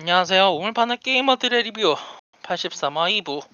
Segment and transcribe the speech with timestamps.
[0.00, 0.52] 안녕하세요.
[0.52, 1.96] 오늘 파는 게이머들의 리뷰
[2.42, 3.44] 83화 2부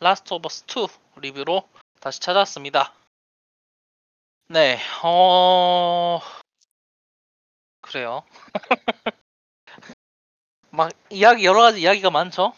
[0.00, 1.68] Last of Us 2 리뷰로
[2.00, 2.92] 다시 찾아왔습니다.
[4.48, 6.18] 네, 어...
[7.80, 8.24] 그래요.
[10.72, 12.54] 막 이야기 여러 가지 이야기가 많죠.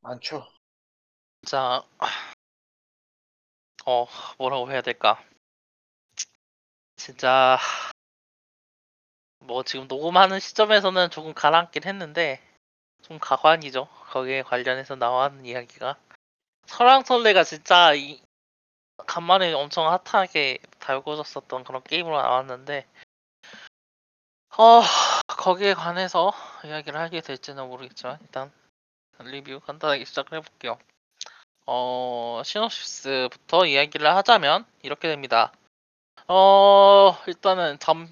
[0.00, 0.48] 많죠.
[1.46, 1.84] 자,
[3.84, 4.06] 어
[4.38, 5.22] 뭐라고 해야 될까?
[6.96, 7.58] 진짜
[9.46, 12.40] 뭐 지금 녹음하는 시점에서는 조금 가라앉긴 했는데
[13.02, 13.88] 좀 가관이죠.
[14.10, 15.96] 거기에 관련해서 나왔는 이야기가
[16.66, 18.20] 설왕설래가 진짜 이
[19.06, 22.86] 간만에 엄청 핫하게 달궈졌었던 그런 게임으로 나왔는데
[24.56, 24.82] 어
[25.26, 26.32] 거기에 관해서
[26.64, 28.52] 이야기를 하게 될지는 모르겠지만 일단
[29.18, 30.78] 리뷰 간단하게 시작을 해볼게요.
[31.66, 35.52] 어 시놉시스부터 이야기를 하자면 이렇게 됩니다.
[36.28, 38.08] 어 일단은 잠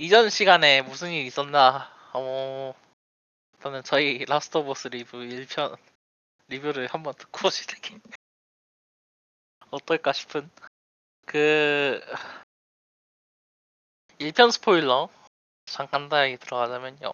[0.00, 1.92] 이전 시간에 무슨 일이 있었나?
[2.14, 2.72] 어
[3.52, 5.76] 일단은 저희 Last of Us 리뷰 1편
[6.48, 7.98] 리뷰를 한번 듣고 시작해
[9.70, 10.50] 어떨까 싶은.
[11.26, 12.00] 그
[14.18, 15.10] 1편 스포일러.
[15.66, 17.12] 잠깐 간단하게 들어가자면요.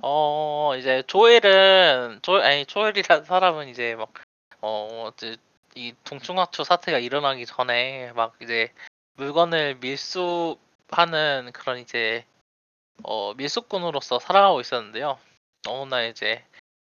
[0.00, 3.94] 어 이제 조엘은 조 아니 조엘이라는 사람은 이제
[4.62, 5.36] 막어 이제
[5.74, 8.72] 이 동충하초 사태가 일어나기 전에 막 이제
[9.16, 10.56] 물건을 밀수
[10.88, 12.24] 하는 그런 이제
[13.02, 15.18] 어 밀수꾼으로서 살아가고 있었는데요.
[15.68, 16.44] 어느 날 이제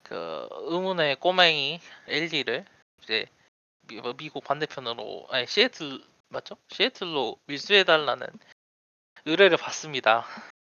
[0.04, 2.66] 그 의문의 꼬맹이 엘리를
[3.04, 3.26] 이제
[3.88, 6.56] 미, 뭐 미국 반대편으로 아니 시애틀 맞죠?
[6.70, 8.28] 시애틀로 밀수해달라는
[9.26, 10.26] 의뢰를 받습니다.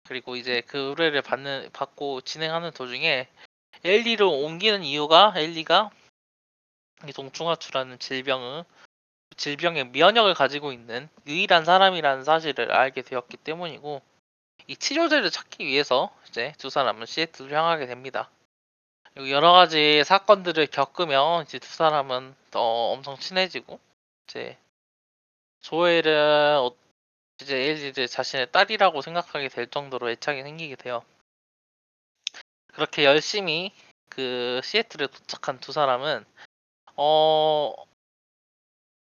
[0.05, 3.29] 그리고 이제 그 의뢰를 받는 받고 진행하는 도중에
[3.85, 5.91] 엘리로 옮기는 이유가 엘리가
[7.09, 8.65] 이 동충하초라는 질병을
[9.37, 14.01] 질병의 면역을 가지고 있는 유일한 사람이라는 사실을 알게 되었기 때문이고
[14.67, 18.31] 이 치료제를 찾기 위해서 이제 두 사람은 시애틀을 향하게 됩니다.
[19.15, 23.79] 그리고 여러 가지 사건들을 겪으면 이제 두 사람은 더 엄청 친해지고
[24.27, 24.59] 이제
[25.61, 26.75] 조엘은 어-
[27.41, 31.03] 이제 엘리를 자신의 딸이라고 생각하게 될 정도로 애착이 생기게 돼요.
[32.69, 33.73] 그렇게 열심히
[34.09, 36.25] 그 시애틀에 도착한 두 사람은
[36.97, 37.75] 어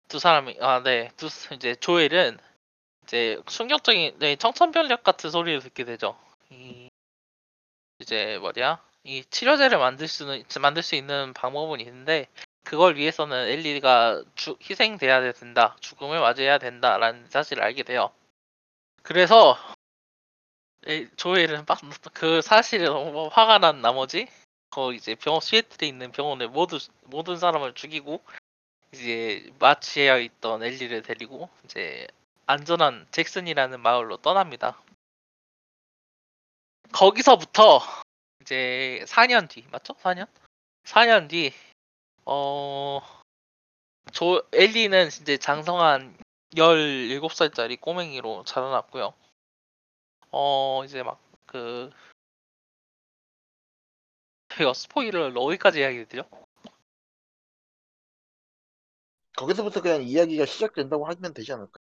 [0.09, 2.37] 두 사람이 아 네 두 이제 조엘은
[3.03, 6.17] 이제 충격적인 네, 청천벽력 같은 소리를 듣게 되죠.
[6.51, 6.89] 이
[7.99, 12.27] 이제 뭐냐 이 치료제를 만들 수는 만들 수 있는 방법은 있는데
[12.65, 18.11] 그걸 위해서는 엘리가 주, 희생돼야 된다 죽음을 맞이해야 된다라는 사실을 알게 돼요.
[19.03, 19.57] 그래서
[20.87, 21.79] 에, 조엘은 막
[22.13, 24.27] 그 사실에 너무 화가 난 나머지
[24.71, 28.21] 거 이제 병원 시애틀에 있는 병원에 모두 모든 사람을 죽이고
[28.91, 32.07] 이제 마취해 있던 엘리를 데리고 이제
[32.45, 34.81] 안전한 잭슨이라는 마을로 떠납니다.
[36.91, 37.81] 거기서부터
[38.41, 39.93] 이제 4년 뒤 맞죠?
[39.93, 40.27] 4년?
[40.83, 41.53] 4년 뒤
[42.25, 43.01] 어...
[44.11, 46.17] 조 엘리는 이제 장성한
[46.55, 49.13] 17살짜리 꼬맹이로 자라났고요.
[50.31, 51.91] 어 이제 막그
[54.59, 56.27] 이거 스포일러를 어디까지 이야기 드려?
[59.39, 61.79] 거기서부터 그냥 이야기가 시작된다고 하면 되지 않을까?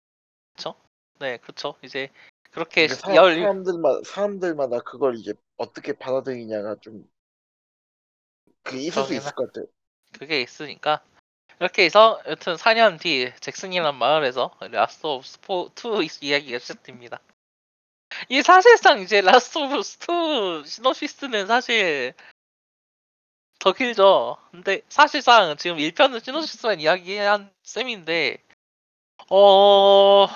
[1.21, 1.75] 네, 그렇죠.
[1.83, 2.09] 이제
[2.51, 7.07] 그렇게 사, 열 사람들마다 사람들마다 그걸 이제 어떻게 받아들이냐가 좀
[8.63, 9.67] 그게 있을 수 있을 것 같아.
[10.19, 11.05] 그게 있으니까
[11.61, 17.21] 이렇게 해서 여튼 4년 뒤 잭슨이라는 마을에서 Last of Us 2 이야기가 시작됩니다.
[18.31, 19.83] 이 사실상 이제 Last of Us
[20.63, 22.15] 2 synopsis는 사실
[23.63, 24.39] 더 길죠.
[24.51, 28.39] 근데 사실상 지금 1편은 synopsis만 이야기한 셈인데
[29.31, 30.27] 어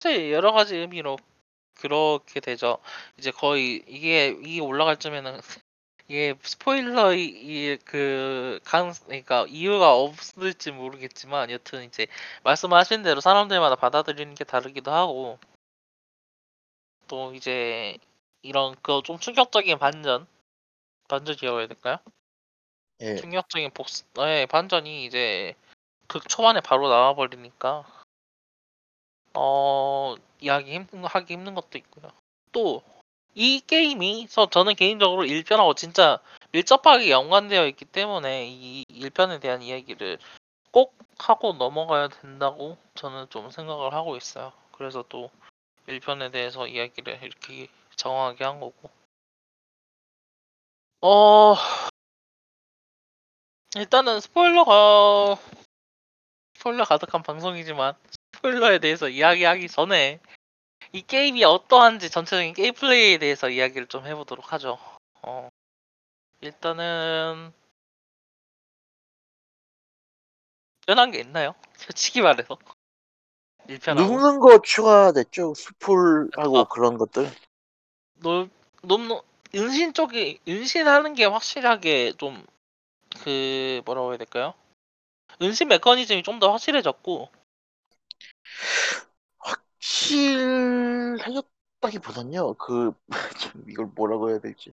[0.00, 1.16] 사실 여러 가지 의미로
[1.76, 2.78] 그렇게 되죠.
[3.16, 5.40] 이제 거의 이게 이게 올라갈 쯤에는
[6.08, 12.06] 이게 스포일러의 그 강, 그러니까 이유가 없을지 모르겠지만 여튼 이제
[12.42, 15.38] 말씀하신 대로 사람들마다 받아들이는 게 다르기도 하고
[17.08, 17.96] 또 이제
[18.42, 20.26] 이런 그 좀 충격적인 반전
[21.08, 21.98] 반전 이라고 해야 될까요?
[23.00, 23.16] 예.
[23.16, 25.54] 충격적인 복수 네, 반전이 이제
[26.06, 27.84] 극 초반에 바로 나와 버리니까
[29.34, 32.10] 어 이야기 힘든 거 하기 힘든 것도 있고요.
[32.52, 32.82] 또
[33.36, 36.20] 이 게임이 저 저는 개인적으로 1편하고 진짜
[36.52, 40.18] 밀접하게 연관되어 있기 때문에 이 1편에 대한 이야기를
[40.70, 44.52] 꼭 하고 넘어가야 된다고 저는 좀 생각을 하고 있어요.
[44.70, 45.30] 그래서 또
[45.88, 48.88] 1편에 대해서 이야기를 이렇게 정확하게 한 거고.
[51.06, 51.54] 어
[53.76, 55.36] 일단은 스포일러가
[56.54, 57.92] 스포일러 가득한 방송이지만
[58.32, 60.18] 스포일러에 대해서 이야기하기 전에
[60.92, 64.78] 이 게임이 어떠한지 전체적인 게임 플레이에 대해서 이야기를 좀 해보도록 하죠.
[65.20, 65.50] 어,
[66.40, 67.52] 일단은
[70.86, 71.54] 변한 게 있나요?
[71.76, 72.56] 솔직히 말해서
[73.68, 75.52] 1편하고 눕는 거 추가됐죠.
[75.52, 76.64] 수풀하고 아.
[76.64, 77.30] 그런 것들.
[78.14, 78.48] 놀,
[78.80, 79.22] 너무
[79.54, 82.44] 은신 쪽이 은신하는 게 확실하게 좀
[83.22, 84.54] 그 뭐라고 해야 될까요?
[85.40, 87.28] 은신 메커니즘이 좀 더 확실해졌고
[91.80, 92.54] 확실해졌다기보단요.
[92.54, 92.92] 그
[93.40, 94.72] 참 이걸 뭐라고 해야 될지.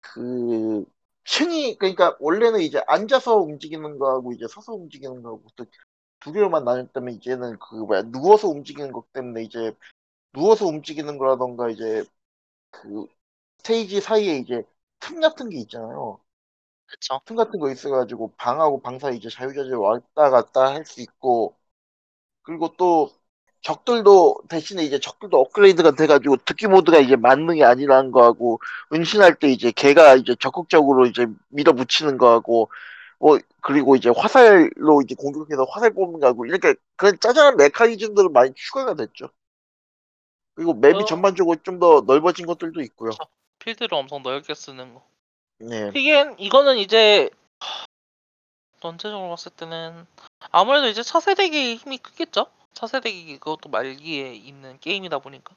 [0.00, 0.84] 그
[1.24, 7.58] 층이 그러니까 원래는 이제 앉아서 움직이는 거하고 이제 서서 움직이는 거하고 또두 개로만 나눴다면 이제는
[7.58, 9.74] 그 뭐야 누워서 움직이는 것 때문에 이제
[10.32, 12.04] 누워서 움직이는 거라던가 이제
[12.70, 13.06] 그
[13.58, 14.62] 스테이지 사이에 이제
[15.00, 16.20] 틈 같은 게 있잖아요.
[16.86, 17.20] 그쵸?
[17.26, 21.56] 틈 같은 거 있어가지고 방하고 방 사이 이제 자유자재 왔다 갔다 할 수 있고
[22.42, 23.10] 그리고 또
[23.62, 28.60] 적들도 대신에 이제 적들도 업그레이드가 돼가지고 특기 모드가 이제 만능이 아니라는 거하고
[28.92, 32.70] 은신할 때 이제 걔가 이제 적극적으로 이제 밀어붙이는 거하고
[33.20, 38.94] 뭐 그리고 이제 화살로 이제 공격해서 화살 뽑는 거하고 이렇게 그런 짜잘한 메커니즘들은 많이 추가가
[38.94, 39.30] 됐죠.
[40.54, 41.04] 그리고 맵이 어.
[41.04, 43.10] 전반적으로 좀 더 넓어진 것들도 있고요.
[43.64, 45.02] 필드를 엄청 넓게 쓰는 거.
[45.58, 45.90] 네.
[45.94, 47.30] 이게 이거는 이제
[47.60, 47.84] 하,
[48.80, 50.06] 전체적으로 봤을 때는
[50.50, 52.46] 아무래도 이제 차세대기 힘이 크겠죠?
[52.74, 55.54] 차세대기 그것도 말기에 있는 게임이다 보니까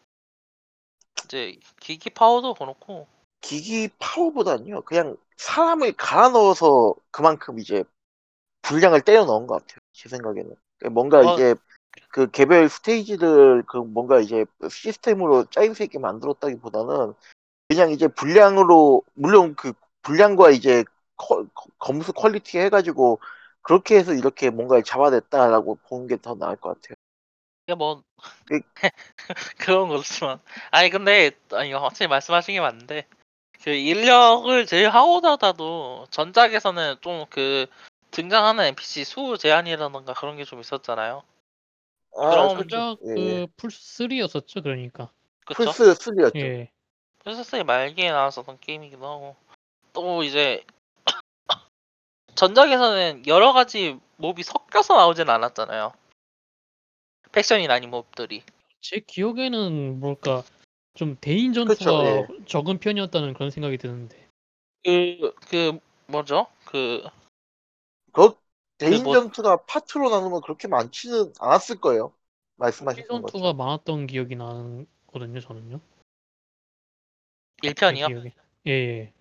[1.25, 3.07] 이제 기기 파워도 그렇고
[3.41, 7.83] 기기 파워보다는요, 그냥 사람을 갈아 넣어서 그만큼 이제
[8.61, 9.79] 분량을 때려 넣은 것 같아요.
[9.93, 10.55] 제 생각에는.
[10.79, 11.33] 그러니까 뭔가 어.
[11.33, 11.55] 이게
[12.09, 17.13] 그 개별 스테이지를 그 뭔가 이제 시스템으로 짜임새 있게 만들었다기보다는
[17.67, 20.83] 그냥 이제 분량으로, 물론 그 분량과 이제
[21.17, 23.19] 커- 커- 검수 quality 해가지고
[23.61, 26.95] 그렇게 해서 이렇게 뭔가를 잡아냈다라고 보는 게 더 나을 것 같아요.
[27.67, 28.03] 이게 뭐
[28.45, 28.61] 그-
[29.57, 30.39] 그런 거지만
[30.71, 33.05] 아니 근데 아니 확실히 말씀하신 게 맞는데
[33.63, 37.65] 그 인력을 제외하고라도 전작에서는 좀 그
[38.11, 41.23] 등장하는 NPC 수 제한이라던가 그런 게 좀 있었잖아요.
[42.15, 42.57] 아, 그럼.
[42.61, 43.45] 진짜 예, 예.
[43.45, 45.11] 그 플스 3였었죠, 그러니까.
[45.45, 45.63] 그쵸?
[45.65, 46.37] 플스 3였죠.
[46.39, 46.71] 예.
[47.27, 49.35] 플스3 말기에 나왔었던 게임이기도 하고
[49.91, 50.63] 또 이제
[52.35, 55.91] 전작에서는 여러 가지 몹이 섞여서 나오진 않았잖아요.
[57.33, 58.43] 팩션이 아닌 몹들이.
[58.79, 60.43] 제 기억에는 뭘까
[60.93, 62.45] 좀 대인 그쵸, 전투가 예.
[62.45, 64.29] 적은 편이었다는 그런 생각이 드는데.
[64.85, 66.47] 그, 그, 뭐죠?
[66.63, 67.03] 그,
[68.13, 68.37] 그
[68.77, 72.13] 대인 뭐- 전투가 파트로 나누면 그렇게 많지는 않았을 거예요.
[72.13, 72.15] 대인
[72.55, 73.57] 말씀하셨던 전투가 것처럼.
[73.57, 75.81] 많았던 기억이 나거든요, 저는요.
[77.61, 78.07] 제 1편이요?
[78.07, 78.33] 기억에.
[78.67, 79.13] 예, 예.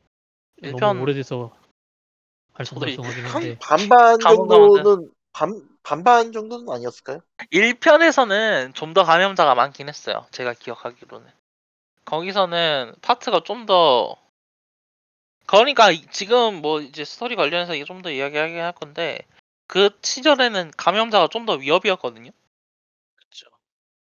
[0.59, 1.55] 일편- 너무 오래돼서
[2.65, 3.59] 저도 이- 알쏭달쏭하긴 한 한데.
[3.61, 7.21] 반반 정도는 반 반반 정도는 아니었을까요?
[7.53, 10.27] 1편에서는 좀 더 감염자가 많긴 했어요.
[10.31, 11.31] 제가 기억하기로는.
[12.07, 14.17] 거기서는 파트가 좀 더,
[15.47, 19.19] 그러니까 이- 지금 뭐 이제 스토리 관련해서 좀 더 이야기하긴 할 건데,
[19.67, 22.31] 그 시절에는 감염자가 좀 더 위협이었거든요.
[23.17, 23.47] 그쵸.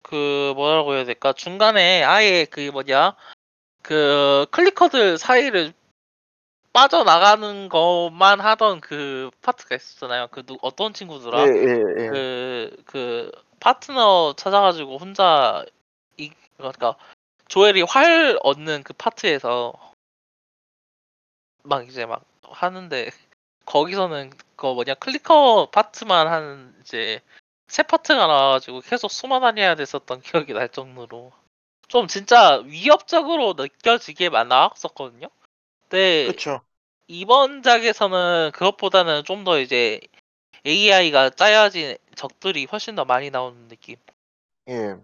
[0.02, 3.16] 그 뭐라고 해야 될까 중간에 아예 그 뭐냐
[3.82, 5.72] 그 클리커들 사이를
[6.72, 10.28] 빠져나가는 것만 하던 그 파트가 있었잖아요.
[10.30, 11.46] 그 누, 어떤 예, 친구더라?
[11.46, 11.48] 예,
[11.98, 12.08] 예.
[12.08, 15.64] 그, 그 파트너 찾아가지고 혼자
[16.16, 16.96] 이 그러니까
[17.48, 19.72] 조엘이 활 얻는 그 파트에서
[21.62, 23.10] 막 이제 막 하는데
[23.66, 27.20] 거기서는 그 뭐냐 클리커 파트만 한 이제
[27.66, 31.32] 새 파트가 나와가지고 계속 숨어 다녀야 됐었던 기억이 날 정도로
[31.88, 35.28] 좀 진짜 위협적으로 느껴지게만 나왔었거든요.
[35.88, 36.60] 근데 그렇죠.
[37.08, 40.00] 이번 작에서는 그것보다는 좀 더 이제
[40.66, 43.96] AI가 짜여진 적들이 훨씬 더 많이 나오는 느낌.
[44.68, 44.96] 예.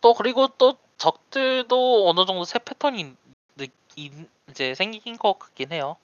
[0.00, 3.14] 또 그리고 또 적들도 어느 정도 새 패턴이
[3.56, 3.66] 느-
[3.96, 5.96] 인- 이제 생긴 것 같긴 해요.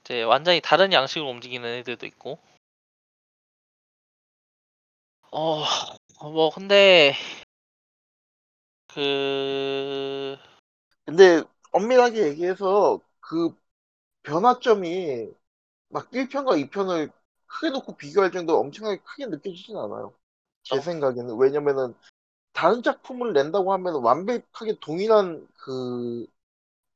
[0.00, 2.38] 이제 완전히 다른 양식으로 움직이는 애들도 있고.
[5.32, 5.64] 어,
[6.22, 7.14] 뭐 근데
[8.96, 10.36] 그
[11.06, 13.54] 근데 엄밀하게 얘기해서 그
[14.24, 15.30] 변화점이
[15.88, 17.10] 막 1편과 2편을
[17.46, 20.14] 크게 놓고 비교할 정도로 엄청나게 크게 느껴지진 않아요.
[20.64, 20.80] 제 어.
[20.80, 21.36] 생각에는.
[21.38, 21.94] 왜냐면은
[22.52, 26.26] 다른 작품을 낸다고 하면 완벽하게 동일한 그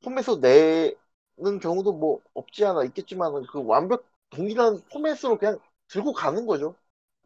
[0.03, 6.75] 포맷으로 내는 경우도 뭐 없지 않아 있겠지만은 그 완벽 동일한 포맷으로 그냥 들고 가는 거죠.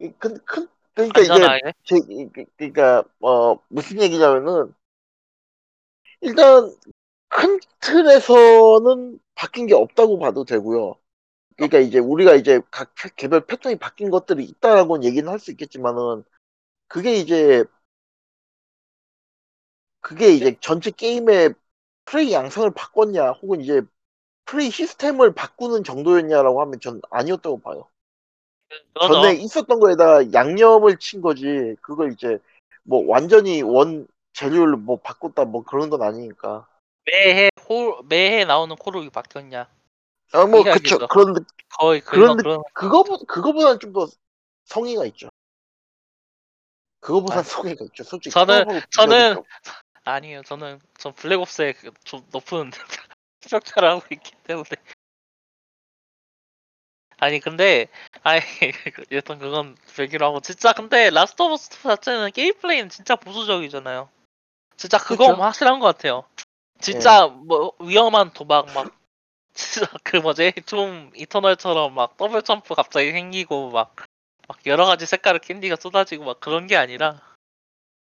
[0.00, 1.50] 이 큰, 큰, 그러니까 이게
[1.84, 4.74] 제, 이- 그- 그러니까 어 무슨 얘기냐면은
[6.20, 6.74] 일단
[7.30, 10.96] 큰 틀에서는 바뀐 게 없다고 봐도 되고요.
[11.56, 16.24] 그러니까 이제 우리가 이제 각 개별 패턴이 바뀐 것들이 있다라고는 얘기는 할 수 있겠지만은
[16.88, 17.64] 그게 이제
[20.00, 21.54] 그게 이제 전체 게임의
[22.06, 23.82] 플레이 양상을 바꿨냐 혹은 이제
[24.46, 27.88] 플레이 시스템을 바꾸는 정도였냐라고 하면 전 아니었다고 봐요.
[28.94, 29.14] 그거죠.
[29.14, 32.38] 전에 있었던 거에다가 양념을 친 거지 그걸 이제
[32.82, 36.66] 뭐 완전히 원 재료를 뭐 바꿨다 뭐 그런 건 아니니까.
[37.04, 39.68] 매해 호, 매해 나오는 코르기 바뀌었냐?
[40.32, 40.62] 아 뭐.
[40.64, 41.40] 그쵸 그런 느-
[41.78, 44.06] 거의 그런 그런 느- 그런 그거보 그거보다는 좀 더
[44.64, 45.28] 성의가 있죠.
[47.00, 48.02] 그거보다 아, 성의가 있죠.
[48.02, 49.42] 솔직히 저는- 저는.
[50.04, 50.42] 아니에요.
[50.42, 52.70] 저는 전 블랙옵스에 그좀 높은
[53.50, 54.68] 평가를 하고 있기 때문에.
[57.18, 57.88] 아니 근데
[58.22, 58.40] 아니
[59.10, 64.08] 일단 그건 별개로 하고 진짜 근데 Last of Us 자체는 게임 플레이는 진짜 보수적이잖아요.
[64.76, 65.42] 진짜 그거 그쵸.
[65.42, 66.24] 확실한 것 같아요.
[66.80, 68.94] 진짜 뭐 위험한 도박 막
[69.54, 73.96] 진짜 그 뭐지 Doom Eternal처럼 막 더블 점프 갑자기 생기고 막,
[74.46, 77.22] 막 여러 가지 색깔의 캔디가 쏟아지고 막 그런 게 아니라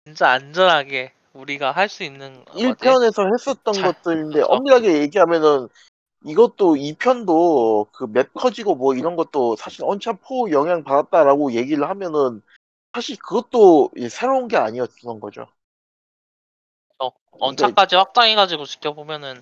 [0.06, 2.86] 진짜 안전하게 우리가 할 수 있는 뭐지?
[2.86, 4.52] 1편에서 했었던 자, 것들인데 그쵸.
[4.52, 5.70] 엄밀하게 얘기하면은
[6.26, 12.42] 이것도 2편도 그 map 커지고 뭐 이런 것도 사실 언차4 영향 받았다라고 얘기를 하면은
[12.94, 15.48] 사실 그것도 이 새로운 게 아니었던 거죠.
[17.00, 19.42] 어, 언차까지 확장해가지고 지켜보면은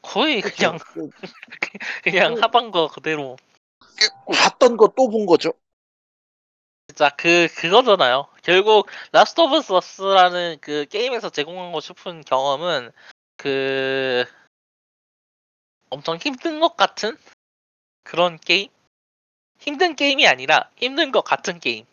[0.00, 1.08] 거의 그냥 그쵸.
[2.02, 3.36] 그냥 그- 하던 거 그대로
[4.26, 5.52] 봤던 거 또 본 거죠.
[6.88, 8.26] 진짜 그 그거잖아요.
[8.42, 12.90] 결국 Last of Us라는 그 게임에서 제공하고 싶은 경험은
[13.36, 14.24] 그
[15.92, 17.18] 엄청 힘든 것 같은
[18.02, 18.70] 그런 게임?
[19.58, 21.84] 힘든 게임이 아니라 힘든 것 같은 게임.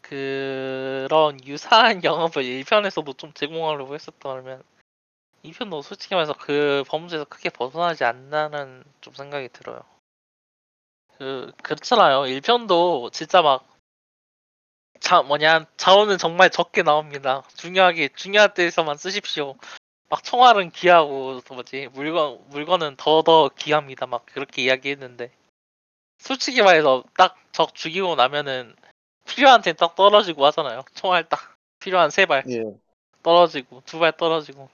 [0.00, 4.64] 그런 유사한 영업을 1편에서도 좀 제공하려고 했었다면
[5.44, 9.82] 2편도 솔직히 말해서 그 범죄에서 크게 벗어나지 않나는 좀 생각이 들어요.
[11.18, 12.22] 그 그렇잖아요.
[12.22, 13.68] 1편도 진짜 막
[15.00, 17.42] 자, 뭐냐 자원은 정말 적게 나옵니다.
[17.56, 19.54] 중요하게 중요할 때에서만 쓰십시오.
[20.08, 24.06] 막 총알은 귀하고 또 뭐지 물건 물건은 더더 귀합니다.
[24.06, 25.30] 막 그렇게 이야기했는데
[26.18, 28.76] 솔직히 말해서 딱 적 죽이고 나면은
[29.26, 30.84] 필요한 템딱 떨어지고 하잖아요.
[30.94, 32.62] 총알 딱 필요한 세 발 예.
[33.24, 34.68] 떨어지고 두 발 떨어지고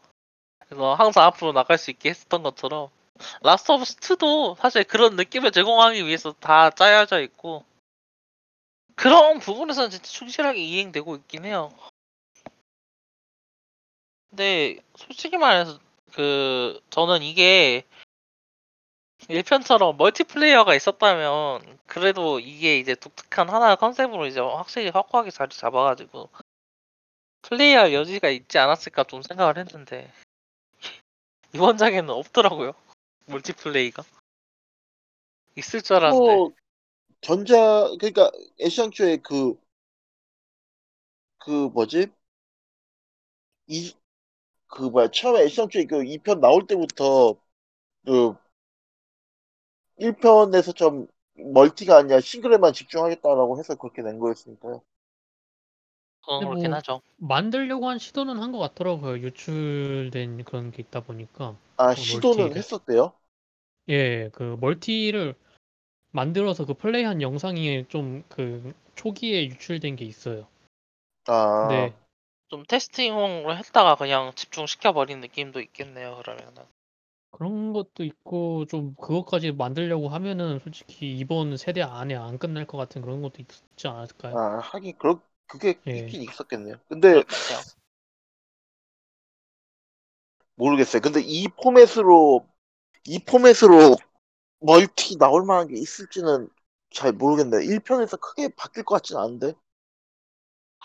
[0.68, 2.90] 그래서 항상 앞으로 나갈 수 있게 했었던 것처럼
[3.42, 7.64] Last of Us도 사실 그런 느낌을 제공하기 위해서 다 짜여져 있고
[8.96, 11.72] 그런 부분에서는 진짜 충실하게 이행되고 있긴 해요.
[14.34, 15.78] 근데 솔직히 말해서
[16.12, 17.84] 그 저는 이게
[19.28, 26.30] 1편처럼 멀티플레이어가 있었다면 그래도 이게 이제 독특한 하나의 컨셉으로 이제 확실히 확고하게 자리 잡아가지고
[27.42, 30.12] 플레이할 여지가 있지 않았을까 좀 생각을 했는데
[31.54, 32.72] 이번 작에는 없더라고요
[33.26, 34.02] 멀티플레이가.
[35.56, 36.34] 있을 줄 알았는데.
[36.34, 36.50] 뭐
[37.20, 39.64] 전자 그러니까 애시당초에 그
[41.44, 42.06] 그 뭐지?
[43.66, 43.94] 이
[44.74, 47.36] 그 뭐야 처음에 애시당초에 그 2편 나올 때부터
[48.06, 48.34] 그
[49.98, 54.80] 1편에서 좀 멀티가 아니라 싱글에만 집중하겠다라고 해서 그렇게 낸 거였으니까요.
[56.38, 59.18] 근데 그렇긴 뭐- 하죠 만들려고 한 시도는 한 것 같더라고요.
[59.18, 61.56] 유출된 그런 게 있다 보니까.
[61.76, 62.56] 아 어, 시도는 멀티를.
[62.56, 63.12] 했었대요.
[63.88, 65.34] 예, 그 멀티를
[66.12, 70.48] 만들어서 그 플레이한 영상이 좀 그 초기에 유출된 게 있어요.
[71.26, 71.94] 아 근데
[72.54, 76.62] 좀 테스팅으로 했다가 그냥 집중시켜버린 느낌도 있겠네요 그러면은
[77.32, 83.02] 그런 것도 있고 좀 그것까지 만들려고 하면은 솔직히 이번 세대 안에 안 끝날 것 같은
[83.02, 84.36] 그런 것도 있지 않을까요?
[84.36, 85.98] 아, 하긴 그렇 그게 예.
[85.98, 86.76] 있긴 있었겠네요.
[86.88, 87.74] 근데 그럴 것 같아요
[90.54, 91.02] 모르겠어요.
[91.02, 92.46] 근데 이 포맷으로
[93.06, 93.96] 이 포맷으로
[94.60, 96.48] 멀티 나올 만한 게 있을지는
[96.90, 97.62] 잘 모르겠네요.
[97.62, 99.54] 1편에서 크게 바뀔 것 같진 않은데.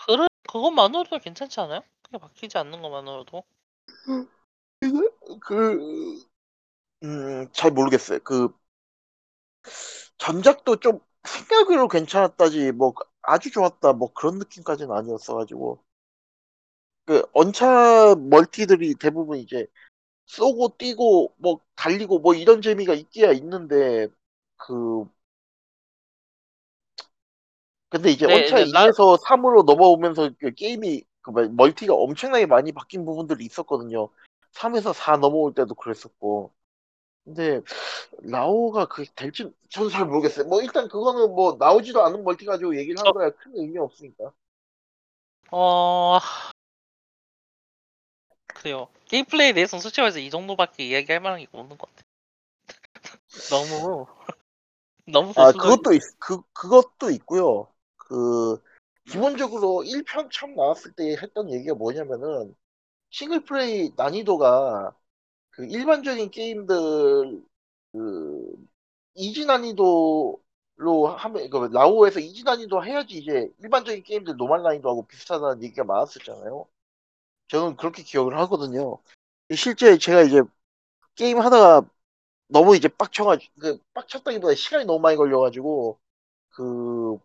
[0.06, 1.82] 그래 그것만으로도 괜찮지 않아요?
[2.02, 3.44] 크게 바뀌지 않는 것만으로도
[5.40, 6.20] 그,
[7.02, 8.18] 음, 잘 모르겠어요.
[8.24, 8.48] 그,
[10.18, 15.82] 전작도 좀 생각으로 괜찮았다지, 뭐, 아주 좋았다, 뭐 그런 느낌까지는 아니었어가지고.
[17.06, 19.66] 그, 언차 멀티들이 대부분 이제
[20.26, 24.08] 쏘고 뛰고, 뭐, 달리고, 뭐 이런 재미가 있기야 있는데,
[24.56, 25.06] 그,
[27.90, 32.70] 근데 이제 네, 이제 라- 2에서 3으로 넘어오면서 그 게임이, 그 뭐- 멀티가 엄청나게 많이
[32.72, 34.08] 바뀐 부분들이 있었거든요.
[34.52, 36.52] 3에서 4 넘어올 때도 그랬었고.
[37.24, 37.60] 근데
[38.22, 40.46] 라오가 그게 될지 저는 잘 모르겠어요.
[40.48, 44.32] 뭐 일단 그거는 뭐 나오지도 않은 멀티 가지고 얘기를 한 저- 거야 큰 의미 없으니까.
[45.52, 46.18] 어
[48.46, 52.02] 그래요 게임 플레이에 대해서는 솔직히 말해서 이 정도밖에 이야기할 만한 게 없는 것 같아
[53.50, 54.06] 너무
[55.06, 57.66] 너무 아 그것도 있, 그 그것도 있고요.
[58.10, 58.60] 그
[59.08, 62.56] 기본적으로 1편 처음 나왔을 때 했던 얘기가 뭐냐면은
[63.10, 64.96] 싱글 플레이 난이도가
[65.50, 67.44] 그 일반적인 게임들
[67.92, 68.68] 그
[69.14, 75.84] easy 난이도로 하면 그 라오에서 easy 난이도 해야지 이제 일반적인 게임들 normal 난이도하고 비슷하다는 얘기가
[75.84, 76.66] 많았었잖아요.
[77.48, 78.98] 저는 그렇게 기억을 하거든요.
[79.56, 80.42] 실제 제가 이제
[81.16, 81.88] 게임 하다가
[82.48, 85.98] 너무 이제 빡쳐가지고 그 빡쳤다기보다 시간이 너무 많이 걸려가지고
[86.50, 87.18] 그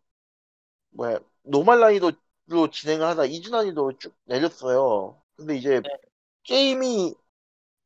[0.95, 5.21] 뭐야 노말 난이도로 진행을 하다 이지 난이도로 쭉 내렸어요.
[5.35, 5.89] 근데 이제 네.
[6.43, 7.13] 게임이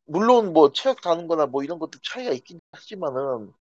[0.05, 3.53] 물론 뭐 체력 다는 거나 뭐 이런 것도 차이가 있긴 하지만은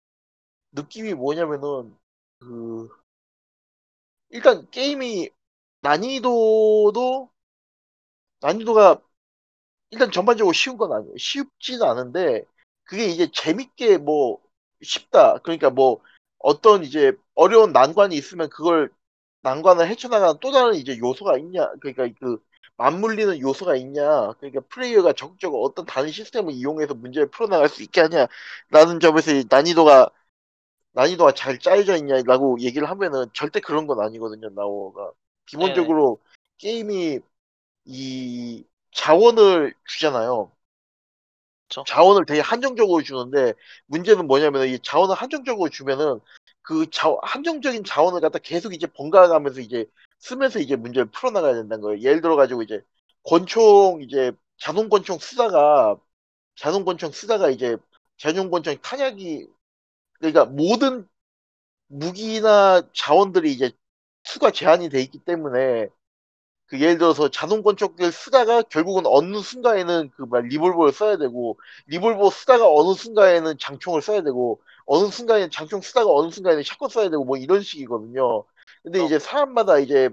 [0.74, 1.98] 느낌이 뭐냐면은
[2.40, 2.90] 그
[4.30, 5.30] 일단 게임이
[5.82, 7.30] 난이도도
[8.42, 9.02] 난이도가
[9.92, 11.18] 일단 전반적으로 쉬운 건 아니에요.
[11.18, 12.46] 쉽지는 않은데
[12.84, 14.42] 그게 이제 재밌게 뭐
[14.84, 15.40] 쉽다.
[15.40, 16.02] 그러니까 뭐
[16.40, 18.92] 어떤 이제 어려운 난관이 있으면 그걸
[19.48, 21.72] 난관을 헤쳐나가는 또 다른 이제 요소가 있냐.
[21.80, 22.38] 그러니까 그
[22.76, 24.34] 맞물리는 요소가 있냐.
[24.34, 30.10] 그러니까 플레이어가 적극적으로 어떤 다른 시스템을 이용해서 문제를 풀어나갈 수 있게 하냐라는 점에서 이 난이도가
[30.94, 34.50] 난이도가 잘 짜여져 있냐라고 얘기를 하면은 절대 그런 건 아니거든요.
[34.50, 35.12] 나오가
[35.46, 36.20] 기본적으로
[36.58, 37.20] 게임이
[37.86, 40.52] 이 자원을 주잖아요.
[41.86, 43.54] 자원을 되게 한정적으로 주는데
[43.86, 46.20] 문제는 뭐냐면 이 자원을 한정적으로 주면은
[46.68, 49.86] 그 자, 한정적인 자원을 갖다 계속 이제 번갈아가면서 이제
[50.20, 52.02] 쓰면서 이제 문제를 풀어나가야 된다는 거예요.
[52.02, 52.82] 예를 들어 가지고 이제
[53.24, 55.98] 권총 이제 자동 권총 쓰다가
[56.56, 57.78] 자동 권총 쓰다가 이제
[58.18, 59.48] 전용 권총 탄약이
[60.20, 61.08] 그러니까 모든
[61.88, 63.72] 무기나 자원들이 이제
[64.24, 65.90] 수가 제한이 돼 있기 때문에
[66.68, 71.58] 그 예를 들어서 자동 권총을 쓰다가 결국은 어느 순간에는 그 막 리볼버를 써야 되고
[71.88, 77.10] 리볼버 쓰다가 어느 순간에는 장총을 써야 되고 어느 순간에 장총 쓰다가 어느 순간에는 샷건 써야
[77.12, 78.46] 되고 뭐 이런 식이거든요.
[78.84, 80.10] 근데 이제 사람마다 이제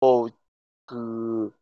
[0.00, 0.28] 뭐
[0.86, 1.52] 그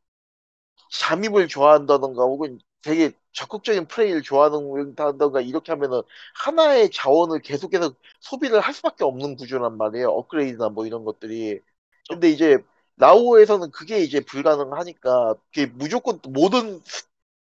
[0.90, 6.02] 잠입을 좋아한다던가 혹은 되게 적극적인 플레이를 좋아한다던가 이렇게 하면은
[6.44, 10.08] 하나의 자원을 계속해서 소비를 할 수밖에 없는 구조란 말이에요.
[10.10, 11.60] 업그레이드나 뭐 이런 것들이.
[12.08, 12.58] 근데 이제
[12.96, 16.82] 라오에서는 그게 이제 불가능하니까 그게 무조건 모든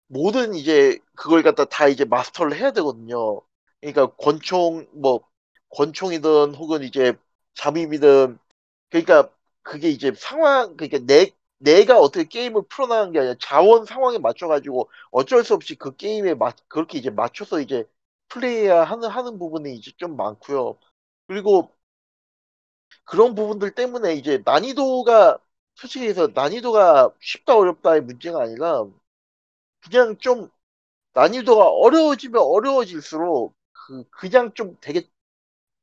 [0.08, 3.42] 모든 이제 그걸 갖다 다 이제 마스터를 해야 되거든요.
[3.82, 5.22] 그러니까 권총 뭐
[5.70, 7.14] 권총이든 혹은 이제
[7.56, 8.38] 잠입이든
[8.90, 9.32] 그러니까
[9.64, 15.44] 그게 이제 상황 그러니까 내 내가 어떻게 게임을 풀어나가는 게 아니라 자원 상황에 맞춰가지고 어쩔
[15.44, 17.86] 수 없이 그 게임에 맞 그렇게 이제 맞춰서 이제
[18.30, 20.78] 플레이해야 하는 하는 부분이 이제 좀 많고요.
[21.28, 21.72] 그리고
[23.04, 25.40] 그런 부분들 때문에 이제 난이도가
[25.76, 28.86] 솔직히 해서 난이도가 쉽다 어렵다의 문제가 아니라
[29.82, 30.50] 그냥 좀
[31.14, 33.56] 난이도가 어려워지면 어려워질수록
[33.88, 35.10] 그 그냥 좀 되게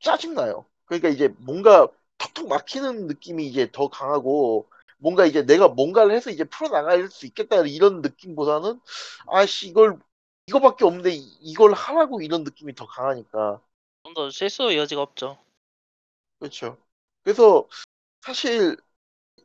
[0.01, 0.67] 짜증나요.
[0.87, 1.89] 그러니까 이제 뭔가
[2.19, 7.27] 턱턱 막히는 느낌이 이제 더 강하고 뭔가 이제 내가 뭔가를 해서 이제 풀어 나갈 수
[7.27, 8.81] 있겠다 이런 느낌보다는
[9.29, 9.99] 아씨 이걸
[10.49, 13.63] 이거밖에 없는데 이- 이걸 하라고 이런 느낌이 더 강하니까
[14.05, 15.39] 좀 더 실수 여지가 없죠.
[16.39, 16.77] 그렇죠.
[17.23, 17.69] 그래서
[18.23, 18.77] 사실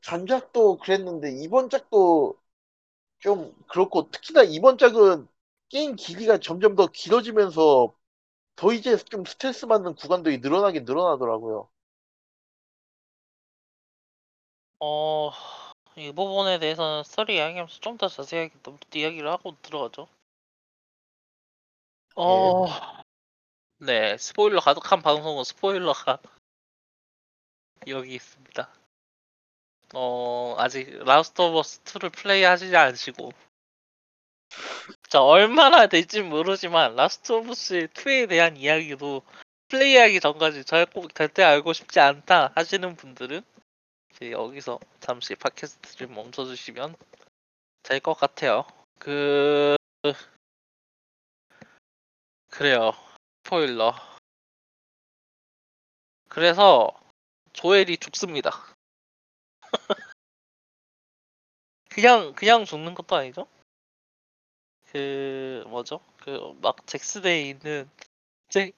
[0.01, 2.39] 전작도 그랬는데 이번 작도
[3.19, 5.27] 좀 그렇고 특히나 이번 작은
[5.69, 7.95] 게임 길이가 점점 더 길어지면서
[8.57, 11.69] 더 이제 좀 스트레스 받는 구간들이 늘어나긴 늘어나더라고요.
[14.79, 15.31] 어,
[15.95, 20.07] 이 부분에 대해서는 스토리 이야기하면서 좀 더 자세하게 또 이야기를 하고 들어가죠.
[22.15, 22.65] 어,
[23.79, 26.19] 네, 스포일러 가득한 방송은 스포일러가
[27.87, 28.69] 여기 있습니다.
[29.93, 33.31] 어, 아직 Last of Us 2를 플레이 하시지 않으시고
[35.09, 39.21] 자, 얼마나 될지 모르지만 Last of Us 2에 대한 이야기도
[39.69, 43.41] 플레이하기 전까지 절꼭 절대 알고 싶지 않다 하시는 분들은
[44.21, 46.95] 여기서 잠시 팟캐스트를 멈춰주시면
[47.83, 48.65] 될 것 같아요.
[48.99, 49.75] 그
[52.49, 52.91] 그래요.
[53.43, 53.93] 스포일러.
[56.29, 56.91] 그래서
[57.53, 58.51] 조엘이 죽습니다.
[61.89, 63.47] 그냥 그냥 죽는 것도 아니죠?
[64.91, 65.99] 그 뭐죠?
[66.19, 67.89] 그 막 잭슨에 있는
[68.49, 68.73] 잭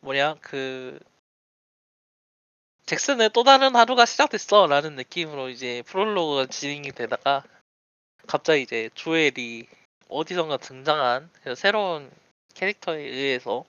[0.00, 0.98] 뭐냐 그
[2.86, 7.42] 잭슨의 또 다른 하루가 시작됐어라는 느낌으로 이제 프롤로그가 진행이 되다가
[8.26, 9.66] 갑자기 이제 조엘이
[10.08, 12.10] 어디선가 등장한 그 새로운
[12.54, 13.64] 캐릭터에 의해서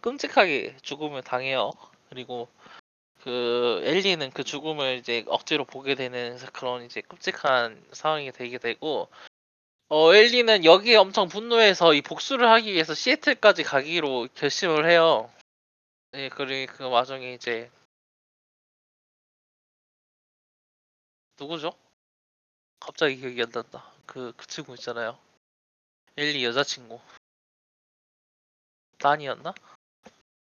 [0.00, 1.72] 끔찍하게 죽음을 당해요.
[2.08, 2.48] 그리고
[3.22, 9.08] 그 엘리는 그 죽음을 이제 억지로 보게 되는 그런 이제 끔찍한 상황이 되게 되고
[9.88, 15.30] 어 엘리는 여기에 엄청 분노해서 이 복수를 하기 위해서 시애틀까지 가기로 결심을 해요.
[16.10, 17.70] 네, 그리고 그 와중에 이제
[21.38, 21.72] 누구죠?
[22.80, 23.92] 갑자기 기억이 안 난다.
[24.06, 25.18] 그, 그 친구 있잖아요.
[26.16, 26.98] 엘리 여자친구.
[28.98, 29.54] 단이었나?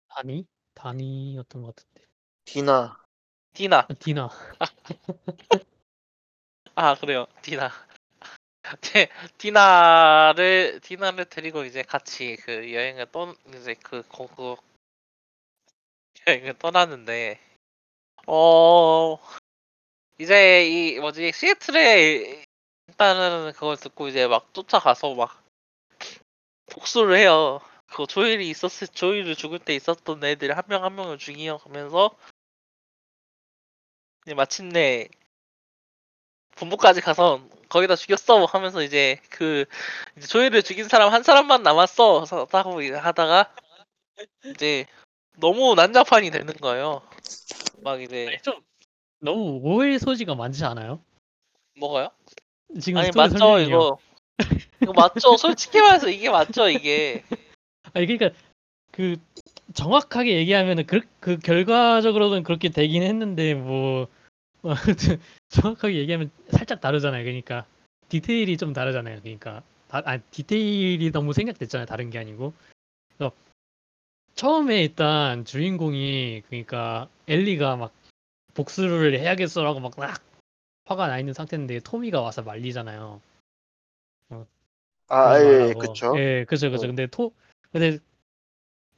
[0.09, 0.45] 다니?
[0.73, 2.07] 다니였던 것 같은데.
[2.43, 2.97] 디나
[3.53, 3.79] 디나.
[3.79, 4.29] 아, 디나.
[6.75, 7.27] 아 그래요.
[7.41, 7.69] 디나.
[8.81, 14.55] 디- 디나를 디나를 데리고 이제 같이 그 여행을 떠 이제 그 거그
[16.27, 17.39] 여행을 떠나는데
[18.27, 19.17] 어
[20.19, 22.43] 이제 이 뭐지 시애틀에
[22.89, 25.43] 일단은 그걸 듣고 이제 막 쫓아가서 막
[26.67, 27.59] 복수를 해요.
[27.87, 32.15] 그 조일이 있었을 조일을 죽을 때 있었던 애들 한 명 한 명을 죽이어가면서
[34.25, 35.07] 이제 마침내
[36.59, 39.65] 본부까지 가서 거기다 죽였어 하면서 이제 그
[40.17, 43.53] 이제 조이를 죽인 사람 한 사람만 남았어 서- 하고 하다가
[44.53, 44.85] 이제
[45.37, 47.01] 너무 난장판이 되는 거예요.
[47.81, 48.55] 막 이제 아니, 좀
[49.19, 51.01] 너무 오해 소지가 많지 않아요?
[51.77, 52.09] 뭐가요?
[52.81, 53.67] 지금 아니 맞죠 설명이요.
[53.67, 53.97] 이거
[54.81, 57.23] 이거 맞죠 솔직히 말해서 이게 맞죠 이게
[57.93, 58.37] 아니 그러니까
[58.91, 59.15] 그
[59.73, 64.07] 정확하게 얘기하면은 그, 그 결과적으로는 그렇게 되긴 했는데 뭐
[64.61, 65.19] 뭐 아무튼
[65.49, 67.23] 정확하게 얘기하면 살짝 다르잖아요.
[67.23, 67.65] 그러니까
[68.09, 69.21] 디테일이 좀 다르잖아요.
[69.21, 71.85] 그러니까 다, 아 디테일이 너무 생략됐잖아요.
[71.85, 72.53] 다른 게 아니고.
[73.07, 73.33] 그래서
[74.35, 77.93] 처음에 일단 주인공이 그러니까 엘리가 막
[78.53, 80.21] 복수를 해야겠어라고 막, 막
[80.85, 83.21] 화가 나 있는 상태인데 토미가 와서 말리잖아요.
[85.07, 85.79] 아 그런 예 말하고.
[85.79, 86.85] 그쵸 예, 그죠, 그죠.
[86.85, 86.87] 어.
[86.87, 87.33] 근데 토,
[87.71, 87.99] 근데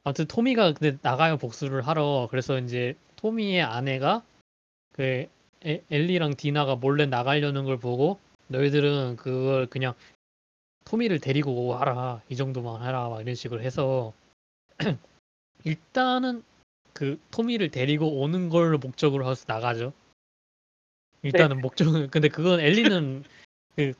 [0.04, 2.28] 아무튼 토미가 근데 나가요 복수를 하러.
[2.30, 4.22] 그래서 이제 토미의 아내가
[4.92, 5.26] 그
[5.66, 9.94] 에- 엘리랑 디나가 몰래 나가려는 걸 보고 너희들은 그걸 그냥
[10.84, 14.12] 토미를 데리고 하라 이 정도만 하라 막 이런 식으로 해서
[15.64, 16.42] 일단은
[16.92, 19.92] 그 토미를 데리고 오는 걸 목적으로 해서 나가죠.
[21.22, 23.24] 일단은 목적은 근데 그건 엘리는
[23.76, 23.92] 그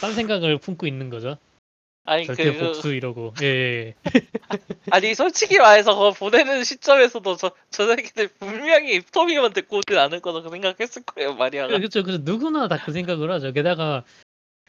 [0.00, 1.36] 딴 생각을 품고 있는 거죠.
[2.10, 3.94] 아니 절대 그 복수 이러고 예, 예.
[4.90, 10.50] 아니 솔직히 말해서 그거 보내는 시점에서도 저, 저 새끼들 분명히 토미만 듣고 오진 않을 거라고
[10.50, 12.02] 생각했을 거예요 마리아가 그렇죠.
[12.02, 13.52] 그래서 누구나 다 그 생각을 하죠.
[13.52, 14.04] 게다가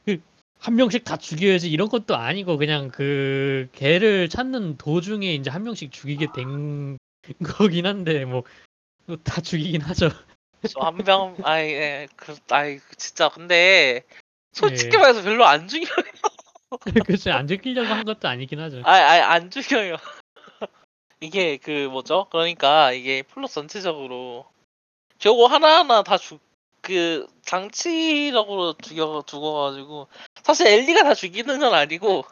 [0.06, 5.92] 그한 명씩 다 죽여야지 이런 것도 아니고 그냥 그 개를 찾는 도중에 이제 한 명씩
[5.92, 6.98] 죽이게 된
[7.44, 8.44] 거긴 한데 뭐
[9.24, 10.10] 다 죽이긴 하죠.
[10.70, 14.04] 저한명 아이 예, 그 아이 진짜 근데
[14.54, 15.00] 솔직히 예.
[15.00, 16.04] 말해서 별로 안 중요 그
[17.08, 17.32] 렇죠.
[17.32, 18.82] 안 죽이려고 한 것도 아니긴 하죠.
[18.86, 19.98] 아, 아, 안 죽여요.
[21.20, 22.28] 이게 그 뭐죠?
[22.32, 24.46] 그러니까 이게 플롯 전체적으로
[25.20, 26.42] 저거 하나하나 다 죽,
[26.82, 30.08] 그 장치적으로 죽여 죽어가지고
[30.42, 32.26] 사실 엘리가 다 죽이는 건 아니고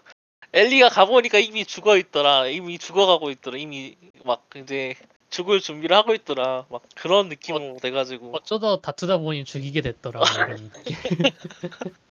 [0.53, 2.47] 엘리가 가보니까 이미 죽어 있더라.
[2.47, 3.57] 이미 죽어가고 있더라.
[3.57, 4.95] 이미 막 이제
[5.29, 6.65] 죽을 준비를 하고 있더라.
[6.69, 10.19] 막 그런 느낌으로 돼가지고 어쩌다 다투다 보니 죽이게 됐더라.
[10.19, 10.71] 뭐 이런.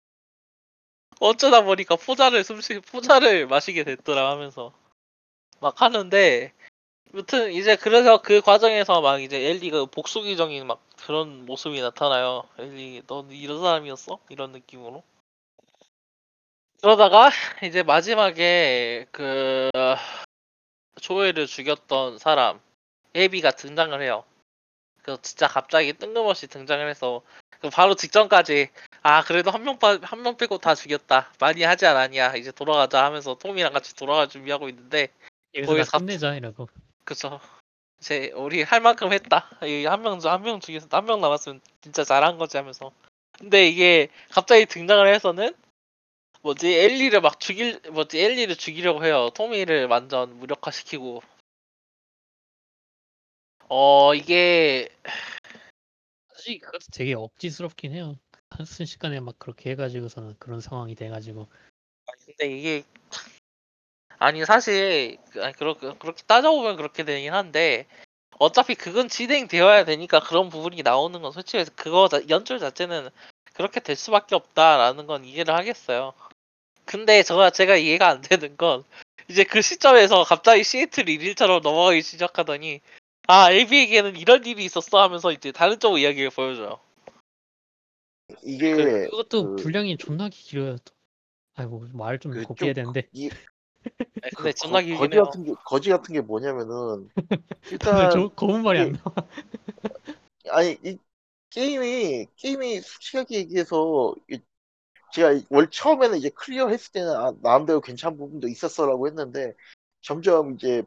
[1.23, 4.73] 어쩌다 보니까 포자를 숨쉬 포자를 마시게 됐더라 하면서
[5.61, 6.51] 막 하는데
[7.11, 12.43] 무튼 이제 그래서 그 과정에서 막 이제 엘리가 복수기적인 막 그런 모습이 나타나요.
[12.57, 14.19] 엘리 넌 이런 사람이었어?
[14.29, 15.01] 이런 느낌으로.
[16.81, 17.29] 그러다가
[17.63, 19.69] 이제 마지막에 그
[20.99, 22.59] 조엘을 죽였던 사람
[23.13, 24.25] 에비가 등장을 해요.
[25.03, 28.69] 그 진짜 갑자기 뜬금없이 등장을 해서 그 바로 직전까지.
[29.01, 31.31] 아 그래도 한명한 명 빼고 다 죽였다.
[31.39, 32.35] 많이 하지 않았냐.
[32.35, 35.09] 이제 돌아가자 하면서 톰이랑 같이 돌아갈 준비하고 있는데
[35.55, 36.69] 여기서 다 끝내자 이러고.
[37.03, 37.39] 그쵸.
[37.99, 39.49] 이제 우리 할 만큼 했다.
[39.61, 42.91] 한명한명 죽여서 한 명 남았으면 진짜 잘한 거지 하면서.
[43.37, 45.53] 근데 이게 갑자기 등장을 해서는
[46.41, 46.73] 뭐지?
[46.73, 48.19] 엘리를 막 죽일 뭐지?
[48.19, 49.29] 엘리를 죽이려고 해요.
[49.33, 51.23] 토미를 완전 무력화시키고.
[53.69, 54.89] 어 이게
[56.43, 58.17] 사실 그것도 되게 억지스럽긴 해요.
[58.65, 61.47] 순식간에 막 그렇게 해가지고서는 그런 상황이 돼가지고.
[62.25, 62.83] 근데 이게
[64.19, 67.87] 아니 사실 그- 아니, 그렇게 그렇게 따져보면 그렇게 되긴 한데
[68.39, 73.09] 어차피 그건 진행되어야 되니까 그런 부분이 나오는 건 솔직히 그거 자- 연출 자체는
[73.53, 76.13] 그렇게 될 수밖에 없다라는 건 이해를 하겠어요.
[76.85, 78.83] 근데 제가 제가 이해가 안 되는 건
[79.29, 82.81] 이제 그 시점에서 갑자기 시애틀 일일처럼 넘어가기 시작하더니
[83.27, 86.79] 아 엘비에게는 이런 일이 있었어 하면서 이제 다른 쪽 이야기를 보여줘요.
[88.43, 90.77] 이게 그, 그것도 그- 분량이 존나게 길어요.
[90.77, 90.93] 또.
[91.55, 93.07] 아이고 말 좀 그 곱게 해야 좀 되는데.
[93.13, 95.23] 이, 네, 그 근데 존나 거, 길긴 거지 해요.
[95.25, 97.09] 같은 게 거지 같은 게 뭐냐면은
[97.71, 99.13] 일단 저 검은 말이 안 나와.
[100.49, 100.97] 아니 이
[101.51, 104.39] 게임이 게임이 솔직하게 얘기해서 이-
[105.13, 109.53] 제가 월 처음에는 이제 클리어 했을 때는 아, 나름대로 괜찮은 부분도 있었어라고 했는데
[110.01, 110.81] 점점 이제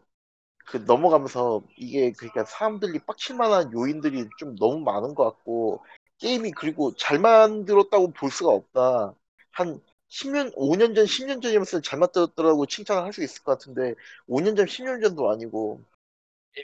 [0.66, 5.84] 그 넘어가면서 이게 그러니까 사람들이 빡칠 만한 요인들이 좀 너무 많은 것 같고
[6.18, 9.14] 게임이 그리고 잘 만들었다고 볼 수가 없다
[9.52, 13.94] 한 10년, 5년 전, 10년 전이었으면 잘 만들었더라고 칭찬을 할 수 있을 것 같은데
[14.26, 15.80] 5년 전, 10년 전도 아니고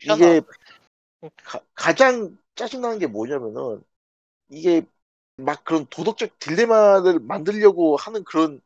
[0.04, 0.42] 이게
[1.74, 3.82] 가, 장 짜증나는 게 뭐냐면은
[4.50, 4.86] 이게
[5.36, 8.60] 막 그런 도덕적 딜레마를 만들려고 하는 그런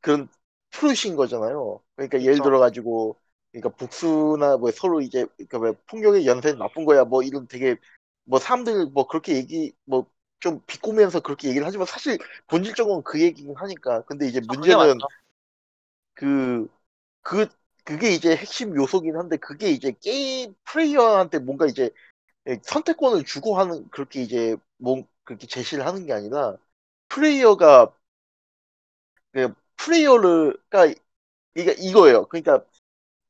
[0.00, 0.28] 그런
[0.70, 1.82] 프로신 거잖아요.
[1.96, 2.44] 그러니까 예를 그쵸.
[2.44, 3.16] 들어 가지고
[3.52, 7.76] 그러니까 복수나 뭐 서로 이제 그러니까 왜 폭력의 연쇄는 나쁜 거야 뭐 이런 되게
[8.24, 10.06] 뭐 사람들 뭐 그렇게 얘기 뭐
[10.40, 15.08] 좀 비꼬면서 그렇게 얘기를 하지만 사실 본질적으로는 그 얘기긴 하니까 근데 이제 아, 문제는 맞죠.
[16.14, 17.48] 그그
[17.84, 21.90] 그게 이제 핵심 요소긴 한데 그게 이제 게임 플레이어한테 뭔가 이제
[22.64, 26.56] 선택권을 주고 하는 그렇게 이제 뭐 그렇게 제시를 하는 게 아니라
[27.08, 27.94] 플레이어가
[29.32, 30.86] 그 플레이어를가
[31.56, 32.26] 이게 이거예요.
[32.28, 32.64] 그러니까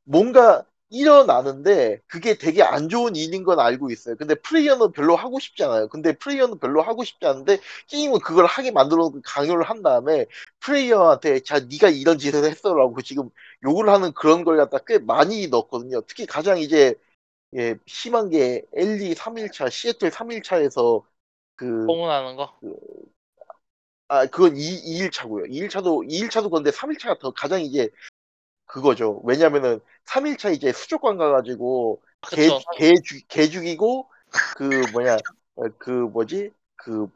[0.04, 4.14] 뭔가 일어나는데 그게 되게 안 좋은 일인 건 알고 있어요.
[4.16, 5.88] 근데 플레이어는 별로 하고 싶지 않아요.
[5.88, 10.26] 근데 플레이어는 별로 하고 싶지 않은데 게임은 그걸 하게 만들어 놓고 강요를 한 다음에
[10.60, 13.30] 플레이어한테 자 네가 이런 짓을 했어라고 지금
[13.64, 16.02] 욕을 하는 그런 걸 갖다 꽤 많이 넣었거든요.
[16.02, 16.94] 특히 가장 이제
[17.54, 21.04] 예, 심한 게 LE 3일차, 시애틀 3일차에서
[21.56, 22.58] 그, 공문하는 거.
[24.08, 25.46] 아, 그건 2, 2일차고요.
[25.48, 27.88] 2일차도, 2일차도 그런데 3일차가 더 가장 이제
[28.72, 29.20] 그거죠.
[29.24, 32.48] 왜냐면은 3일차 이제 수족관 가가지고 개.
[32.76, 34.08] 개, 죽, 개 죽이고
[34.56, 35.16] 그 뭐냐,
[35.56, 36.50] 어, 그 뭐지?
[36.76, 37.08] 그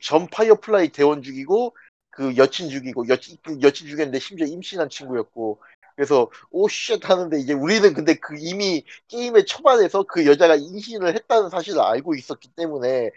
[0.00, 1.76] 전 파이어플라이 대원 죽이고
[2.10, 5.60] 그 여친 죽이고 여친, 그 여친 죽였는데 심지어 임신한 친구였고
[5.96, 11.50] 그래서 oh shit 하는데 이제 우리는 근데 그 이미 게임의 초반에서 그 여자가 임신을 했다는
[11.50, 13.10] 사실을 알고 있었기 때문에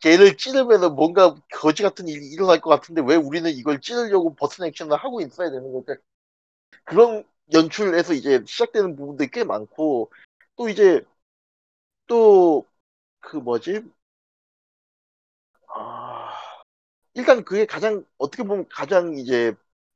[0.00, 4.96] 걔를 찌르면은 뭔가 거지 같은 일이 일어날 것 같은데 왜 우리는 이걸 찌르려고 버튼 액션을
[4.96, 5.96] 하고 있어야 되는 걸까?
[6.84, 10.10] 그런 연출에서 이제 시작되는 부분들이 꽤 많고
[10.56, 11.04] 또 이제
[12.06, 12.64] 또
[13.20, 13.82] 그 뭐지?
[15.74, 16.30] 아,
[17.14, 19.54] 일단 그게 가장 어떻게 보면 가장 이제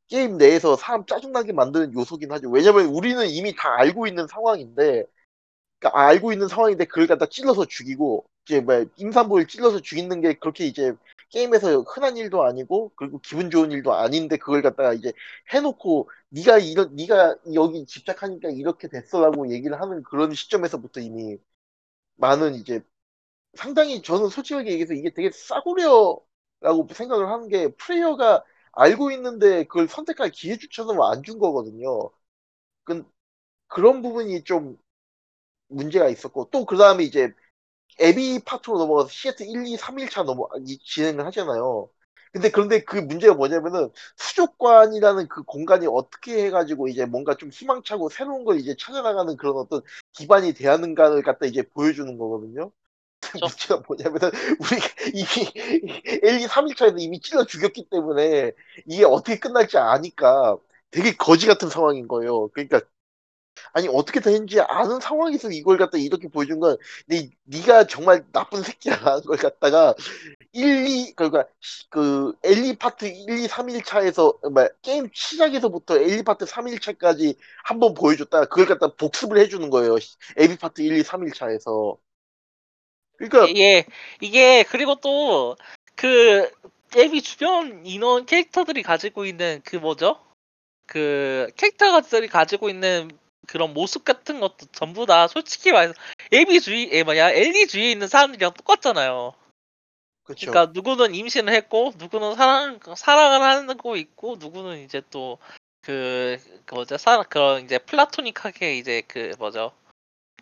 [0.09, 2.51] 게임 내에서 사람 짜증나게 만드는 요소긴 하죠.
[2.51, 5.07] 왜냐면 우리는 이미 다 알고 있는 상황인데
[5.81, 10.67] 그러니까 알고 있는 상황인데 그걸 갖다 찔러서 죽이고 이제 뭐 임산부를 찔러서 죽이는 게 그렇게
[10.67, 10.95] 이제
[11.31, 15.13] 게임에서 흔한 일도 아니고 그리고 기분 좋은 일도 아닌데 그걸 갖다가 이제
[15.53, 21.39] 해놓고 네가 이런 네가 여기 집착하니까 이렇게 됐어라고 얘기를 하는 그런 시점에서부터 이미
[22.17, 22.83] 많은 이제
[23.57, 30.31] 상당히 저는 솔직하게 얘기해서 이게 되게 싸구려라고 생각을 하는 게 플레이어가 알고 있는데 그걸 선택할
[30.31, 32.11] 기회조차도 안 준 거거든요.
[32.85, 33.05] 그,
[33.69, 34.79] 그런 부분이 좀
[35.69, 37.33] 문제가 있었고 또 그 다음에 이제
[37.99, 41.91] 에비 파트로 넘어가서 시애틀 1, 2, 3일차 넘어 이- 진행을 하잖아요.
[42.33, 48.45] 근데 그런데 그 문제가 뭐냐면은 수족관이라는 그 공간이 어떻게 해가지고 이제 뭔가 좀 희망차고 새로운
[48.45, 49.81] 걸 이제 찾아나가는 그런 어떤
[50.13, 52.71] 기반이 되었는가를 갖다 이제 보여주는 거거든요.
[53.43, 54.31] 문제가 뭐냐면은
[54.61, 55.27] 우리가 이미
[56.23, 58.53] 엘리 3일차에서 이미 찔러 죽였기 때문에
[58.87, 60.57] 이게 어떻게 끝날지 아니까
[60.91, 62.49] 되게 거지 같은 상황인 거예요.
[62.49, 62.81] 그러니까
[63.79, 69.23] 아니 어떻게 되는지 아는 상황에서 이걸 갖다 이렇게 보여준 건 네, 네가 정말 나쁜 새끼야라는
[69.23, 69.95] 걸 갖다가
[70.53, 71.47] 1, 2 그러니까
[71.89, 78.67] 그 엘리 파트 1, 2, 3일차에서 뭐 게임 시작에서부터 엘리 파트 3일차까지 한번 보여줬다가 그걸
[78.67, 79.97] 갖다 복습을 해주는 거예요.
[80.37, 81.99] 에비 파트 1, 2, 3일차에서
[83.17, 83.87] 그러니까 이게
[84.21, 86.51] 이게 그리고 또그
[86.97, 90.19] 앱이 주변 인원 캐릭터들이 가지고 있는 그 뭐죠?
[90.87, 93.17] 그 캐릭터들이 가지고 있는
[93.49, 95.95] 그런 모습 같은 것도 전부 다 솔직히 말해서
[96.33, 99.35] 앱이 주위 에 뭐냐 엘리 주위에 있는 사람들이랑 똑같잖아요.
[100.23, 100.51] 그렇죠.
[100.51, 105.39] 그러니까 누구는 임신을 했고 누구는 사랑 사랑을 하고 있고 누구는 이제 또
[105.89, 106.37] 그
[106.71, 109.73] 뭐죠 사 그런 이제 플라토닉하게 이제 그 뭐죠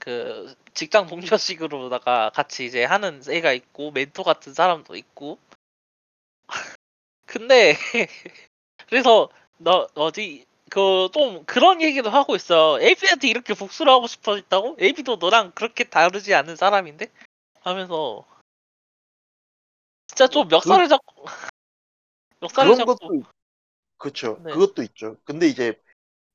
[0.01, 5.38] 그 직장 동료식으로다가 같이 이제 하는 애가 있고 멘토 같은 사람도 있고
[7.27, 7.77] 근데
[8.88, 14.76] 그래서 너 어디 그 좀 그런 얘기도 하고 있어 에비한테 이렇게 복수를 하고 싶어 했다고
[14.79, 17.11] 에비도 너랑 그렇게 다르지 않은 사람인데
[17.61, 18.26] 하면서
[20.09, 21.24] 진짜 좀 멱살을 잡고
[22.40, 23.22] 멱살을 그런 잡고 것도
[23.98, 24.40] 그렇죠.
[24.44, 24.52] 네.
[24.52, 25.16] 그것도 있죠.
[25.24, 25.81] 근데 이제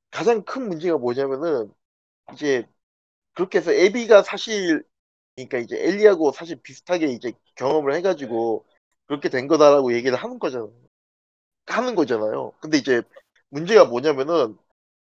[0.09, 1.71] 가장 큰 문제가 뭐냐면은
[2.33, 2.67] 이제
[3.33, 4.83] 그렇게 해서 에비가 사실
[5.35, 8.65] 그러니까 이제 엘리하고 사실 비슷하게 이제 경험을 해가지고
[9.05, 10.73] 그렇게 된 거다라고 얘기를 하는 거잖아요.
[11.67, 12.53] 하는 거잖아요.
[12.59, 13.01] 근데 이제
[13.51, 14.57] 문제가 뭐냐면은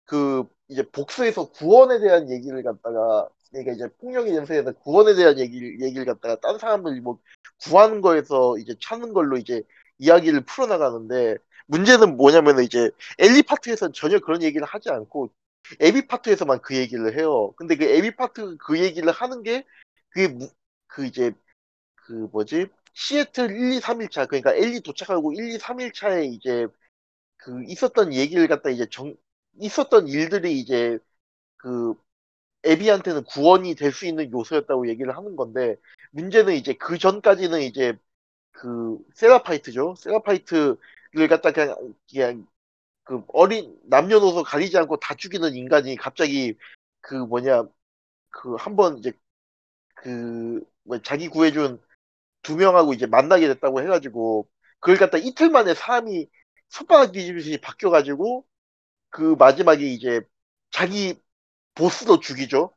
[0.06, 6.06] 그 이제 복수에서 구원에 대한 얘기를 갖다가 그러니까 이제 폭력의 연쇄에서 구원에 대한 얘기를 얘기를
[6.06, 7.20] 갖다가 딴 사람을 뭐
[7.64, 9.62] 구하는 거에서 이제 찾는 걸로 이제
[9.98, 15.32] 이야기를 풀어나가는데 문제는 뭐냐면은 이제 엘리 파트에서는 전혀 그런 얘기를 하지 않고
[15.80, 17.52] 에비 파트에서만 그 얘기를 해요.
[17.56, 19.64] 근데 그 에비 파트 그 얘기를 하는 게
[20.10, 20.50] 그게 무-
[20.88, 21.32] 그 이제
[21.94, 26.66] 그 뭐지 시애틀 1, 2, 3일차 그러니까 엘리 도착하고 1, 2, 3일차에 이제
[27.42, 29.14] 그 있었던 얘기를 갖다 이제 정
[29.61, 30.98] 있었던 일들이 이제
[31.59, 31.94] 그
[32.64, 35.76] 에비한테는 구원이 될 수 있는 요소였다고 얘기를 하는 건데
[36.12, 37.98] 문제는 이제 그 전까지는 이제
[38.53, 39.96] 그 세라파이트죠.
[39.96, 40.79] 세라파이트를
[41.31, 42.48] 갖다 그냥 그냥
[43.05, 46.57] 그 어린 남녀노소 가리지 않고 다 죽이는 인간이 갑자기
[47.00, 47.64] 그 뭐냐
[48.31, 49.12] 그 한번 이제
[49.96, 51.81] 그뭐 자기 구해준
[52.42, 54.48] 두 명하고 이제 만나게 됐다고 해가지고
[54.81, 56.29] 그걸 갖다 이틀 만에 사람이
[56.70, 58.46] 손바닥 뒤집듯이 바뀌어가지고
[59.11, 60.22] 그 마지막에 이제
[60.72, 61.20] 자기
[61.74, 62.74] 보스도 죽이죠.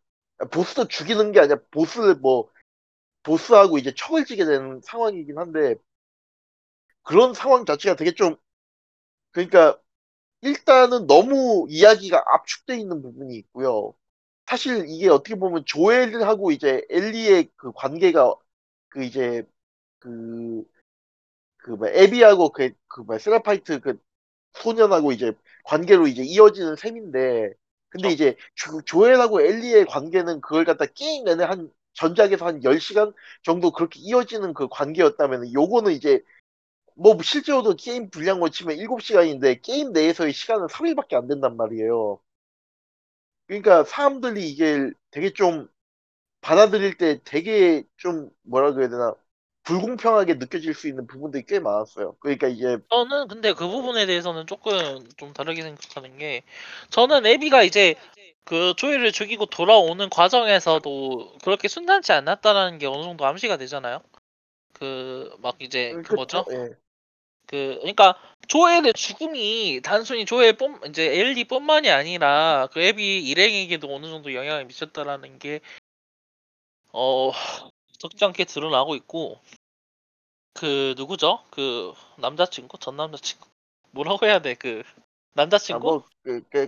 [0.51, 2.49] 보스도 죽이는 게 아니라 보스를 뭐
[3.23, 5.75] 보스하고 이제 척을 지게 되는 상황이긴 한데
[7.03, 8.35] 그런 상황 자체가 되게 좀
[9.31, 9.79] 그러니까
[10.41, 13.95] 일단은 너무 이야기가 압축돼 있는 부분이 있고요.
[14.47, 18.35] 사실 이게 어떻게 보면 조엘하고 이제 엘리의 그 관계가
[18.89, 19.43] 그 이제
[19.99, 20.63] 그
[21.63, 23.99] 그뭐 에비하고 그 그뭐 세라파이트 그
[24.53, 25.33] 소년하고 이제
[25.65, 27.53] 관계로 이제 이어지는 셈인데
[27.89, 28.11] 근데 어.
[28.11, 33.99] 이제 조, 조엘하고 엘리의 관계는 그걸 갖다 게임 내내 한 전작에서 한 10시간 정도 그렇게
[34.01, 36.23] 이어지는 그 관계였다면 요거는 이제
[36.95, 42.19] 뭐 실제로도 게임 분량으로 치면 7시간인데 게임 내에서의 시간은 3일밖에 안 된단 말이에요.
[43.47, 45.67] 그러니까 사람들이 이게 되게 좀
[46.41, 49.15] 받아들일 때 되게 좀 뭐라 그래야 되나
[49.63, 52.15] 불공평하게 느껴질 수 있는 부분들이 꽤 많았어요.
[52.19, 56.43] 그러니까 이제 저는 근데 그 부분에 대해서는 조금 좀 다르게 생각하는 게
[56.89, 57.95] 저는 에비가 이제
[58.45, 64.01] 그 조이를 죽이고 돌아오는 과정에서도 그렇게 순탄치 않았다라는 게 어느 정도 암시가 되잖아요.
[64.73, 66.45] 그 막 이제 그 뭐죠?
[66.51, 66.69] 예.
[67.47, 68.15] 그 그러니까
[68.47, 75.39] 조엘의 죽음이 단순히 조엘 뿐 이제 엘리뿐만이 아니라 그 에비 일행에게도 어느 정도 영향을 미쳤다라는
[75.39, 75.61] 게
[76.91, 77.31] 어,
[78.03, 79.39] 적지 않게 드러나고 있고
[80.53, 81.39] 그 누구죠?
[81.51, 83.47] 그 남자친구 전 남자친구
[83.91, 84.55] 뭐라고 해야 돼?
[84.55, 85.01] 그 아,
[85.35, 85.81] 남자친구?
[85.81, 86.67] 뭐, 그, 그,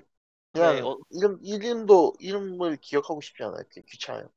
[0.53, 0.97] 그냥 네, 어.
[1.09, 3.63] 이름 이름도 이름을 기억하고 싶지 않아요.
[3.69, 4.29] 그 귀찮아요.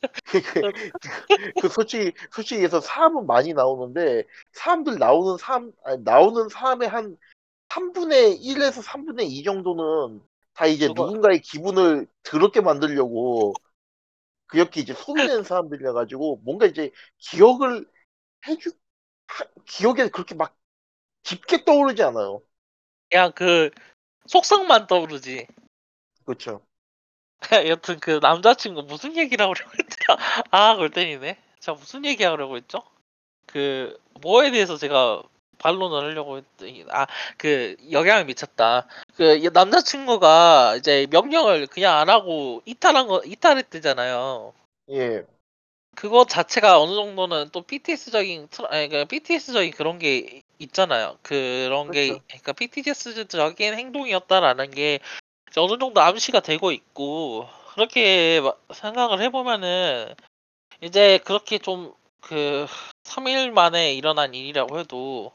[1.60, 7.18] 그, 솔직히 솔직히 해서 사람은 많이 나오는데 사람들 나오는 사람 아니, 나오는 사람의 한
[7.68, 10.22] 3분의 1에서 3분의 2 정도는
[10.54, 13.52] 다 이제 그거- 누군가의 기분을 더럽게 만들려고
[14.50, 17.86] 그렇게 이제 소비되는 사람들이라 가지고 뭔가 이제 기억을
[18.48, 18.70] 해주
[19.28, 20.56] 하- 기억에 그렇게 막
[21.24, 22.42] 깊게 떠오르지 않아요.
[23.10, 23.70] 그냥 그
[24.28, 25.46] 속성만 떠오르지.
[26.24, 26.62] 그렇죠.
[27.68, 30.18] 여튼 그 남자친구 무슨 얘기를 하려고 했더라.
[30.50, 31.38] 아, 골 때리네.
[31.60, 32.82] 제가 무슨 얘기 하려고 했죠?
[33.46, 35.22] 그 뭐에 대해서 제가
[35.58, 37.06] 반론을 하려고 했더니 아,
[37.38, 38.88] 그 영향을 미쳤다.
[39.20, 44.54] 그이 남자친구가 이제 명령을 그냥 안 하고 이탈한 거 이탈했대잖아요.
[44.92, 45.26] 예.
[45.94, 47.62] 그거 자체가 어느 정도는 또
[48.70, 51.18] 아니 그 BTS적인 그런 게 있잖아요.
[51.20, 52.24] 그런 게 그렇죠.
[52.28, 55.00] 그러니까 BTS적인 행동이었다라는 게
[55.58, 60.14] 어느 정도 암시가 되고 있고 그렇게 마- 생각을 해보면은
[60.80, 62.66] 이제 그렇게 좀 그
[63.04, 65.32] 3일 만에 일어난 일이라고 해도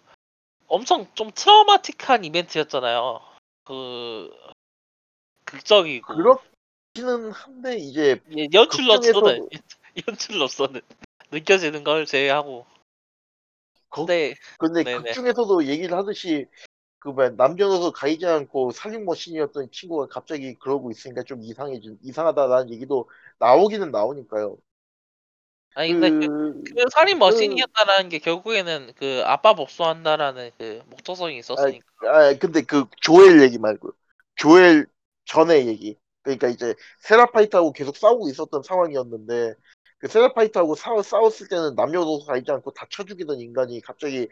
[0.68, 3.35] 엄청 좀 트라우마틱한 이벤트였잖아요.
[3.66, 4.30] 그
[5.46, 6.14] 극적이고.
[6.94, 9.50] 그렇기는 한데 이제 예, 연출로서는
[10.08, 10.82] 연출로서는
[11.32, 12.66] 느껴지는 걸 제외하고.
[13.90, 15.04] 거- 근데 근데 네네.
[15.04, 16.48] 극 중에서도 얘기를 하듯이
[17.00, 23.10] 그 뭐야 남녀노소 가리지 않고 살인 머신이었던 친구가 갑자기 그러고 있으니까 좀 이상해진 이상하다라는 얘기도
[23.40, 24.58] 나오기는 나오니까요.
[25.76, 31.38] 아니 근데 그, 그, 그 살인 그- 머신이었다라는 게 결국에는 그 아빠 복수한다라는 그 목적성이
[31.38, 33.92] 있었으니까 아 근데 그 조엘 얘기 말고
[34.36, 34.88] 조엘
[35.26, 35.98] 전의 얘기.
[36.24, 39.54] 그러니까 이제 세라파이트하고 계속 싸우고 있었던 상황이었는데
[40.00, 44.28] 그 세라파이트하고 싸, 싸웠을 때는 남녀노소 가리지 않고 다 쳐죽이던 인간이 갑자기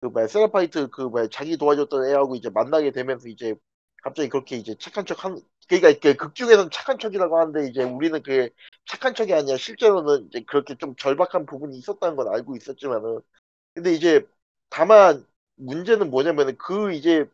[0.00, 3.54] 그 뭐야 세라파이트 그 뭐야 자기 도와줬던 애하고 이제 만나게 되면서 이제
[4.02, 8.50] 갑자기 그렇게 이제 착한 척 한 그러니까 그 극중에서는 착한 척이라고 하는데 이제 우리는 그게
[8.86, 13.20] 착한 척이 아니라 실제로는 이제 그렇게 좀 절박한 부분이 있었다는 건 알고 있었지만은
[13.74, 14.26] 근데 이제
[14.70, 15.26] 다만
[15.56, 17.26] 문제는 뭐냐면은 그 이제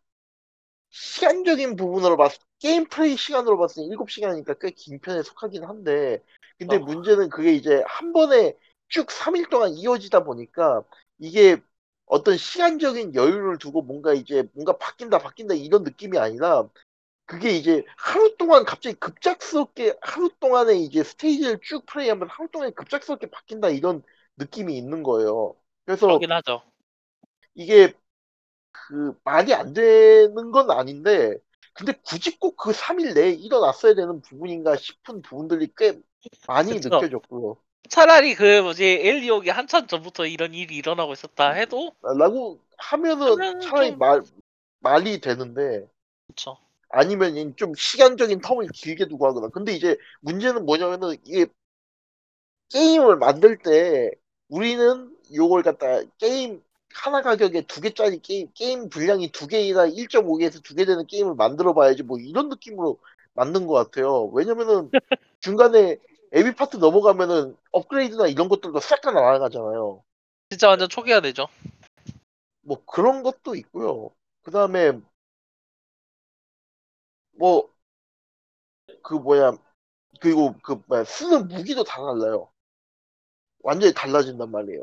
[0.90, 6.22] 시간적인 부분으로 봤을 게임 플레이 시간으로 봤을 때 7시간이니까 꽤 긴 편에 속하긴 한데
[6.59, 6.84] 근데 어.
[6.84, 8.57] 문제는 그게 이제 한 번에
[8.88, 10.82] 쭉 3일 동안 이어지다 보니까
[11.18, 11.59] 이게
[12.07, 16.68] 어떤 시간적인 여유를 두고 뭔가 이제 뭔가 바뀐다 바뀐다 이런 느낌이 아니라
[17.29, 23.29] 그게 이제 하루 동안 갑자기 급작스럽게 하루 동안에 이제 스테이지를 쭉 플레이하면 하루 동안에 급작스럽게
[23.31, 24.03] 바뀐다 이런
[24.39, 25.55] 느낌이 있는 거예요.
[25.85, 26.62] 그래서 그러긴 하죠.
[27.55, 27.93] 이게
[28.72, 31.37] 그 말이 안 되는 건 아닌데
[31.74, 36.01] 근데 굳이 꼭 그 3일 내에 일어났어야 되는 부분인가 싶은 부분들이 꽤
[36.49, 36.91] 많이 그쵸.
[36.91, 37.57] 느껴졌고요.
[37.91, 43.91] 차라리 그 뭐지 엘리 오기 한참 전부터 이런 일이 일어나고 있었다 해도 라고 하면은 차라리
[43.91, 44.22] 좀- 말
[44.81, 45.87] 말이 되는데
[46.26, 46.59] 그쵸.
[46.91, 49.49] 아니면 이좀 시간적인 텀을 길게 두고 하거나.
[49.49, 51.47] 근데 이제 문제는 뭐냐면은 이게
[52.70, 54.11] 게임을 만들 때
[54.49, 56.62] 우리는 요걸 갖다 게임
[56.93, 61.74] 하나 가격에 두 개짜리 게임 게임 분량이 두 개이나 1.5개에서 두 개 되는 게임을 만들어
[61.74, 62.99] 봐야지 뭐 이런 느낌으로
[63.34, 64.24] 만든 것 같아요.
[64.32, 64.91] 왜냐면은
[65.41, 65.99] 중간에
[66.32, 70.03] 에비 파트 넘어가면은 업그레이드나 이런 것들도 싹다 날아가잖아요.
[70.51, 71.47] 진짜 완전 초기화 되죠.
[72.62, 74.11] 뭐 그런 것도 있고요.
[74.43, 74.93] 그 다음에
[77.39, 77.70] 뭐
[79.03, 79.53] 그 뭐야
[80.20, 82.51] 그리고 그 뭐야 쓰는 무기도 다 달라요.
[83.61, 84.82] 완전히 달라진단 말이에요.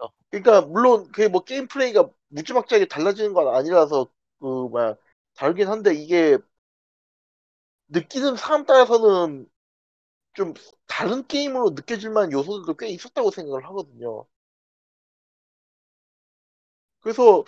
[0.00, 0.08] 어.
[0.30, 4.06] 그러니까 물론 그게 뭐 게임 플레이가 무지막지하게 달라지는 건 아니라서
[4.40, 4.96] 그 뭐야
[5.36, 6.38] 다르긴 한데 이게
[7.88, 9.46] 느끼는 사람 따라서는
[10.34, 10.54] 좀
[10.88, 14.26] 다른 게임으로 느껴질 만한 요소들도 꽤 있었다고 생각을 하거든요.
[17.00, 17.44] 그래서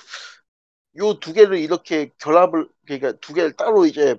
[0.98, 4.16] 요 두 개를 이렇게 결합을 그러니까 두 개를 따로 이제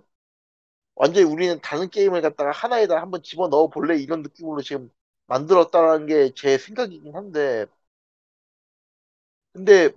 [0.95, 3.97] 완전히 우리는 다른 게임을 갖다가 하나에다 한번 집어 넣어 볼래?
[3.97, 4.91] 이런 느낌으로 지금
[5.28, 7.65] 만들었다는 게 제 생각이긴 한데.
[9.53, 9.93] 근데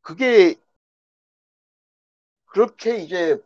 [0.00, 0.56] 그게
[2.46, 3.38] 그렇게 이제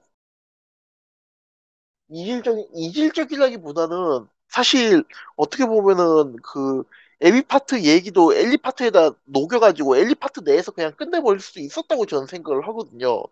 [2.11, 5.05] 이질적인 이질적이라기보다는 사실
[5.37, 6.83] 어떻게 보면은 그
[7.23, 12.67] 에비 파트 얘기도 엘리 파트에다 녹여가지고 엘리 파트 내에서 그냥 끝내버릴 수도 있었다고 저는 생각을
[12.69, 13.25] 하거든요.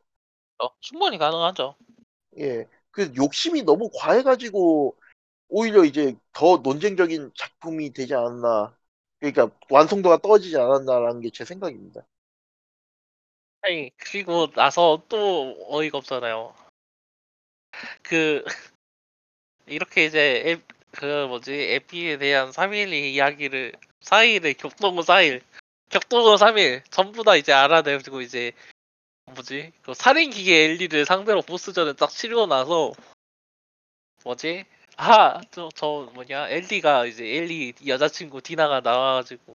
[0.58, 1.74] 어, 충분히 가능하죠.
[2.38, 4.96] 예, 그 욕심이 너무 과해가지고
[5.48, 8.76] 오히려 이제 더 논쟁적인 작품이 되지 않았나.
[9.20, 12.06] 그러니까 완성도가 떨어지지 않았나라는 게 제 생각입니다.
[13.62, 16.54] 아니 그리고 나서 또 어이가 없잖아요.
[18.02, 18.44] 그
[19.66, 20.62] 이렇게 이제 앱,
[20.98, 25.42] 그 뭐지 에피에 대한 3일 이야기를 4일에 격동어 4일.
[25.90, 28.50] 격동어 3일 전부 다 이제 알아내고 이제
[29.26, 32.92] 뭐지 그 살인 기계 엘리를 상대로 보스전을 딱 치르고 나서
[34.24, 34.64] 뭐지
[34.96, 39.54] 아저저 뭐냐 엘리가 이제 엘리 여자친구 디나가 나와가지고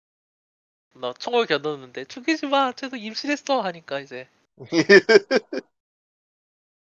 [0.95, 4.29] 나 총을 겨누는데 죽이지 마 쟤도 임신했어 하니까 이제.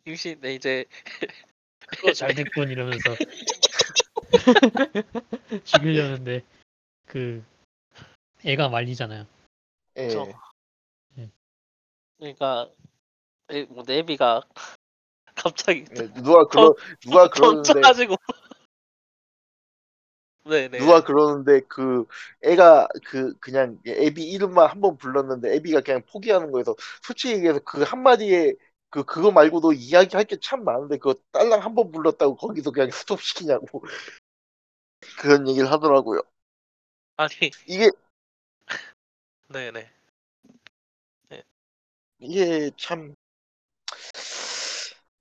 [0.07, 0.87] 임신 네 이제.
[1.89, 3.15] 그거 잘 됐군 이러면서
[5.65, 6.43] 죽이려는데
[7.07, 7.43] 그
[8.45, 9.27] 애가 말리잖아요.
[9.97, 10.09] 예.
[10.09, 10.29] 저-
[11.19, 11.31] 예.
[12.19, 12.71] 그러니까
[13.51, 14.43] 에, 뭐 네비가
[15.35, 18.17] 갑자기 예, 누가 그러 누가 그러는데 던져가지고
[20.45, 22.07] 네네 누가 그러는데 그
[22.43, 27.83] 애가 그 그냥 애비 이름만 한 번 불렀는데 애비가 그냥 포기하는 거여서 솔직히 얘기해서 그
[27.83, 28.55] 한마디에
[28.91, 33.21] 그 그거 말고도 이야기할 게 참 많은데 그거 딸랑 한 번 불렀다고 거기서 그냥 스톱
[33.21, 33.85] 시키냐고
[35.19, 36.21] 그런 얘기를 하더라고요.
[37.17, 37.33] 아니
[37.67, 37.91] 이게
[39.49, 39.91] 네네
[42.19, 43.15] 이게 참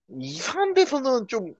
[0.10, 1.56] 이상한 데서는 좀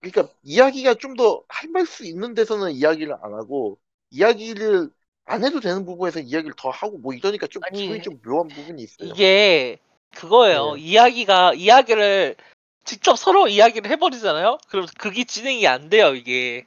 [0.00, 3.78] 그러니까 이야기가 좀 더할말수 있는 데서는 이야기를 안 하고
[4.10, 4.90] 이야기를
[5.24, 8.82] 안 해도 되는 부분에서 이야기를 더 하고 뭐 이러니까 좀 아니, 기분이 좀 묘한 부분이
[8.82, 9.12] 있어요.
[9.12, 9.78] 이게
[10.14, 10.80] 그거예요 네.
[10.80, 12.36] 이야기가 이야기를
[12.84, 16.66] 직접 서로 이야기를 해버리잖아요 그럼 그게 진행이 안 돼요 이게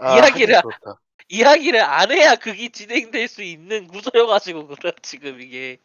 [0.00, 1.00] 아, 이야기를 하긴 그렇다.
[1.28, 5.78] 이야기를 안 해야 그게 진행될 수 있는 구조여가지고 그래 지금 이게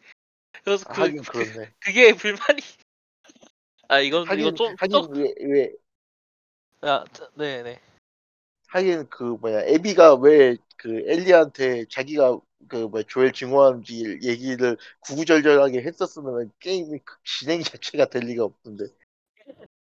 [0.63, 1.67] 그래서 아, 그, 하긴 그.
[1.79, 2.61] 그게 불만이
[3.87, 5.71] 아 이건 하긴 좀 하긴 좀 왜, 왜
[6.81, 7.79] 아, 저- 네네
[8.67, 16.51] 하긴 그 뭐야 에비가 왜 그 엘리한테 자기가 그 뭐야 조엘 증오한지 얘기를 구구절절하게 했었으면
[16.59, 18.85] 게임이 그 진행 자체가 될 리가 없던데.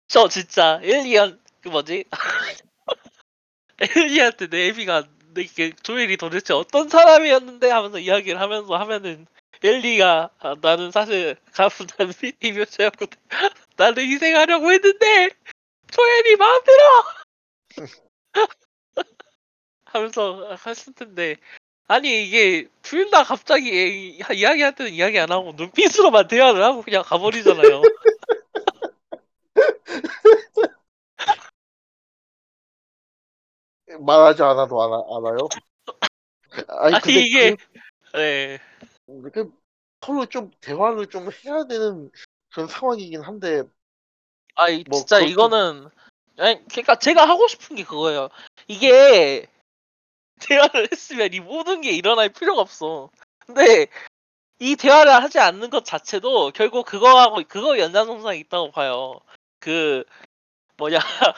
[0.08, 2.04] 저 진짜 엘리언 그 뭐지
[3.80, 5.04] 엘리한테 네비가
[5.38, 9.26] 이게 조엘이 도대체 어떤 사람이었는데 하면서 이야기를 하면서 하면은
[9.62, 13.06] 엘리가 아, 나는 사실 가부단 이묘자였고
[13.76, 15.30] 나는 희생하려고 했는데
[15.90, 16.78] 조엘이 마음대로!
[19.84, 21.36] 하면서 했을 텐데.
[21.88, 27.82] 아니 이게 둘 다 갑자기 이야기할 때는 이야기 안 하고 눈빛으로만 대화를 하고 그냥 가버리잖아요.
[33.98, 34.96] 말하지 않아도 알아,
[35.30, 35.48] 알아요?
[36.68, 37.56] 아니 아니, 근데 이게
[38.14, 38.58] 네.
[39.06, 39.52] 그, 그
[40.00, 42.10] 서로 좀 대화를 좀 해야 되는
[42.52, 43.62] 그런 상황이긴 한데
[44.54, 45.88] 아니 뭐 진짜 그렇게- 이거는
[46.38, 48.28] 아니 그러니까 제가 하고 싶은 게 그거예요.
[48.66, 49.46] 이게
[50.40, 53.10] 대화를 했으면 이 모든 게 일어날 필요가 없어.
[53.46, 53.86] 근데
[54.58, 59.20] 이 대화를 하지 않는 것 자체도 결국 그거하고 그거 연장선상에 있다고 봐요.
[59.58, 60.04] 그
[60.76, 61.34] 뭐냐 아,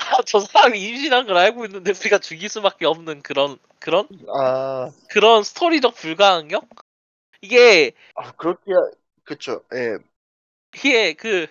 [0.26, 4.06] 저 사람이 임신한 걸 알고 있는데 우리가 죽일 수밖에 없는 그런 그런?
[4.34, 6.68] 아, 그런 스토리적 불가항력?
[7.42, 8.72] 이게 아 그렇게
[9.24, 9.62] 그쵸.
[9.74, 9.96] 예.
[10.74, 11.46] 이게 그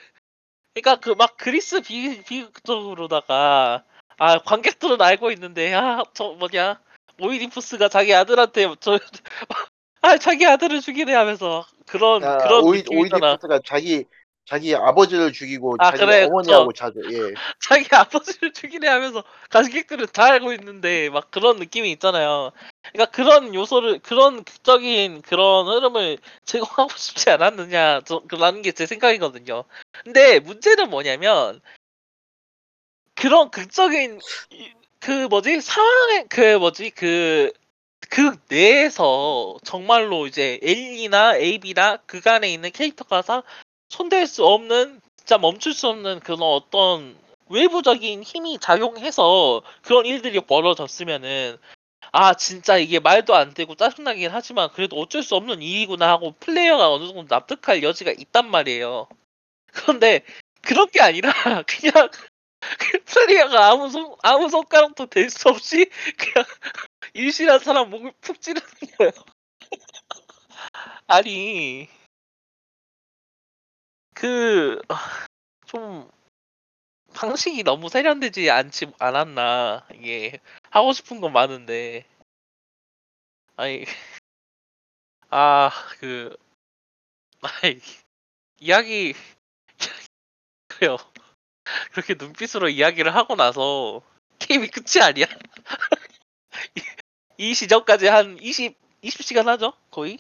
[0.74, 3.84] 그러니까 그 막 그리스 비 비극적으로다가
[4.18, 6.80] 아 관객들은 알고 있는데 아 저 뭐냐?
[7.22, 8.98] 오이디푸스가 자기 아들한테 저
[10.02, 13.32] 아 자기 아들을 죽이네 하면서 그런 아, 그런 오이 느낌이잖아.
[13.32, 14.06] 오이디푸스가 자기
[14.50, 17.02] 자기 아버지를 죽이고 아, 자기 그래, 어머니하고 자죠.
[17.12, 17.34] 예.
[17.62, 22.52] 자기 아버지를 죽이네 하면서 관객들은 다 알고 있는데 막 그런 느낌이 있잖아요.
[22.92, 29.66] 그러니까 그런 요소를 그런 극적인 그런 흐름을 제공하고 싶지 않았느냐 저- 라는 게 제 생각이거든요.
[30.04, 31.62] 근데 문제는 뭐냐면
[33.14, 34.20] 그런 극적인
[34.50, 37.52] 이- 그 뭐지 상황의 그 뭐지 그그
[38.50, 43.44] 내에서 정말로 이제 L이나 AB나 그간에 있는 캐릭터가 사,
[43.90, 47.18] 손댈 수 없는 진짜 멈출 수 없는 그런 어떤
[47.50, 51.58] 외부적인 힘이 작용해서 그런 일들이 벌어졌으면은
[52.12, 56.92] 아 진짜 이게 말도 안 되고 짜증나긴 하지만 그래도 어쩔 수 없는 일이구나 하고 플레이어가
[56.92, 59.08] 어느 정도 납득할 여지가 있단 말이에요.
[59.74, 60.24] 그런데
[60.62, 61.32] 그런 게 아니라
[61.68, 62.10] 그냥
[62.80, 66.46] 그 플레이어가 아무 손 아무 손가락도 댈수 없이 그냥
[67.14, 68.68] 일실한 사람 목을 푹 찌르는
[68.98, 69.12] 거예요.
[71.08, 71.90] 아니
[74.20, 74.82] 그
[75.70, 76.10] 좀
[77.14, 79.86] 방식이 너무 세련되지 않지 않았나.
[79.94, 80.40] 이게
[80.72, 82.08] 하고 싶은 건 많은데.
[83.56, 83.86] 아니
[85.30, 86.36] 아그
[87.42, 87.80] 아이
[88.60, 89.14] 이야기
[90.68, 90.98] 그래요.
[91.92, 94.02] 그렇게 눈빛으로 이야기를 하고 나서
[94.40, 95.26] 게임이 끝이 아니야?
[96.76, 96.82] 이,
[97.38, 99.74] 이 시점까지 한 20, 20시간 하죠?
[99.92, 100.18] 거의?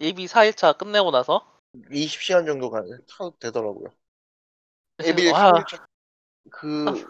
[0.00, 1.53] 예비 4일차 끝내고 나서
[1.90, 3.88] 20시간 정도 가 타도 되더라고요.
[5.02, 5.64] 에비 와.
[6.50, 7.06] 그,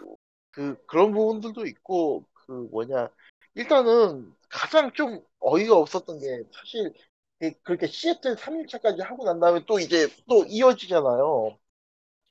[0.51, 3.09] 그, 그런 부분들도 있고, 그, 뭐냐.
[3.53, 6.93] 일단은 가장 좀 어이가 없었던 게, 사실,
[7.39, 11.57] 그- 그렇게 시애틀 3일차까지 하고 난 다음에 또 이제 또 이어지잖아요.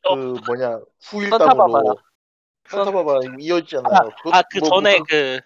[0.02, 1.96] 그, 뭐냐, 후일담으로.
[2.68, 4.10] 산타바바라 이어지잖아요.
[4.32, 5.40] 아그 뭐- 전에 뭐 그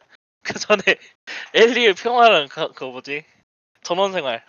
[0.44, 0.82] 그 전에
[1.52, 3.24] 엘리의 평화랑 그, 그 뭐지
[3.82, 4.44] 전원 생활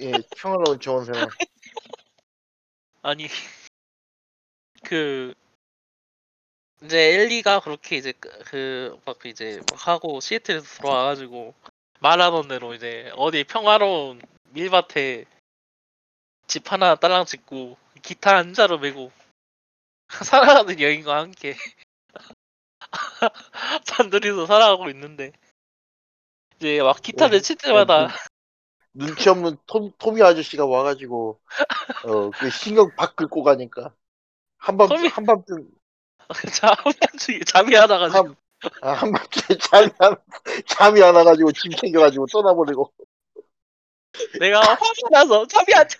[0.00, 1.26] 예, 평화로운 지원생활.
[3.04, 3.28] 아니
[4.82, 5.34] 그
[6.82, 8.12] 이제 엘리가 그렇게 이제
[8.46, 11.54] 그막 이제 막 하고 시애틀에서 들어와가지고
[12.00, 15.26] 말하던 대로 이제 어디 평화로운 밀밭에
[16.46, 19.12] 집 하나 딸랑 짓고 기타 한 자루 메고
[20.64, 21.56] 살아가는 여인과 함께
[23.86, 25.32] 단둘이서 살아가고 있는데
[26.56, 27.42] 이제 막 기타를 네.
[27.42, 28.08] 칠 때마다
[28.94, 31.40] 눈치 없는 톰, 토미 아저씨가 와가지고,
[32.06, 33.92] 어, 그 신경 박 긁고 가니까.
[34.58, 35.68] 한밤, 토미- 한밤쯤,
[37.44, 38.34] 잠이 잠이 안 와가지고
[38.80, 40.16] 아, 한밤중에 잠이 안,
[40.66, 42.92] 잠이 안 와가지고 짐 챙겨가지고 떠나버리고.
[44.38, 45.98] 내가 화가 나서 잠이 안 자.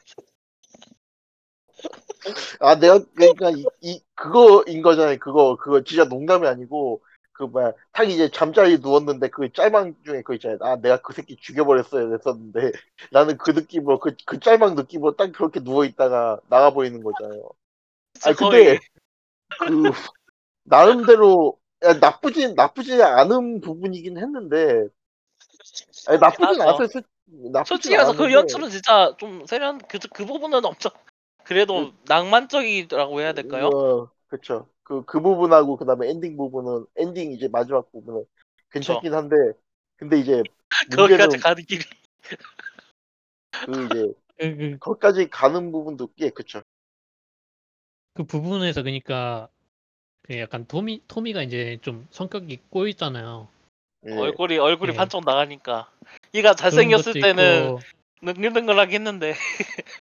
[2.60, 5.18] 아, 내가, 그러니까, 이, 이, 그거인 거잖아요.
[5.18, 7.02] 그거, 그거 진짜 농담이 아니고,
[7.34, 10.58] 그, 뭐야, 딱 이제 잠자리 누웠는데, 그 짤방 중에 그거 있잖아요.
[10.62, 12.72] 아, 내가 그 새끼 죽여버렸어야 됐었는데,
[13.12, 17.50] 나는 그 느낌으로, 그, 그 짤방 느낌으로 딱 그렇게 누워 있다가 나가버리는 거잖아요.
[18.24, 18.78] 아니, 근데,
[19.48, 19.92] 그,
[20.64, 24.88] 나름대로, 야, 나쁘진, 나쁘지 않은 부분이긴 했는데,
[26.06, 26.62] 아니, 나쁘진 맞아.
[26.62, 26.88] 않았어요.
[26.88, 27.02] 솔-
[27.52, 30.92] 나쁘진 솔직히 말해서 그 않았는데, 연출은 진짜 좀 세련 그, 그 부분은 엄청
[31.44, 33.70] 그래도 낭만적이라고 해야 될까요?
[33.70, 34.68] 어, 그쵸.
[34.84, 38.24] 그, 그 부분하고, 그 다음에 엔딩 부분은, 엔딩 이제 마지막 부분은
[38.70, 39.34] 괜찮긴 한데,
[39.96, 40.42] 근데 이제,
[40.96, 41.82] 거기까지 가는 길이
[43.50, 46.62] 그 이제, 그, 그, 거기까지 가는 부분도, 예, 그쵸.
[48.14, 49.48] 그 부분에서 그러니까
[50.22, 53.48] 그 약간 토미 토미가 이제 좀 성격이 꼬이잖아요.
[54.06, 54.12] 예.
[54.12, 54.96] 얼굴이 얼굴이 예.
[54.96, 55.90] 반쪽 나가니까
[56.32, 57.78] 얘가 잘생겼을 때는
[58.22, 59.34] 능글능글하게 했는데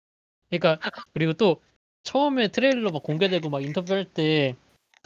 [0.51, 0.79] 그러니까
[1.13, 1.61] 그리고 또
[2.05, 4.55] 처음에 트레일러 막 공개되고 막 인터뷰할 때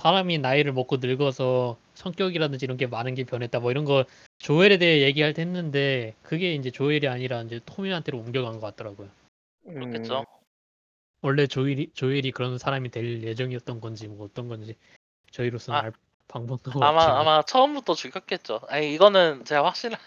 [0.00, 4.06] 사람이 나이를 먹고 늙어서 성격이라든지 이런 게 많은 게 변했다 뭐 이런 거
[4.38, 9.08] 조엘에 대해 얘기할 때 했는데 그게 이제 조엘이 아니라 이제 토미한테로 옮겨간 것 같더라고요.
[9.66, 10.20] 그렇겠죠.
[10.20, 10.24] 음,
[11.20, 14.74] 원래 조엘이 조엘이 그런 사람이 될 예정이었던 건지 뭐 어떤 건지
[15.32, 15.92] 저희로서는 아, 알
[16.28, 18.62] 방법도 아마 없지만 아마 처음부터 죽였겠죠.
[18.68, 20.00] 아니 이거는 제가 확실한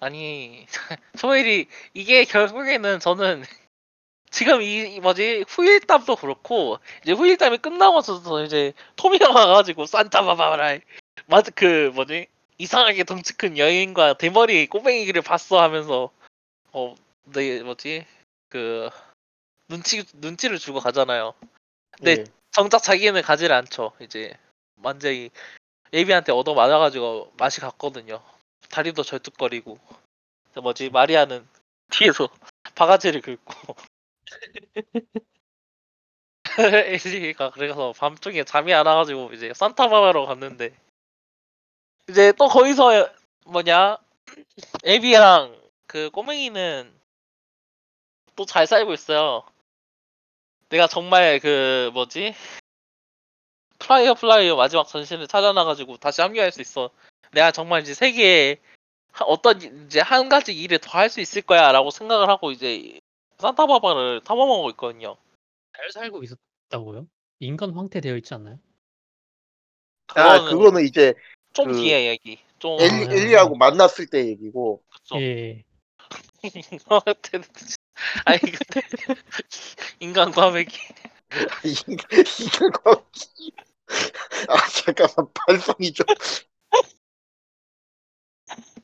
[0.00, 0.66] 아니
[1.18, 3.44] 소일이 이게 결국에는 저는
[4.34, 10.78] 지금 이, 이 뭐지 후일담도 그렇고 이제 후일담이 끝나고서도 이제 토미가 와가지고 산타바바라
[11.26, 12.26] 맞그 뭐지
[12.58, 16.10] 이상하게 덩치 큰 여인과 대머리 꼬맹이를 봤어 하면서
[16.72, 18.06] 어 네 뭐지
[18.48, 18.90] 그
[19.68, 21.34] 눈치 눈치를 주고 가잖아요.
[22.00, 22.10] 네.
[22.12, 22.24] 예.
[22.50, 23.92] 정작 자기는 가지를 않죠.
[24.00, 24.36] 이제
[24.82, 25.30] 완전히
[25.92, 28.22] 예비한테 얻어 맞아가지고 맛이 갔거든요.
[28.68, 29.78] 다리도 절뚝거리고
[30.54, 31.46] 저 뭐지 마리아는
[31.90, 32.28] 뒤에서
[32.74, 33.76] 바가지를 긁고
[36.58, 40.74] 엘리가 그래서 밤중에 잠이 안 와가지고 이제 산타바바로 갔는데
[42.08, 43.08] 이제 또 거기서
[43.46, 43.98] 뭐냐
[44.84, 46.92] 에비랑 그 꼬맹이는
[48.36, 49.44] 또 잘 살고 있어요.
[50.68, 52.34] 내가 정말 그 뭐지
[53.78, 56.90] 파이어플라이 마지막 전신을 찾아놔가지고 다시 합류할 수 있어.
[57.32, 58.56] 내가 정말 이제 세계에
[59.12, 62.98] 하- 어떤 이- 이제 한 가지 일을 더 할 수 있을 거야라고 생각을 하고 이제
[63.44, 65.16] 산타바바를 탐험하고 있거든요.
[65.76, 67.06] 잘 살고 있었다고요?
[67.40, 68.58] 인간 황태 되어 있지 않나요?
[70.08, 71.14] 아 그거는 그거는 이제
[71.52, 72.38] 좀 그 뒤에 얘기.
[72.58, 75.20] 좀 엘리 아, 엘리하고 만났을 때 얘기고 그쵸.
[75.20, 75.62] 예.
[78.24, 78.82] 아니 근데
[80.00, 80.76] 인간 과메기
[81.88, 83.52] 인간 인간 과학기
[84.48, 86.06] 아 잠깐만 발성이 좀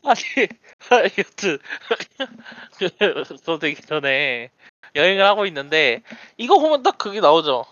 [0.03, 1.59] 아니 여튼
[3.29, 4.51] 그거 되기 전에
[4.97, 6.03] 여행을 하고 있는데
[6.37, 7.65] 이거 보면 딱 그게 나오죠.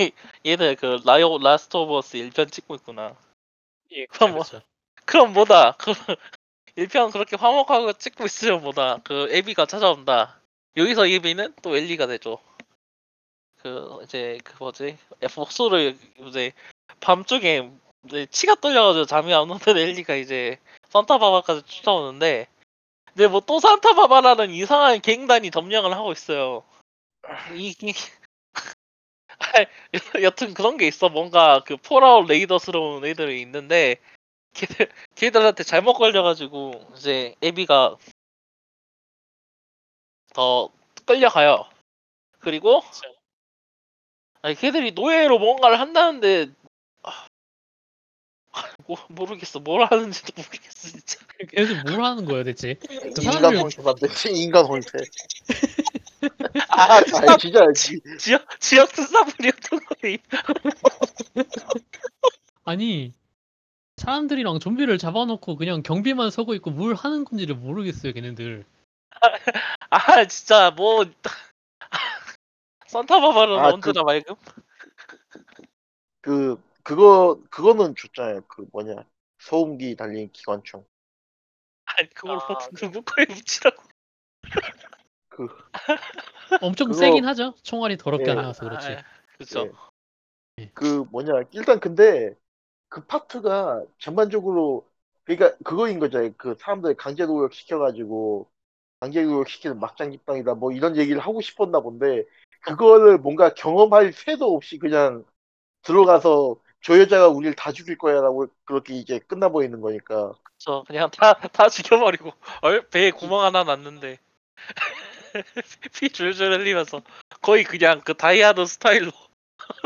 [0.00, 0.12] 얘-
[0.46, 3.16] 얘들 그 라이오 라스트 오브 어스 1편 찍고 있구나.
[3.92, 4.64] 예, 그럼 뭐- 그렇죠.
[5.04, 5.76] 그럼 뭐다.
[5.78, 5.92] 그
[6.76, 8.98] 1편 그렇게 화목하고 찍고 있으면 뭐다.
[9.04, 10.40] 그 에비가 찾아온다.
[10.76, 12.38] 여기서 에비는 또 엘리가 되죠.
[13.62, 14.96] 그 이제 그 뭐지?
[15.34, 15.96] 복수를
[16.26, 16.52] 이제
[17.00, 17.70] 밤중에
[18.06, 20.58] 이제 치가 떨려가지고 잠이 안 오는 엘리가 이제
[20.90, 22.46] 산타바바까지 쫓아오는데
[23.14, 26.64] 근데 뭐 또 산타바바라는 이상한 갱단이 점령을 하고 있어요.
[27.54, 27.94] 이, 이
[29.38, 29.66] 아, 여-
[30.22, 31.08] 여튼 그런 게 있어.
[31.08, 33.96] 뭔가 그 폴아웃 레이더스러운 애들이 있는데
[34.54, 37.96] 걔들 걔들한테 잘못 걸려가지고 이제 에비가
[40.34, 40.70] 더
[41.06, 41.66] 끌려가요.
[42.40, 42.82] 그리고
[44.42, 46.59] 아니 걔들이 노예로 뭔가를 한다는데 아,
[48.86, 51.18] 뭐, 모르겠어 뭘 하는지도 모르겠어 진짜.
[51.50, 52.74] 걔네들 뭘 하는 거예요 대체?
[52.74, 52.86] 그
[53.22, 54.98] 인간 사람들 황태 만들지 인간 황태
[56.68, 60.18] 아아 진짜 진짜 지- 지역 지역 특사물이었던 거니.
[62.64, 63.14] 아니
[63.96, 68.64] 사람들이랑 좀비를 잡아놓고 그냥 경비만 서고 있고 뭘 하는 건지를 모르겠어요 걔네들.
[69.90, 71.04] 아 진짜 뭐
[72.86, 74.34] 산타바바는 아, 언제나 맑음?
[76.20, 79.04] 그 그거 그거는 줬잖아요 그 뭐냐
[79.38, 80.84] 소음기 달린 기관총
[81.84, 83.82] 아니 그걸 아, 누구 거에 붙이라고?
[85.28, 85.48] 그
[86.62, 87.54] 엄청 그거- 세긴 하죠.
[87.62, 88.30] 총알이 더럽게 예.
[88.30, 88.88] 안 나와서 그렇지.
[88.92, 89.02] 아,
[89.38, 89.72] 그쵸.
[90.58, 90.70] 예.
[90.74, 92.34] 그 뭐냐 일단 근데
[92.88, 94.86] 그 파트가 전반적으로
[95.24, 98.48] 그러니까 그거인 거죠 그 사람들 강제 노역 시켜가지고
[98.98, 102.24] 강제 노역 시키는 막장 집단이다 뭐 이런 얘기를 하고 싶었나 본데
[102.62, 105.24] 그거를 뭔가 경험할 새도 없이 그냥
[105.82, 110.32] 들어가서 저 여자가 우리를 다 죽일 거야라고 그렇게 이제 끝나버리는 거니까.
[110.58, 112.32] 저 그냥 다 다 죽여버리고.
[112.62, 114.18] 얼, 배에 구멍 하나 났는데.
[115.94, 117.02] 피 줄줄 흘리면서
[117.42, 119.10] 거의 그냥 그 다이하드 스타일로.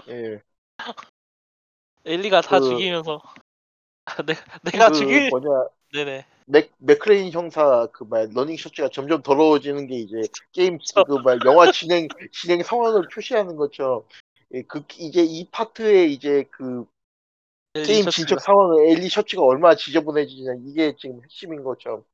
[0.09, 0.41] 예.
[2.05, 3.21] 엘리가 다 그- 죽이면서.
[4.07, 5.69] 아, 내가 내가 그 죽일 뭐냐.
[5.93, 6.27] 네네.
[6.47, 10.17] 맥 맥클레인 형사 그말 러닝 셔츠가 점점 더러워지는 게 이제
[10.53, 14.03] 게임 그말 영화 진행 진행 상황을 표시하는 것처럼.
[14.11, 14.24] 예,
[14.63, 16.87] 그 이제 이 파트에 이제 그
[17.75, 18.07] 게임.
[18.09, 22.05] 진척 상황을 엘리 셔츠가 얼마나 지저분해지냐 이게 지금 핵심인 것처럼.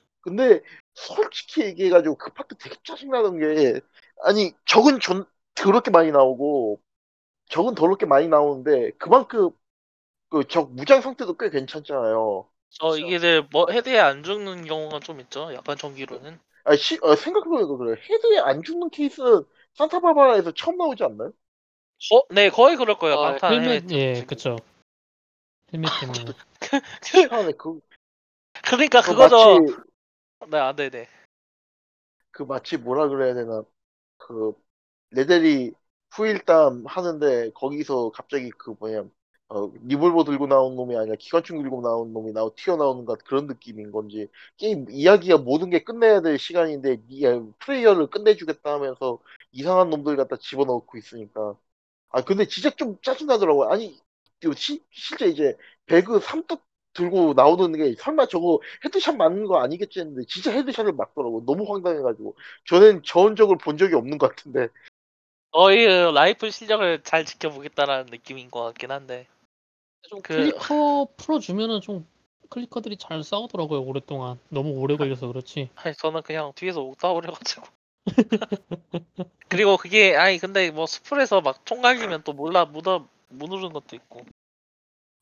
[0.22, 0.62] 근데
[0.94, 3.80] 솔직히 얘기해가지고 그 파트 되게 짜증나는 게
[4.24, 6.80] 아니 적은 존 더럽게 많이 나오고
[7.50, 9.50] 적은 더럽게 많이 나오는데 그만큼
[10.30, 12.48] 그 적 무장 상태도 꽤 괜찮잖아요.
[12.68, 17.76] 저 이게 뭐 헤드에 안 죽는 경우가 좀 있죠 약간 전기로는 아, 시, 어, 생각해보니까
[17.76, 18.00] 그래.
[18.08, 19.44] 헤드에 안 죽는 케이스는
[19.74, 21.32] 산타바바라에서 처음 나오지 않나요?
[22.12, 23.18] 어, 네 거의 그럴 거예요.
[23.18, 24.56] 아, 방탄 헬멧 헬멧 예 그쵸.
[25.72, 26.32] 헬멧 때문에.
[27.30, 27.80] 처음에 그,
[28.64, 29.60] 그러니까 그 그거죠.
[29.60, 29.76] 마치
[30.50, 31.08] 네 아, 네네.
[32.30, 33.62] 그 마치 뭐라 그래야 되나.
[34.18, 34.52] 그
[35.10, 35.72] 레델이
[36.12, 39.04] 후일담 하는데 거기서 갑자기 그 뭐냐
[39.48, 43.92] 어, 리볼버 들고 나온 놈이 아니라 기관총 들고 나온 놈이 나오 튀어나오는 것 그런 느낌인
[43.92, 44.28] 건지.
[44.56, 47.24] 게임 이야기가 모든 게 끝내야 될 시간인데 이
[47.60, 49.18] 플레이어를 끝내주겠다 하면서
[49.52, 51.56] 이상한 놈들 갖다 집어넣고 있으니까
[52.14, 53.70] 아 근데 진짜 좀 짜증나더라고요.
[53.70, 53.98] 아니
[54.56, 55.56] 시- 실제 이제
[55.86, 56.62] 배그 삼뚝
[56.92, 62.36] 들고 나오는 게 설마 저거 headshot 맞는 거 아니겠지 했는데 진짜 headshot을 맞더라고 너무 황당해가지고.
[62.68, 64.68] 저는 저런 적을 본 적이 없는 것 같은데.
[65.50, 65.58] 그
[66.14, 69.26] 라이플 실력을 잘 지켜보겠다라는 느낌인 것 같긴 한데.
[70.02, 72.06] 좀 그- 클리커 풀어주면은 좀
[72.48, 74.38] 클리커들이 잘 싸우더라고요 오랫동안.
[74.50, 75.70] 너무 오래 걸려서 그렇지.
[75.74, 77.66] 아니 저는 그냥 뒤에서 옥다 버려가지고
[79.48, 83.96] 그리고 그게 아니 근데 뭐 스풀에서 막 총 갈리면 또 몰라 묻어 못 누르는 것도
[83.96, 84.24] 있고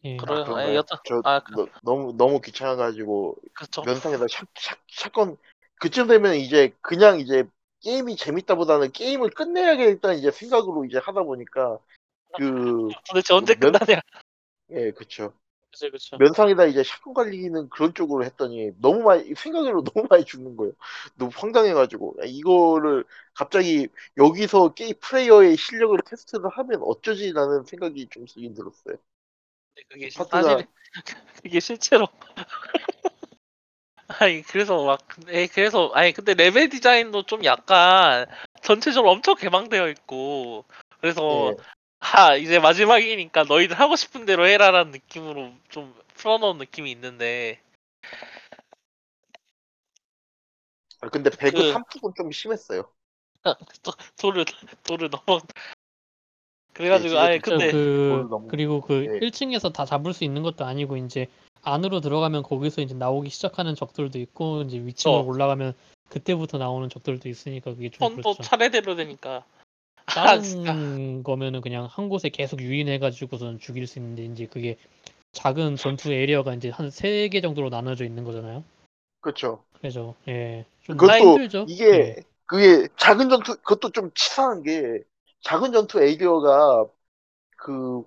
[0.05, 0.17] 예.
[0.17, 0.57] 아, 그런가요?
[0.57, 5.37] 아니, 여튼- 저 아, 그- 너, 너무 너무 귀찮아가지고 그쵸 면상에다 샷, 샷, 샷건
[5.77, 7.45] 그쯤 되면 이제 그냥 이제
[7.81, 11.79] 게임이 재밌다보다는 게임을 끝내야겠다 이제 생각으로 이제 하다 보니까
[12.37, 14.01] 그 도대체 언제 면- 끝나냐?
[14.71, 15.33] 예, 그쵸.
[15.73, 16.17] 그쵸 그쵸.
[16.19, 20.73] 면상에다 이제 샷건 갈리기는 그런 쪽으로 했더니 너무 많이 생각으로 너무 많이 죽는 거예요.
[21.17, 23.05] 너무 황당해가지고 야, 이거를
[23.35, 28.97] 갑자기 여기서 게임 플레이어의 실력을 테스트를 하면 어쩌지라는 생각이 좀 들긴 들었어요.
[29.75, 30.67] 근데 그게 시- 파트가- 사실
[31.43, 32.09] 그게 실제로
[34.21, 34.99] 아니 그래서 막
[35.29, 38.27] 에 그래서 아니 근데 레벨 디자인도 좀 약간
[38.63, 40.65] 전체적으로 엄청 개방되어 있고
[41.01, 41.57] 그래서 예.
[42.05, 47.61] 아 이제 마지막이니까 너희들 하고 싶은 대로 해라라는 느낌으로 좀 풀어놓은 느낌이 있는데
[51.01, 52.91] 아, 근데 배그 그- 3폭은 좀 심했어요.
[53.83, 54.45] 도, 도를
[54.85, 55.41] 도를 넘어
[56.75, 59.19] 그래가지고 네, 아니 진짜 근데 그 그걸 너무- 그리고 그 네.
[59.21, 61.29] 1층에서 다 잡을 수 있는 것도 아니고 이제
[61.63, 65.25] 안으로 들어가면 거기서 이제 나오기 시작하는 적들도 있고 이제 위층으로 어.
[65.25, 65.75] 올라가면
[66.09, 68.43] 그때부터 나오는 적들도 있으니까 그게 좀 그렇죠.
[68.43, 69.45] 차례대로 되니까
[70.19, 74.77] 아 진짜 다른 거면은 그냥 한 곳에 계속 유인해 가지고선 죽일 수 있는데 이제 그게
[75.33, 78.65] 작은 전투 에리어가 이제 한세개 정도로 나눠져 있는 거잖아요.
[79.21, 79.65] 그렇죠.
[79.79, 81.67] 그래서 예, 좀 그것도 힘들죠.
[81.69, 82.17] 이게 예.
[82.47, 85.03] 그게 작은 전투 그것도 좀 치사한 게
[85.43, 86.87] 작은 전투 에이디어가
[87.57, 88.05] 그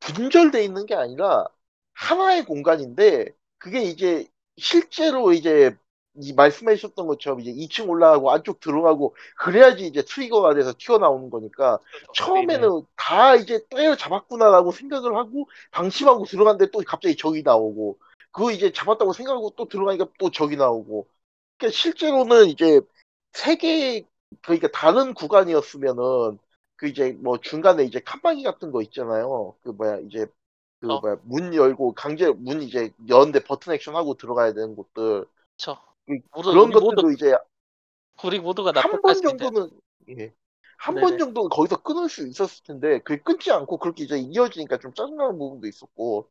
[0.00, 1.46] 분절돼 있는 게 아니라
[1.94, 3.26] 하나의 공간인데
[3.58, 5.76] 그게 이제 실제로 이제
[6.20, 11.78] 이 말씀하셨던 것처럼 이제 2층 올라가고 안쪽 들어가고 그래야지 이제 트리거가 돼서 튀어나오는 거니까
[12.14, 17.98] 처음에는 다 이제 때려 잡았구나라고 생각을 하고 방심하고 들어갔는데 또 갑자기 적이 나오고
[18.36, 21.06] 그거 이제 잡았다고 생각하고 또 들어가니까 또 적이 나오고.
[21.56, 22.80] 그러니까 실제로는 이제
[23.32, 24.04] 세개
[24.42, 26.38] 그러니까 다른 구간이었으면은
[26.76, 29.54] 그 이제 뭐 중간에 이제 칸막이 같은 거 있잖아요.
[29.62, 30.26] 그 뭐야 이제
[30.80, 31.00] 그 어.
[31.00, 35.24] 뭐야 문 열고 강제 문 이제 여는데 버튼 액션 하고 들어가야 되는 곳들.
[35.56, 35.76] 그쵸.
[35.76, 35.95] 그-
[36.32, 37.36] 모두 그런 우리 모두 것들도 이제
[38.24, 39.70] 우리 모두가 한 번 정도는
[40.10, 40.32] 예.
[40.78, 41.18] 한번 네네.
[41.18, 45.66] 정도는 거기서 끊을 수 있었을 텐데 그게 끊지 않고 그렇게 이제 이어지니까 좀 짜증나는 부분도
[45.66, 46.30] 있었고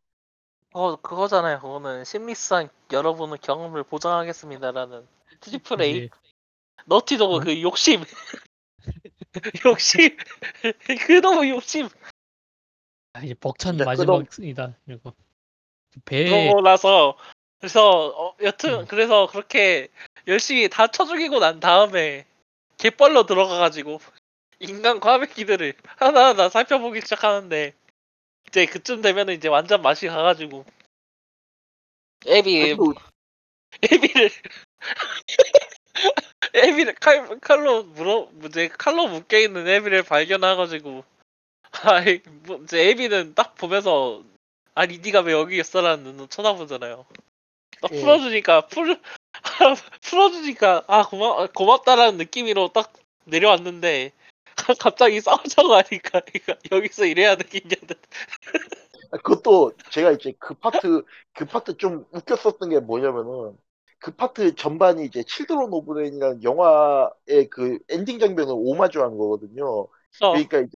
[0.73, 1.59] 어 그거잖아요.
[1.59, 5.07] 그거는 심리상 여러분의 경험을 보장하겠습니다라는
[5.39, 6.09] triple A 이제
[6.86, 7.43] 너티도그 음?
[7.43, 8.01] 그 욕심
[9.65, 10.17] 욕심
[11.07, 11.88] 그 너무 욕심
[13.13, 14.78] 아, 이제 벅찬 진짜 마지막이다.
[14.89, 15.13] 이거
[16.03, 17.17] 배 그러고 나서
[17.66, 18.86] 그래서 어, 여튼 음.
[18.86, 19.88] 그래서 그렇게
[20.28, 22.24] 열심히 다 쳐 죽이고 난 다음에
[22.77, 23.99] 갯벌로 들어가가지고
[24.59, 27.74] 인간 과메기들을 하나하나 살펴보기 시작하는데
[28.47, 30.63] 이제 그쯤 되면은 이제 완전 맛이 가가지고
[32.28, 32.78] 애비
[33.91, 34.30] 애비를
[36.53, 41.03] 애비를 칼 칼로 물어 이제 칼로 묶여 있는 애비를 발견해가지고
[41.82, 44.24] 아이 뭐 이제 애비는 딱 보면서
[44.76, 47.07] 아니 네가 왜 여기 있어라는 눈으로 쳐다보잖아요.
[47.86, 48.01] 딱 예.
[48.01, 48.99] 풀어주니까 풀
[50.01, 52.91] 풀어주니까 아 고마 고맙다라는 느낌으로 딱
[53.25, 54.11] 내려왔는데
[54.79, 56.21] 갑자기 싸우자고 하니까
[56.71, 57.95] 여기서 이래야 되겠냐는
[59.11, 63.55] 그것도 제가 이제 그 파트 그 파트 좀 웃겼었던 게 뭐냐면은
[63.99, 69.65] 그 파트 전반이 이제 칠드런 오브 맨이라는 영화의 그 엔딩 장면을 오마주한 거거든요.
[69.65, 69.89] 어,
[70.31, 70.71] 그러니까 이제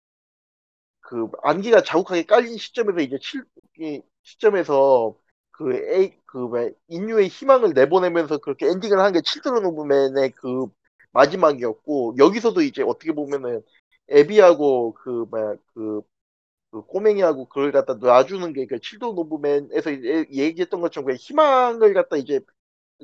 [1.00, 3.44] 그 안개가 자욱하게 깔린 시점에서 이제 칠,
[3.78, 5.16] 이 시점에서
[5.50, 10.66] 그 에이 그왜 인류의 희망을 내보내면서 그렇게 엔딩을 한 게 칠드런 오브 맨의 그
[11.12, 13.62] 마지막이었고 여기서도 이제 어떻게 보면은
[14.08, 16.02] 에비하고 그 뭐야 그,
[16.70, 22.16] 그 꼬맹이하고 그걸 갖다 놔주는 게그 칠드런 오브 맨에서 이제 얘기했던 것처럼 그 희망을 갖다
[22.16, 22.40] 이제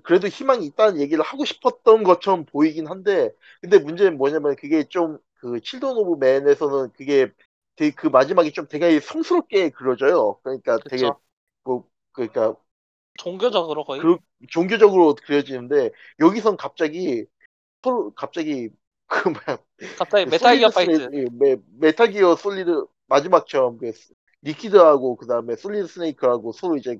[0.04, 5.60] 그래도 희망이 있다는 얘기를 하고 싶었던 것처럼 보이긴 한데 근데 문제는 뭐냐면 그게 좀 그
[5.60, 7.30] 칠드런 오브 맨에서는 그게
[7.76, 10.40] 되게 그 마지막이 좀 되게 성스럽게 그려져요.
[10.42, 11.20] 그러니까 되게 그쵸.
[11.64, 12.56] 뭐 그러니까
[13.18, 14.00] 종교적으로 거의?
[14.00, 14.16] 그
[14.50, 15.90] 종교적으로 그려지는데
[16.20, 17.24] 여기선 갑자기
[17.82, 18.70] 서로 갑자기
[19.06, 19.58] 그 뭐야.
[19.98, 21.08] 갑자기 그 메탈 기어 파이트.
[21.38, 23.92] 메, 메탈 기어 솔리드 마지막처럼 그
[24.42, 26.98] 리퀴드하고 그 다음에 솔리드 스네이크하고 서로 이제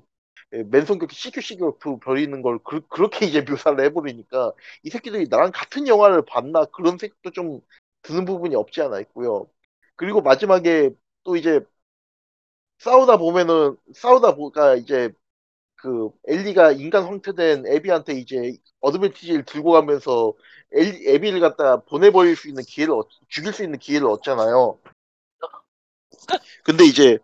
[0.53, 4.53] 예, 맨손격투 시켜시켜 버리는 걸 그, 렇게 이제 묘사를 해버리니까
[4.83, 6.65] 이 새끼들이 나랑 같은 영화를 봤나?
[6.65, 7.61] 그런 생각도 좀
[8.03, 9.47] 드는 부분이 없지 않아 있고요.
[9.95, 10.91] 그리고 마지막에
[11.23, 11.61] 또 이제
[12.79, 15.11] 싸우다 보면은 싸우다 보니까 이제
[15.85, 20.33] 그 엘리가 인간 황태된 에비한테 이제 어드밴티지를 들고 가면서
[20.71, 24.79] 엘, 에비를 갖다 보내버릴 수 있는 기회를 얻- 죽일 수 있는 기회를 얻잖아요.
[26.63, 27.17] 근데 이제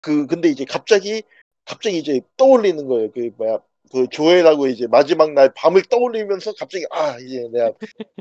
[0.00, 1.22] 그 근데 이제 갑자기
[1.66, 3.10] 갑자기 이제 떠올리는 거예요.
[3.12, 3.58] 그 뭐야
[3.92, 7.72] 그 조엘하고 이제 마지막 날 밤을 떠올리면서 갑자기 아 이제 내가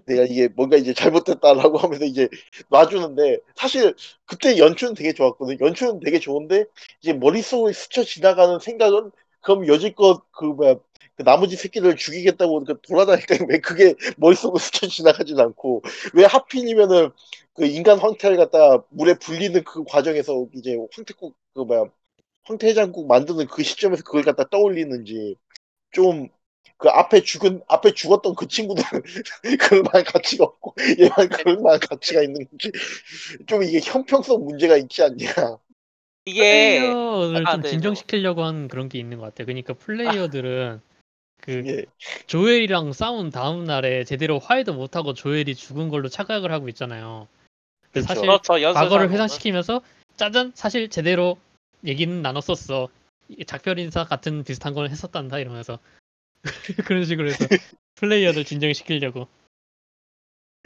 [0.05, 2.29] 내가 이게 뭔가 이제 잘못됐다라고 하면서 이제
[2.69, 5.59] 놔주는데 사실 그때 연출은 되게 좋았거든.
[5.61, 6.65] 연출은 되게 좋은데
[7.01, 9.11] 이제 머릿속에 스쳐 지나가는 생각은
[9.41, 10.75] 그럼 여지껏 그 뭐야
[11.15, 13.35] 그 나머지 새끼들 죽이겠다고 그 돌아다니까?
[13.49, 15.83] 왜 그게 머릿속으로 스쳐 지나가진 않고?
[16.13, 17.11] 왜 하필이면은
[17.53, 21.85] 그 인간 황태를 갖다 물에 불리는 그 과정에서 이제 황태국 그 뭐야
[22.45, 25.35] 황태해장국 만드는 그 시점에서 그걸 갖다 떠올리는지
[25.91, 26.29] 좀
[26.81, 29.03] 그 앞에 죽은 앞에 죽었던 그 친구들은
[29.61, 32.71] 그럴 만한 가치가 없고 얘만 그럴 만한 가치가 있는 건지
[33.45, 35.59] 좀 이게 형평성 문제가 있지 않냐
[36.31, 39.45] 이게 플레이어를 아, 좀 네, 진정시키려고 한 그런 게 있는 것 같아요.
[39.45, 40.81] 그러니까 플레이어들은
[41.41, 41.85] 그 예
[42.27, 47.27] 조엘이랑 싸운 다음 날에 제대로 화해도 못 하고 조엘이 죽은 걸로 착각을 하고 있잖아요.
[47.91, 48.07] 근데 그렇죠.
[48.07, 49.11] 사실 그렇죠 연쇄 과거를.
[49.11, 49.81] 회상시키면서
[50.15, 51.37] 짜잔 사실 제대로
[51.85, 52.89] 얘기는 나눴었어.
[53.47, 55.79] 작별 인사 같은 비슷한 걸 했었단다 이러면서
[56.85, 57.45] 그런 식으로 해서
[57.95, 59.27] 플레이어들 진정시키려고.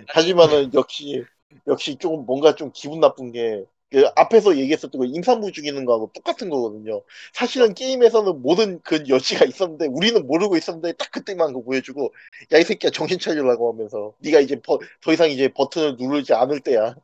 [0.08, 1.24] 하지만은 역시
[1.68, 6.50] 역시 조금 뭔가 좀 기분 나쁜 게 그 앞에서 얘기했었던 거 임산부 죽이는 거하고 똑같은
[6.50, 7.04] 거거든요.
[7.34, 12.14] 사실은 게임에서는 모든 그 여지가 있었는데 우리는 모르고 있었는데 딱 그때만 그거 보여주고
[12.54, 16.60] 야 이 새끼야 정신 차리라고 하면서 네가 이제 버- 더 이상 이제 버튼을 누르지 않을
[16.62, 16.96] 때야.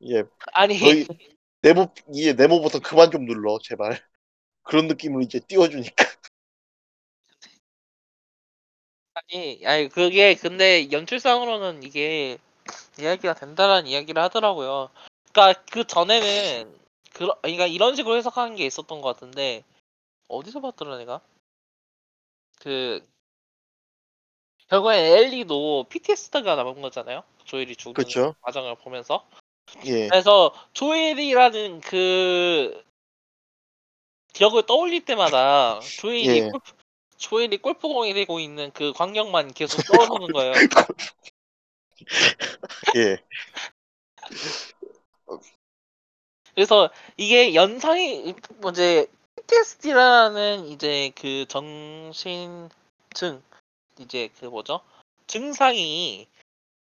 [0.00, 0.24] 이제
[0.54, 1.06] 아니 거의-
[1.62, 4.00] 네모 이제 네모 버튼 그만 좀 눌러 제발.
[4.64, 5.96] 그런 느낌으로 이제 띄워주니까.
[9.14, 12.38] 아니 아니 그게 근데 연출상으로는 이게
[13.00, 14.90] 이야기가 된다라는 이야기를 하더라고요.
[15.38, 16.74] 그러니까 그 전에는
[17.12, 19.62] 그 그러니까 이런 식으로 해석하는 게 있었던 것 같은데
[20.26, 21.20] 어디서 봤더라 내가
[22.58, 23.06] 그
[24.68, 27.22] 결국엔 엘리도 PTSD가 남은 거잖아요.
[27.44, 28.34] 조엘이 죽는 그쵸.
[28.40, 29.24] 과정을 보면서
[29.86, 30.08] 예.
[30.08, 32.84] 그래서 조엘이라는 그
[34.32, 36.50] 기억을 떠올릴 때마다 조엘이 예.
[36.50, 36.72] 골프,
[37.16, 40.52] 조엘이 골프공이 되고 있는 그 광경만 계속 떠오르는 거예요.
[42.96, 43.18] 예.
[46.54, 48.34] 그래서 이게 연상이
[48.70, 49.06] 이제
[49.36, 53.42] PTSD라는 이제 그 정신증
[54.00, 54.80] 이제 그 뭐죠
[55.26, 56.26] 증상이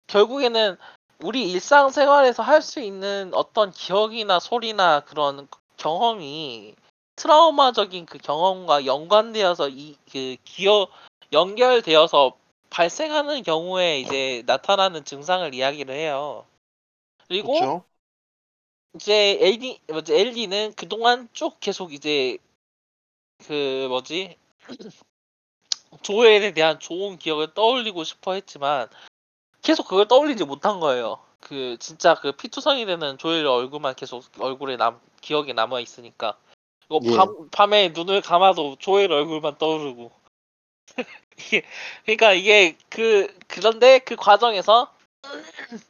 [0.06, 0.76] 결국에는
[1.22, 6.74] 우리 일상생활에서 할 수 있는 어떤 기억이나 소리나 그런 경험이
[7.16, 10.90] 트라우마적인 그 경험과 연관되어서 이 그 기억
[11.32, 12.36] 연결되어서
[12.70, 16.46] 발생하는 경우에 이제 나타나는 증상을 이야기를 해요.
[17.26, 17.84] 그리고 그렇죠.
[18.94, 22.38] 이제 엘리 뭐지 엘리는 그동안 쭉 계속 이제
[23.46, 24.36] 그 뭐지
[26.02, 28.88] 조엘에 대한 좋은 기억을 떠올리고 싶어 했지만
[29.62, 31.18] 계속 그걸 떠올리지 못한 거예요.
[31.40, 36.36] 그 진짜 그 피투성이 되는 조엘 얼굴만 계속 얼굴에 남 기억에 남아 있으니까
[36.86, 37.16] 이거 예.
[37.16, 40.10] 밤 밤에 눈을 감아도 조엘 얼굴만 떠오르고
[41.38, 41.62] 이게
[42.04, 44.92] 그러니까 이게 그 그런데 그 과정에서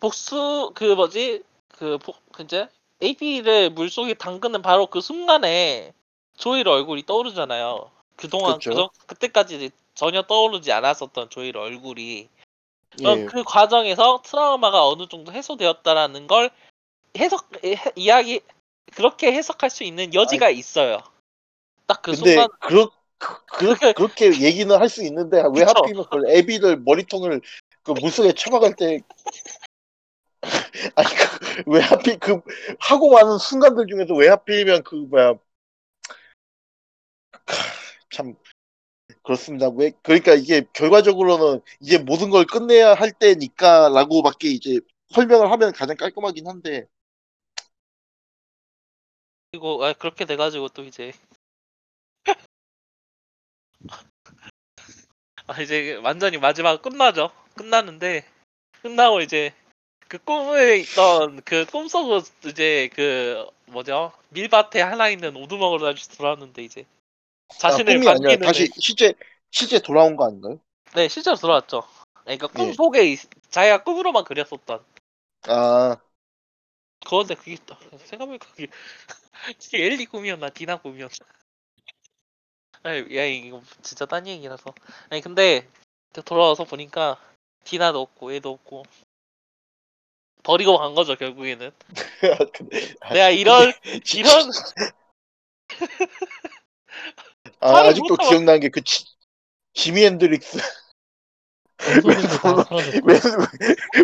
[0.00, 1.42] 복수 그 뭐지
[1.78, 2.68] 그 복, 이제
[3.02, 5.92] AP를 물속에 담그는 바로 그 순간에
[6.36, 7.90] 조일 얼굴이 떠오르잖아요.
[8.16, 8.58] 그동안.
[8.58, 12.28] 그저, 그때까지 전혀 떠오르지 않았었던 조일 얼굴이
[13.00, 13.24] 예.
[13.26, 16.50] 그 과정에서 트라우마가 어느 정도 해소되었다라는 걸
[17.18, 18.40] 해석 해- 이야기
[18.94, 20.98] 그렇게 해석할 수 있는 여지가 있어요.
[21.86, 25.72] 딱 그 순간 그렇 그, 그, 그렇게 얘기는 할 수 있는데 왜 그쵸.
[25.76, 27.40] 하필이면 그걸 애비를 머리통을
[27.82, 29.00] 그 물속에 처박을 때
[30.96, 32.40] 아니 그, 왜 하필 그
[32.80, 35.34] 하고 많은 순간들 중에서 왜 하필이면 그 뭐야
[38.10, 38.34] 참
[39.22, 39.68] 그렇습니다.
[39.68, 46.46] 왜 그러니까 이게 결과적으로는 이제 모든 걸 끝내야 할 때니까라고밖에 이제 설명을 하면 가장 깔끔하긴
[46.46, 46.86] 한데
[49.50, 51.12] 그리고 아, 그렇게 돼가지고 또 이제
[55.46, 57.30] 아 이제 완전히 마지막 끝나죠.
[57.56, 58.26] 끝나는데
[58.82, 59.54] 끝나고 이제
[60.08, 66.84] 그 꿈에 있던 그 꿈속으로 이제 그 뭐죠 밀밭에 하나 있는 오두막으로 다시 돌아왔는데 이제
[67.48, 69.14] 아, 자신을 꿈이 아니라 반기는 다시 실제
[69.50, 70.60] 실제 돌아온 거 아닌가요?
[70.94, 71.82] 네 실제로 돌아왔죠.
[72.22, 72.64] 그러니까 예.
[72.64, 74.84] 꿈속에 있- 자기가 꿈으로만 그렸었던
[75.48, 75.96] 아
[77.04, 78.66] 그건데 그게 또 생각해보니까 그게
[79.60, 81.14] 그게 엘리 꿈이었나 디나 꿈이었나
[82.82, 84.74] 아니, 야 이거 진짜 딴 얘기라서
[85.10, 85.68] 아니 근데
[86.24, 87.20] 돌아와서 보니까
[87.64, 88.84] 디나도 없고 얘도 없고
[90.44, 91.72] 버리고 간 거죠 결국에는.
[93.10, 93.72] 내가 이런
[94.14, 94.50] 이런.
[97.60, 98.80] 아, 아직도 기억나는 게 그
[99.74, 100.58] 지미 헨드릭스.
[101.78, 103.20] 사라졌고 왼,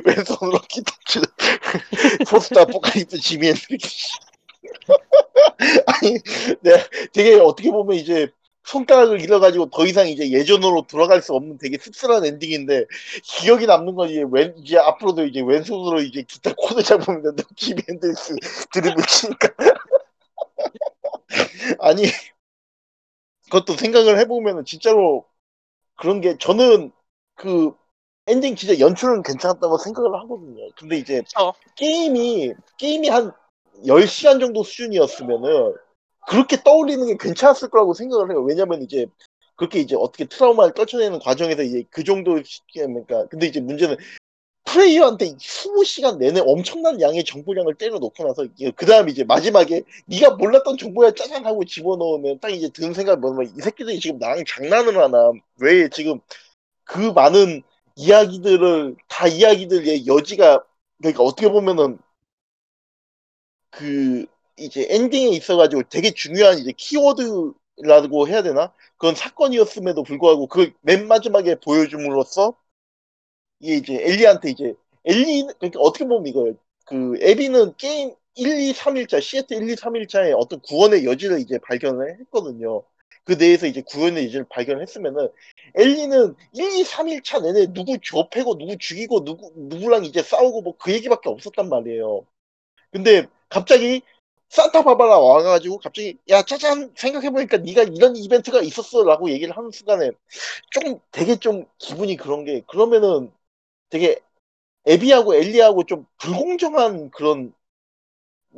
[0.05, 1.27] 왼손으로 기타 치는
[2.29, 4.19] 포스터 아포칼립스 지미 핸드릭스.
[5.87, 6.19] 아니
[6.61, 8.29] 내가 되게 어떻게 보면 이제
[8.71, 12.87] 손가락을 잃어가지고 더 이상 이제 예전으로 돌아갈 수 없는 되게 씁쓸한 엔딩인데
[13.25, 17.83] 기억이 남는 건 이제 왼 이제 앞으로도 이제 왼손으로 이제 기타 코드 잡으면 된다 지미
[17.89, 18.37] 헨드릭스
[18.73, 19.49] 드립을 치니까
[21.81, 22.05] 아니
[23.51, 25.25] 것도 생각을 해보면은 진짜로
[25.97, 26.93] 그런 게 저는
[27.35, 27.75] 그
[28.27, 30.69] 엔딩 진짜 연출은 괜찮았다고 생각을 하거든요.
[30.79, 31.55] 근데 이제 그쵸.
[31.75, 33.33] 게임이 게임이 한
[33.87, 35.75] 10시간 정도 수준이었으면은
[36.27, 38.43] 그렇게 떠올리는 게 괜찮았을 거라고 생각을 해요.
[38.43, 39.07] 왜냐면 이제
[39.57, 43.97] 그렇게 이제 어떻게 트라우마를 떨쳐내는 과정에서 이제 그 정도 시기니까 근데 이제 문제는
[44.65, 48.47] 플레이어한테 20시간 내내 엄청난 양의 정보량을 때려놓고 나서
[48.77, 53.53] 그 다음에 이제 마지막에 네가 몰랐던 정보야 짜잔 하고 집어넣으면 딱 이제 드는 생각이 뭐냐면
[53.57, 56.21] 이 새끼들이 지금 나랑 장난을 하나 왜 지금
[56.85, 57.63] 그 많은
[57.97, 60.65] 이야기들을 다 이야기들의 여지가
[60.99, 61.99] 그러니까 어떻게 보면은
[63.71, 64.27] 그
[64.61, 71.57] 이제 엔딩에 있어가지고 되게 중요한 이제 키워드라고 해야 되나 그런 사건이었음에도 불구하고 그 맨 마지막에
[71.61, 72.57] 보여줌으로써
[73.61, 76.55] 이게 이제 엘리한테 이제 엘리 그러니까 어떻게 보면 이거예요.
[76.87, 82.19] 그 에비는 게임 1, 2, 3일차 시애틀 1, 2, 3일차에 어떤 구원의 여지를 이제 발견을
[82.21, 82.83] 했거든요.
[83.25, 85.29] 그 내에서 이제 구원의 여지를 발견했으면은
[85.75, 90.93] 엘리는 1, 2, 3일차 내내 누구 좁히고 누구 죽이고 누구 누구랑 이제 싸우고 뭐 그
[90.93, 92.27] 얘기밖에 없었단 말이에요.
[92.93, 94.03] 근데 갑자기
[94.51, 100.11] 산타바바라 와가지고 갑자기 야 짜잔 생각해보니까 네가 이런 이벤트가 있었어라고 얘기를 하는 순간에
[100.71, 103.33] 조금 되게 좀 기분이 그런 게 그러면은
[103.91, 104.21] 되게
[104.87, 107.55] 에비하고 엘리하고 좀 불공정한 그런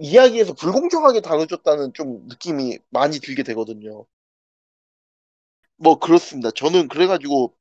[0.01, 4.07] 이야기에서 불공정하게 다뤄줬다는 좀 느낌이 많이 들게 되거든요.
[5.77, 6.51] 뭐 그렇습니다.
[6.53, 7.55] 저는 그래가지고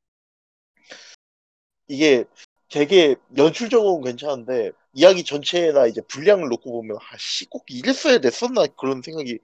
[1.88, 2.24] 이게
[2.70, 9.40] 되게 연출적으로는 괜찮은데 이야기 전체나 이제 분량을 놓고 보면 아씨 꼭 이랬어야 됐었나 그런 생각이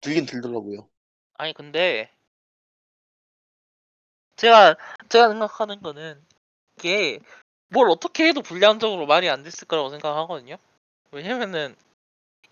[0.00, 0.88] 들긴 들더라고요.
[1.34, 2.10] 아니 근데
[4.36, 4.76] 제가
[5.08, 6.24] 제가 생각하는 거는
[6.78, 7.20] 이게
[7.68, 10.56] 뭘 어떻게 해도 불량적으로 말이 안 됐을 거라고 생각하거든요.
[11.10, 11.76] 왜냐면은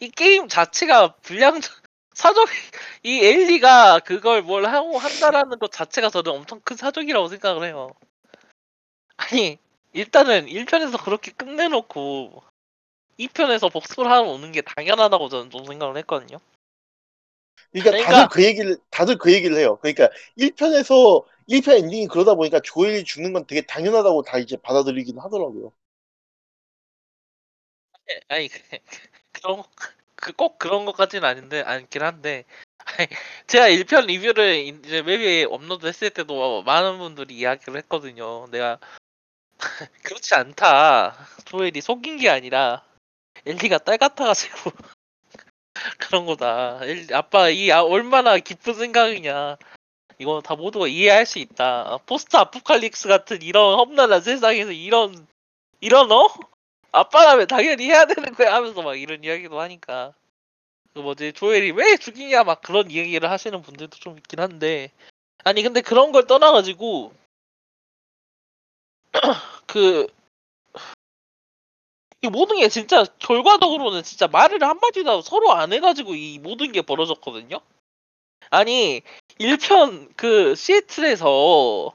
[0.01, 1.72] 이 게임 자체가 불량적
[2.14, 2.49] 사적
[3.03, 7.90] 이 엘리가 그걸 뭘 하고 한다라는 것 자체가 저는 엄청 큰 사적이라고 생각을 해요.
[9.16, 9.59] 아니
[9.97, 12.42] 일단은 1편에서 그렇게 끝내놓고
[13.18, 16.38] 2편에서 복수를 하러 오는 게 당연하다고 저는 좀 생각을 했거든요.
[17.72, 19.78] 그러니까, 그러니까- 다들 그 얘기를 다들 그 얘기를 해요.
[19.80, 25.72] 그러니까 1편에서 1편 엔딩이 그러다 보니까 조엘이 죽는 건 되게 당연하다고 다 이제 받아들이긴 하더라고요.
[28.28, 28.61] 아니 그-
[29.32, 29.62] 그런
[30.16, 32.44] 그 꼭 그런 것까지는 아닌데 않긴 한데
[32.78, 33.09] 아니,
[33.47, 38.47] 제가 1편 리뷰를 이제 웹에 업로드했을 때도 많은 분들이 이야기를 했거든요.
[38.51, 38.78] 내가
[40.02, 41.16] 그렇지 않다.
[41.44, 42.82] 조엘이 속인 게 아니라
[43.44, 44.72] 엘리가 딸 같아가지고
[45.98, 46.80] 그런 거다.
[46.82, 49.57] 엘- 아빠 이 아- 얼마나 깊은 생각이냐.
[50.18, 51.98] 이거 다 모두가 이해할 수 있다.
[52.07, 55.26] 포스트 아포칼립스 같은 이런 험난한 세상에서 이런
[55.80, 56.28] 이런 어?
[56.92, 60.14] 아빠라면 당연히 해야 되는 거야 하면서 막 이런 이야기도 하니까
[60.94, 64.90] 그 뭐지 조엘이 왜 죽이냐 막 그런 얘기를 하시는 분들도 좀 있긴 한데
[65.44, 67.12] 아니 근데 그런 걸 떠나가지고
[69.66, 70.06] 그
[72.22, 77.60] 이 모든 게 진짜 결과적으로는 진짜 말을 한마디도 서로 안 해가지고 이 모든 게 벌어졌거든요.
[78.50, 79.02] 아니
[79.38, 81.94] 1편 그 시애틀에서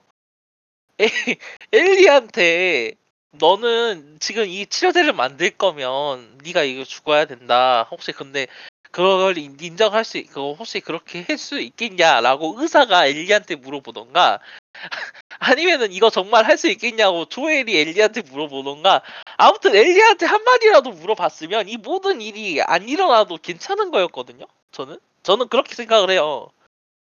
[0.99, 1.05] 에-
[1.74, 2.93] 엘리한테
[3.32, 7.88] 너는 지금 이 치료제를 만들 거면 네가 이거 죽어야 된다.
[7.91, 8.47] 혹시 근데
[8.91, 14.39] 그걸 인- 인정할 수, 있- 그거 혹시 그렇게 할 수 있겠냐라고 의사가 엘리한테 물어보던가
[15.40, 19.02] 아니면은 이거 정말 할 수 있겠냐고 조엘이 엘리한테 물어보던가
[19.38, 24.46] 아무튼 엘리한테 한마디라도 물어봤으면 이 모든 일이 안 일어나도 괜찮은 거였거든요.
[24.72, 26.50] 저는 저는 그렇게 생각을 해요.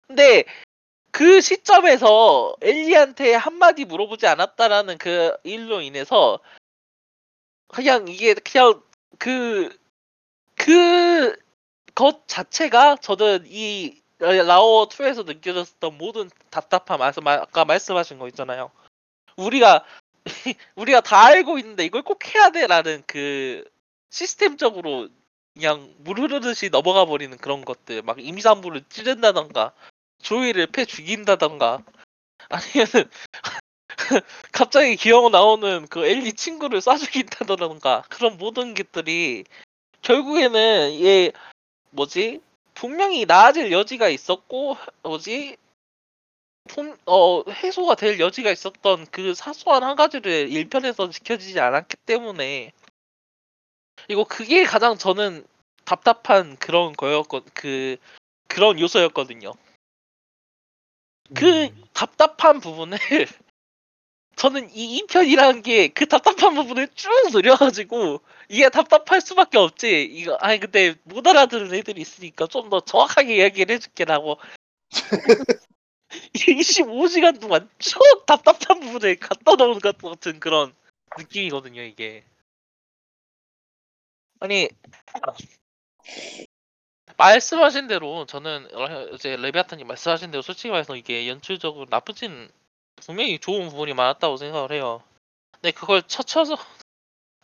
[0.07, 0.45] 근데
[1.13, 6.41] 그 시점에서 엘리한테 한마디 물어보지 않았다라는 그 일로 인해서
[7.69, 8.83] 그냥 이게 그냥
[9.19, 9.71] 그,
[10.57, 11.37] 그
[11.95, 18.71] 것 자체가 저는 이 라오 2에서 느껴졌던 모든 답답함, 아까 말씀하신 거 있잖아요.
[19.37, 19.85] 우리가,
[20.77, 23.65] 우리가 다 알고 있는데 이걸 꼭 해야 돼라는 그
[24.11, 25.09] 시스템적으로
[25.55, 29.73] 그냥 물 흐르듯이 넘어가 버리는 그런 것들, 막 임산부를 찌른다던가,
[30.23, 31.83] 조이를 패 죽인다던가
[32.51, 33.11] 아니면은
[34.53, 39.45] 갑자기 기어 나오는 그 엘리 친구를 쏴 죽인다던가 그런 모든 것들이
[40.03, 41.33] 결국에는 얘
[41.91, 42.41] 뭐지
[42.81, 45.59] 분명히 나아질 여지가 있었고 뭐지
[46.67, 52.73] 품- 어 해소가 될 여지가 있었던 그 사소한 한 가지를 1편에서 지켜지지 않았기 때문에
[54.09, 55.47] 이거 그게 가장 저는
[55.85, 57.99] 답답한 그런 거였거 그
[58.49, 59.53] 그런 요소였거든요.
[61.35, 61.85] 그 음.
[61.93, 62.97] 답답한 부분을
[64.37, 70.59] 저는 이 2편이라는 게 그 답답한 부분을 쭉 늘려가지고 이게 답답할 수밖에 없지 이거 아니
[70.59, 74.39] 근데 못 알아들은 애들이 있으니까 좀 더 정확하게 이야기를 해줄게라고
[76.35, 80.75] 25시간 동안 저 답답한 부분에 갖다 넣은 것 같은 그런
[81.19, 82.25] 느낌이거든요, 이게.
[84.41, 84.69] 아니,
[87.17, 92.51] 말씀하신 대로 저는 어, 이제 레비아탄님 말씀하신 대로 솔직히 말해서 이게 연출적으로 나쁘진
[92.97, 95.03] 분명히 좋은 부분이 많았다고 생각을 해요.
[95.53, 96.57] 근데 그걸 쳐쳐서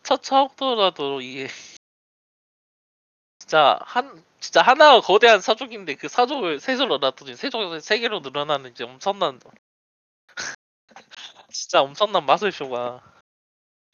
[0.07, 1.47] 쳐쳐더라도 이게
[3.39, 8.85] 진짜 한 진짜 하나가 거대한 사족인데 그 사족을 셋으로 놔두니 세족에서 세 개로 늘어나는 이제
[8.85, 9.39] 엄청난
[11.51, 13.03] 진짜 엄청난 마술쇼가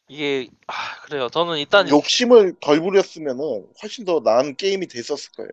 [0.08, 1.28] 이게 아 그래요.
[1.28, 5.50] 저는 일단 욕심을 덜 부렸으면은 훨씬 더 나은 게임이 됐었을 거예요.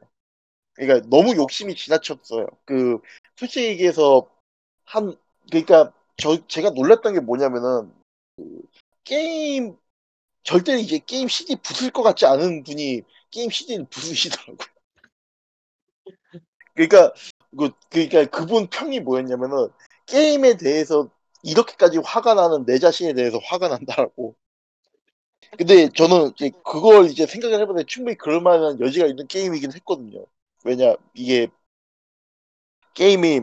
[0.74, 2.46] 그러니까 너무 욕심이 지나쳤어요.
[2.66, 3.00] 그
[3.36, 4.30] 솔직히 얘기해서
[4.86, 5.16] 한
[5.50, 7.92] 그러니까 저 제가 놀랐던 게 뭐냐면은
[8.36, 8.62] 그
[9.04, 9.78] 게임
[10.44, 14.58] 절대 이제 게임 CD 부술 것 같지 않은 분이 게임 CD를 부수시더라고요.
[16.76, 17.14] 그러니까
[17.58, 19.70] 그 그러니까 그분 평이 뭐였냐면은
[20.06, 21.10] 게임에 대해서
[21.44, 24.36] 이렇게까지 화가 나는 내 자신에 대해서 화가 난다라고.
[25.58, 30.26] 근데 저는 이제 그걸 이제 생각을 해보면 충분히 그럴 만한 여지가 있는 게임이긴 했거든요.
[30.64, 31.48] 왜냐 이게
[32.94, 33.42] 게임이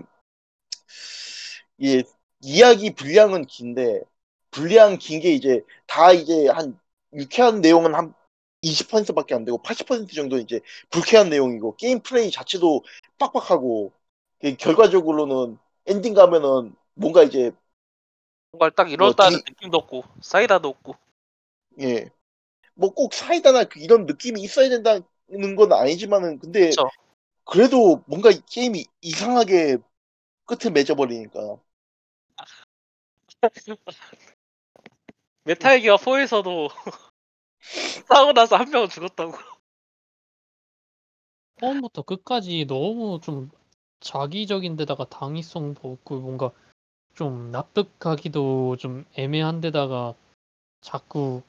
[1.78, 2.02] 이게
[2.40, 4.02] 이야기 분량은 긴데
[4.50, 6.78] 분량 긴 게 이제 다 이제 한
[7.14, 8.14] 유쾌한 내용은 한
[8.62, 12.84] 20%밖에 안 되고 80% 정도 이제 불쾌한 내용이고 게임 플레이 자체도
[13.18, 13.92] 빡빡하고
[14.40, 17.52] 그 결과적으로는 엔딩 가면은 뭔가 이제
[18.52, 20.96] 뭔가 딱 이럴다는 뭐 뒤- 느낌도 없고 사이다도 없고
[21.80, 22.10] 예.
[22.74, 26.88] 뭐 꼭 사이다나 그 이런 느낌이 있어야 된다는 건 아니지만은 근데 그쵸.
[27.44, 29.78] 그래도 뭔가 이 게임이 이상하게
[30.46, 31.58] 끝을 맺어버리니까
[35.44, 36.68] 메탈 기어 4에서도
[38.08, 39.32] 싸우고 나서 한 명은 죽었다고.
[41.60, 43.50] 처음부터 끝까지 너무 좀
[44.00, 46.50] 자기적인 데다가 당위성도 없고 뭔가
[47.14, 50.14] 좀 납득하기도 좀 애매한 데다가
[50.80, 51.42] 자꾸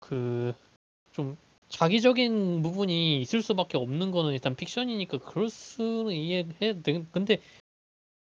[0.00, 0.54] 그
[1.18, 1.36] 좀
[1.68, 6.80] 자기적인 부분이 있을 수밖에 없는 거는 일단 픽션이니까 그럴 수는 이해해.
[6.80, 7.04] 돼.
[7.10, 7.40] 근데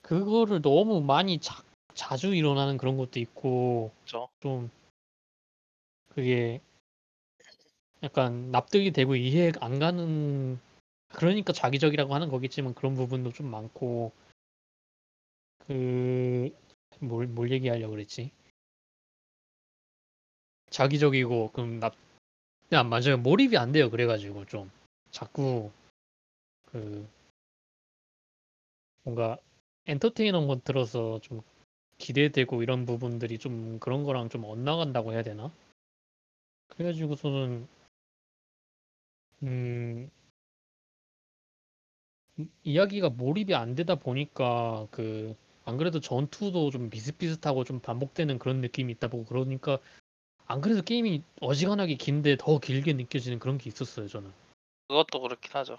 [0.01, 1.63] 그거를 너무 많이 자,
[2.01, 4.31] 자주 일어나는 그런 것도 있고 그쵸.
[4.41, 4.71] 좀
[6.09, 6.63] 그게
[8.03, 10.59] 약간 납득이 되고 이해 안 가는
[11.09, 14.13] 그러니까 자기적이라고 하는 거겠지만 그런 부분도 좀 많고
[15.67, 18.31] 그뭘뭘 얘기하려고 그랬지?
[20.71, 21.95] 자기적이고 그럼 납
[22.71, 24.71] 그냥 맞아요 몰입이 안 돼요 그래가지고 좀
[25.11, 25.71] 자꾸
[26.65, 27.07] 그
[29.03, 29.37] 뭔가
[29.87, 31.43] 엔터테이너 것 들어서 좀
[32.01, 35.53] 기대되고 이런 부분들이 좀 그런 거랑 좀 엇나간다고 해야 되나?
[36.69, 37.69] 그래가지고서는
[39.45, 40.11] 음
[42.39, 48.61] 이- 이야기가 몰입이 안 되다 보니까 그 안 그래도 전투도 좀 비슷비슷하고 좀 반복되는 그런
[48.61, 49.79] 느낌이 있다 보고 그러니까
[50.47, 54.33] 안 그래도 게임이 어지간하게 긴데 더 길게 느껴지는 그런 게 있었어요 저는.
[54.89, 55.77] 그것도 그렇긴 하죠.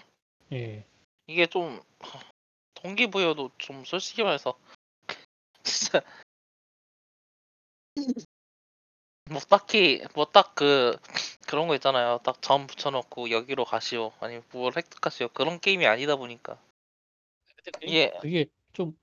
[0.54, 0.86] 예.
[1.28, 1.82] 이게 좀
[2.76, 4.58] 동기부여도 좀 솔직히 말해서
[5.92, 6.02] 진짜
[9.30, 10.98] 뭐 딱히 뭐 딱 그
[11.48, 12.20] 그런 거 있잖아요.
[12.24, 16.58] 딱 점 붙여놓고 여기로 가시오 아니면 뭘 획득하시오 그런 게임이 아니다 보니까
[17.88, 18.12] 예.
[18.22, 18.96] 그게 좀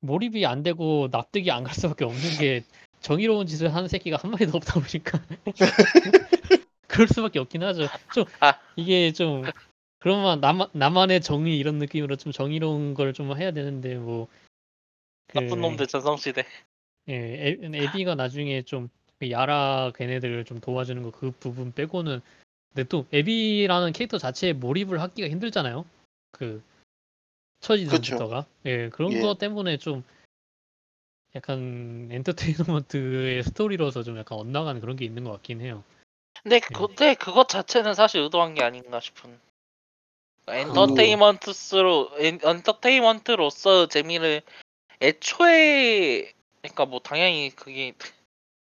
[0.00, 2.64] 몰입이 안 되고 납득이 안 갈 수밖에 없는 게
[3.00, 5.20] 정의로운 짓을 하는 새끼가 한 마리도 없다 보니까
[6.88, 7.86] 그럴 수밖에 없긴 하죠.
[8.14, 8.58] 좀 아.
[8.76, 9.44] 이게 좀
[10.00, 14.41] 그러면 남 나만의 정의 이런 느낌으로 좀 정의로운 걸 좀 해야 되는데 뭐 그,
[15.34, 16.44] 나쁜 놈들 전성시대.
[17.08, 22.20] 예, 에, 에비가 나중에 좀그 야라 걔네들을 좀 도와주는 거 그 부분 빼고는
[22.74, 25.84] 근데 또 에비라는 캐릭터 자체에 몰입을 하기가 힘들잖아요.
[26.30, 26.62] 그
[27.60, 28.02] 처지 그쵸.
[28.02, 29.20] 전부터가 예 그런 예.
[29.20, 30.02] 거 때문에 좀
[31.34, 35.82] 약간 엔터테인먼트의 스토리로서 좀 약간 엇나가는 그런 게 있는 것 같긴 해요.
[36.42, 39.38] 근데 그때 그것 자체는 사실 의도한 게 아닌가 싶은.
[40.44, 44.42] 그 엔터테인먼트로 엔터테인먼트로서 재미를
[45.02, 47.92] 애초에 그러니까 뭐 당연히 그게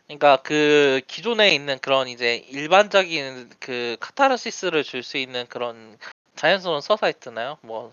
[0.07, 5.99] 그러니까 그 기존에 있는 그런 이제 일반적인 그 카타르시스를 줄 수 있는 그런
[6.37, 7.59] 자연스러운 서사 있잖아요.
[7.63, 7.93] 뭐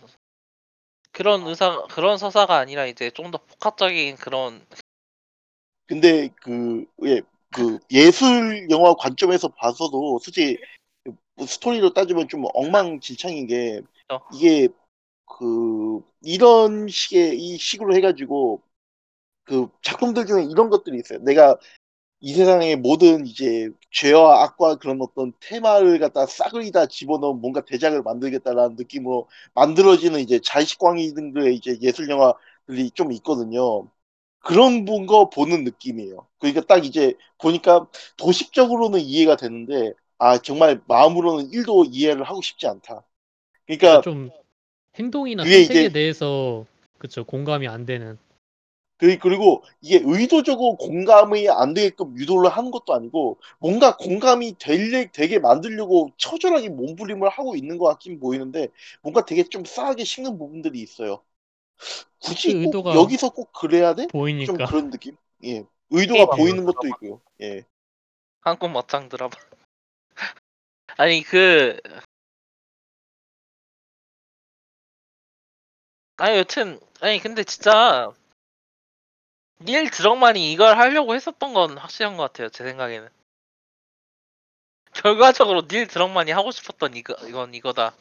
[1.11, 4.65] 그런 의사 그런 서사가 아니라 이제 좀 더 복합적인 그런
[5.87, 7.21] 근데 그, 예,
[7.53, 10.57] 그 예 술 영화 관점에서 봐서도 솔직히
[11.35, 14.19] 뭐 스토리로 따지면 좀 엉망진창인 게 어.
[14.33, 14.69] 이게
[15.37, 18.61] 그 이런 식의 이 식으로 해가지고
[19.43, 21.19] 그 작품들 중에 이런 것들이 있어요.
[21.19, 21.57] 내가
[22.21, 28.03] 이 세상의 모든 이제 죄와 악과 그런 어떤 테마를 갖다 싸그리 다 집어넣은 뭔가 대작을
[28.03, 33.89] 만들겠다라는 느낌으로 만들어지는 이제 자의식광이 등들의 이제 예술 영화들이 좀 있거든요.
[34.39, 36.27] 그런 거 보는 느낌이에요.
[36.39, 37.87] 그러니까 딱 이제 보니까
[38.17, 43.03] 도식적으로는 이해가 되는데 아 정말 마음으로는 1도 이해를 하고 싶지 않다.
[43.65, 44.29] 그러니까 좀
[45.02, 46.65] 행동이나 그게 선택에 이제- 대해서
[46.98, 48.18] 그쵸 공감이 안 되는
[48.98, 55.40] 그- 그리고 이게 의도적으로 공감이 안 되게끔 유도를 하는 것도 아니고 뭔가 공감이 될, 되게
[55.40, 58.68] 만들려고 처절하게 몸부림을 하고 있는 것 같긴 보이는데
[59.02, 61.23] 뭔가 되게 좀 싸하게 식는 부분들이 있어요.
[62.23, 64.03] 굳이 그 꼭 의도가 여기서 꼭 그래야 돼?
[64.03, 65.15] 좀 보이니까 그런 느낌?
[65.45, 65.65] 예.
[65.90, 67.22] 의도가 보이는 것도 있고요.
[67.41, 67.64] 예.
[68.41, 69.32] 한국 멋장 드라마.
[70.98, 71.78] 아니 그
[76.22, 78.11] 아니 여튼 아니 근데 진짜
[79.60, 83.10] 닐 드럭만이 이걸 하려고 했었던 건 확실한 것 같아요 제 생각에는.
[84.93, 87.95] 결과적으로 닐 드럭만이 하고 싶었던 이거 이건 이거다.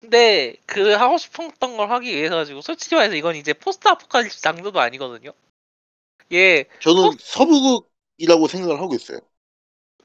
[0.00, 4.78] 근데 그 하고 싶었던 걸 하기 위해서 가지고 솔직히 말해서 이건 이제 post apocalypse 장르도
[4.78, 5.32] 아니거든요.
[6.30, 9.18] 예 저는 서부극이라고 생각을 하고 있어요.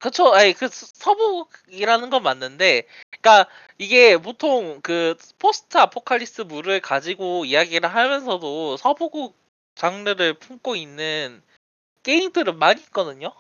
[0.02, 0.34] 그쵸.
[0.34, 2.88] 아니 그 서- 서부극이라는 건 맞는데,
[3.22, 3.48] 그러니까
[3.78, 9.36] 이게 보통 그 포스트 아포칼리스물을 가지고 이야기를 하면서도 서부극
[9.76, 11.44] 장르를 품고 있는
[12.04, 13.34] 게임들은 많이 있거든요.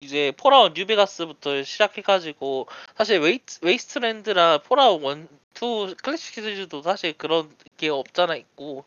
[0.00, 7.88] 이제 폴아웃 뉴베가스부터 시작해가지고 사실 웨이트, 웨이스트랜드나 폴아웃 1, 2 클래식 시리즈도 사실 그런 게
[7.88, 8.84] 없잖아 있고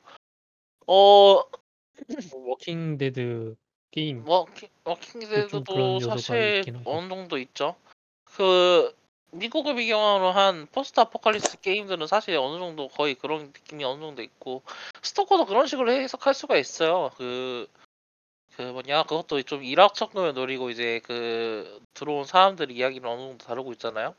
[0.87, 1.43] 어
[2.31, 3.55] 워킹 데드
[3.91, 6.81] 게임 워킹 좀 그런 워킹데드도 요소가 사실 있긴.
[6.85, 7.75] 어느 정도 있죠.
[8.25, 8.95] 그
[9.31, 14.63] 미국을 배경으로 한 post apocalypse 게임들은 사실 어느 정도 거의 그런 느낌이 어느 정도 있고
[15.01, 17.11] 스토커도 그런 식으로 해석할 수가 있어요.
[17.17, 17.67] 그,
[18.55, 24.15] 그 뭐냐 그것도 좀 일확천금을 노리고 이제 그 들어온 사람들 이야기를 어느 정도 다루고 있잖아요.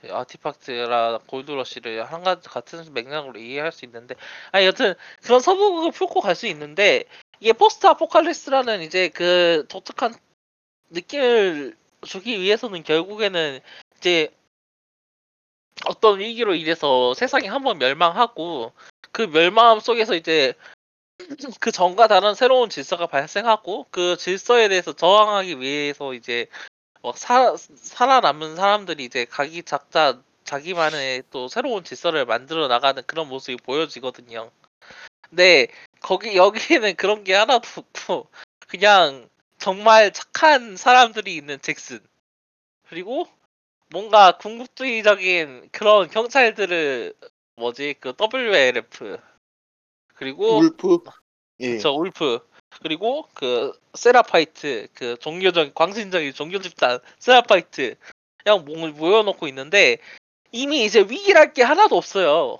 [0.00, 4.14] 그 아티팍트라 골드러시를 한 가지 같은 맥락으로 이해할 수 있는데
[4.50, 7.04] 아니 여튼 그런 서부극을 풀고 갈 수 있는데
[7.40, 10.14] 이게 포스트 아포칼리스라는 이제 그 독특한
[10.90, 13.60] 느낌을 주기 위해서는 결국에는
[13.96, 14.30] 이제
[15.86, 18.72] 어떤 위기로 인해서 세상이 한번 멸망하고
[19.12, 20.52] 그 멸망함 속에서 이제
[21.60, 26.46] 그 전과 다른 새로운 질서가 발생하고 그 질서에 대해서 저항하기 위해서 이제
[27.02, 33.56] 막 사, 살아남은 사람들이 이제 각기 작자 자기만의 또 새로운 질서를 만들어 나가는 그런 모습이
[33.62, 34.50] 보여지거든요.
[35.22, 35.68] 근데
[36.00, 38.28] 거기 여기에는 그런 게 하나도 없고
[38.66, 39.28] 그냥
[39.58, 42.00] 정말 착한 사람들이 있는 잭슨
[42.88, 43.26] 그리고
[43.90, 47.14] 뭔가 궁극주의적인 그런 경찰들을
[47.56, 49.18] 뭐지 그 WLF
[50.14, 50.98] 그리고 울프?
[51.60, 51.78] 예.
[51.78, 52.40] 저 울프
[52.82, 57.96] 그리고 그 세라파이트 그 종교적 광신적인 종교 집단 세라파이트
[58.42, 59.98] 그냥 몸을 모여놓고 있는데
[60.52, 62.58] 이미 이제 위기랄 게 하나도 없어요.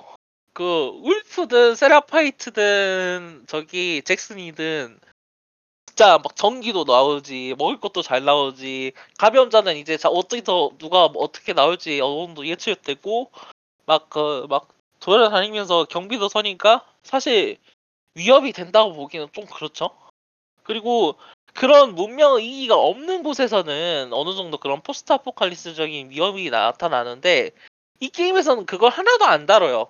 [0.53, 0.65] 그
[1.03, 4.99] 울프든 세라파이트든 저기 잭슨이든
[5.87, 11.53] 진짜 막 전기도 나오지 먹을 것도 잘 나오지 감염자는 이제 자 어디서 누가 뭐 어떻게
[11.53, 13.31] 나올지 어느 정도 예측되고
[13.87, 14.69] 막 그 막
[15.01, 17.57] 돌아다니면서 경비도 서니까 사실
[18.15, 19.91] 위협이 된다고 보기는 좀 그렇죠.
[20.63, 21.17] 그리고
[21.55, 27.51] 그런 문명의 이기가 없는 곳에서는 어느 정도 그런 포스트 아포칼리스적인 위협이 나타나는데
[28.01, 29.89] 이 게임에서는 그걸 하나도 안 다뤄요.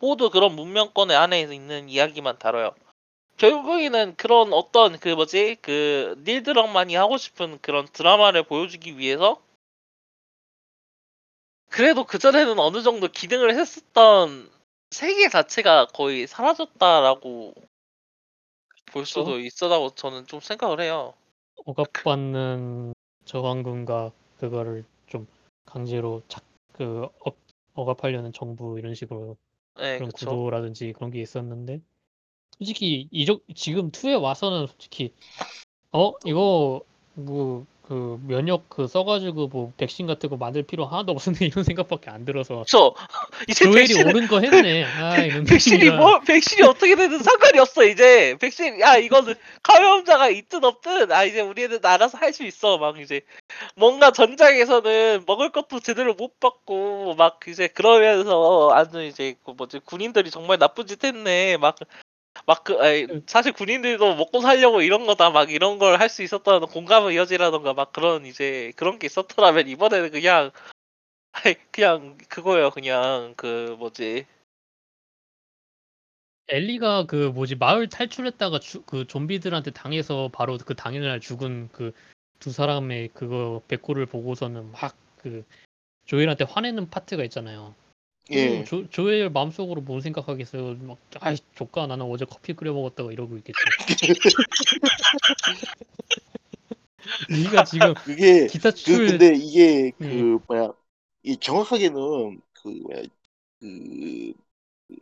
[0.00, 2.72] 모두 그런 문명권의 안에 있는 이야기만 다뤄요.
[3.36, 9.40] 결국에는 그런 어떤 그 뭐지 그 닐드럭만이 하고 싶은 그런 드라마를 보여주기 위해서
[11.70, 14.50] 그래도 그 전에는 어느 정도 기능을 했었던
[14.90, 17.54] 세계 자체가 거의 사라졌다라고
[18.86, 21.14] 볼 수도 있었다고 저는 좀 생각을 해요.
[21.66, 22.94] 억압받는
[23.26, 25.26] 저항군과 그거를 좀
[25.66, 26.42] 강제로 작,
[26.72, 27.36] 그 업,
[27.74, 29.36] 억압하려는 정부 이런 식으로
[29.78, 30.30] 네, 그런 그쵸.
[30.30, 31.80] 구도라든지 그런 게 있었는데
[32.58, 35.14] 솔직히 이적 지금 2에 와서는 솔직히
[35.92, 36.82] 어 이거
[37.14, 42.10] 뭐 그 면역 그 써가지고 뭐 백신 같은 거 만들 필요 하나도 없는데 이런 생각밖에
[42.10, 42.94] 안 들어서 그쵸.
[43.48, 44.84] 이제 조엘이 백신, 옳은 거 했네.
[45.00, 45.96] 아 이런 백신이 느낌이라.
[45.96, 48.36] 뭐, 백신이 어떻게 되든 상관이 없어, 이제.
[48.40, 52.78] 백신, 야, 이거는 감염자가 있든 없든, 아, 이제 우리는 알아서 할 수 있어.
[52.78, 53.22] 막 이제.
[53.76, 60.30] 뭔가 전장에서는 먹을 것도 제대로 못 받고, 막 이제 그러면서, 아주 이제, 그 뭐지, 군인들이
[60.30, 61.56] 정말 나쁜 짓 했네.
[61.58, 61.76] 막,
[62.48, 65.30] 막 그, 아니, 사실 군인들도 먹고 살려고 이런 거다.
[65.30, 70.10] 막 이런 걸 할 수 있었다는 공감의 여지라던가, 막 그런 이제, 그런 게 있었더라면, 이번에는
[70.12, 70.52] 그냥,
[71.32, 72.70] 아이, 그냥 그거예요.
[72.72, 74.26] 그냥 그 뭐지
[76.48, 81.92] 엘리가 그 뭐지 마을 탈출했다가 주- 그 좀비들한테 당해서 바로 그 당일날 죽은 그
[82.40, 85.44] 두 사람의 그거 백호를 보고서는 막 그
[86.06, 87.74] 조엘한테 화내는 파트가 있잖아요.
[88.30, 88.36] 예.
[88.36, 90.76] 음, 조, 조엘 마음속으로 뭔 생각하겠어요.
[90.80, 93.58] 막 아이 조카 나는 어제 커피 끓여 먹었다고 이러고 있겠죠.
[97.28, 100.38] 네가 지금 그게 기타 그 출 근데 이게 그 음.
[100.48, 100.72] 뭐야
[101.22, 103.02] 이 정확하게는 그 뭐야
[103.60, 104.32] 그,
[104.88, 104.96] 그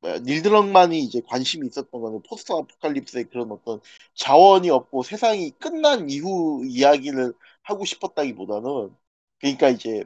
[0.00, 3.80] 뭐야 닐드럭만이 이제 관심이 있었던 거는 포스트 아포칼립스의 그런 어떤
[4.14, 7.32] 자원이 없고 세상이 끝난 이후 이야기를
[7.62, 8.94] 하고 싶었다기보다는
[9.40, 10.04] 그러니까 이제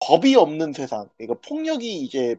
[0.00, 2.36] 법이 없는 세상 그러니까 폭력이 이제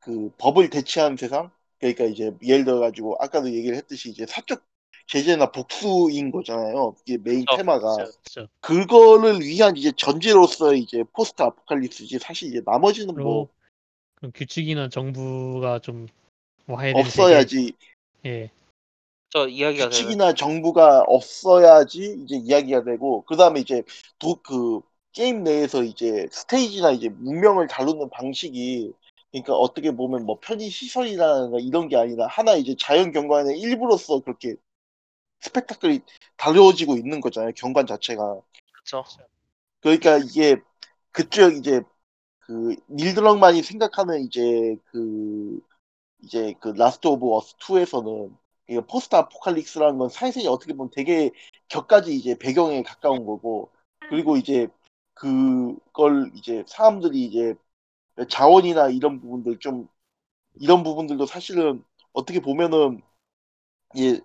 [0.00, 4.62] 그 법을 대체한 세상 그러니까 이제 예를 들어 가지고 아까도 얘기를 했듯이 이제 사적
[5.06, 8.12] 제재나 복수인 거잖아요 이게 메인 그쵸, 테마가 그쵸.
[8.24, 13.48] 진짜 그거를 위한 이제 전제로서 이제 포스트 아포칼립스지 사실 이제 나머지는 뭐
[14.34, 16.08] 규칙이나 정부가 좀
[16.66, 17.72] 되는 없어야지
[18.22, 18.34] 세계.
[18.44, 18.50] 예.
[19.30, 23.82] 저 이야기가 되는 규칙이나 정부가 없어야지 이제 이야기가 되고 그 다음에 이제
[24.18, 24.80] 도 그
[25.16, 28.92] 게임 내에서 이제 스테이지나 이제 문명을 다루는 방식이
[29.32, 34.56] 그러니까 어떻게 보면 뭐 편의 시설이나 이런 게 아니라 하나 이제 자연 경관의 일부로서 그렇게
[35.40, 36.00] 스펙타클이
[36.36, 39.04] 다루어지고 있는 거잖아요 경관 자체가 그쵸.
[39.80, 40.56] 그러니까 이게
[41.12, 41.80] 그쪽 이제
[42.40, 45.58] 그 닐 드럭만이 생각하는 이제 그
[46.22, 48.36] 이제 그 라스트 오브 어스 2에서는
[48.68, 51.30] 이게 포스트 아포칼립스라는 건 사실이 어떻게 보면 되게
[51.68, 53.70] 곁가지 이제 배경에 가까운 거고
[54.10, 54.68] 그리고 이제
[55.16, 57.54] 그걸 이제 사람들이 이제
[58.30, 59.88] 자원이나 이런 부분들 좀
[60.60, 63.02] 이런 부분들도 사실은 어떻게 보면은
[63.94, 64.20] 이제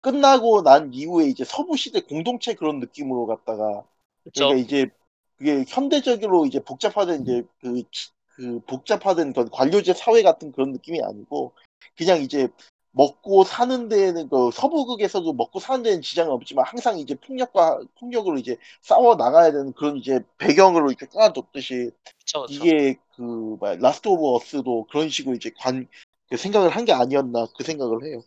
[0.00, 3.84] 끝나고 난 이후에 이제 서부 시대 공동체 그런 느낌으로 갔다가
[4.24, 4.48] 그쵸.
[4.48, 4.90] 그러니까 이제
[5.36, 11.02] 그게 현대적으로 이제 복잡화된 이제 그, 치- 그 복잡화된 그런 관료제 사회 같은 그런 느낌이
[11.02, 11.54] 아니고
[11.96, 12.48] 그냥 이제
[12.92, 18.56] 먹고 사는 데에는 그 서부극에서도 먹고 사는 데는 지장은 없지만 항상 이제 폭력과 폭력으로 이제
[18.82, 22.54] 싸워 나가야 되는 그런 이제 배경으로 이렇게 깔아뒀듯이 그쵸, 그쵸.
[22.54, 25.88] 이게 그 뭐야 라스트 오브 어스도 그런 식으로 이제 관
[26.30, 28.22] 그 생각을 한 게 아니었나 그 생각을 해요.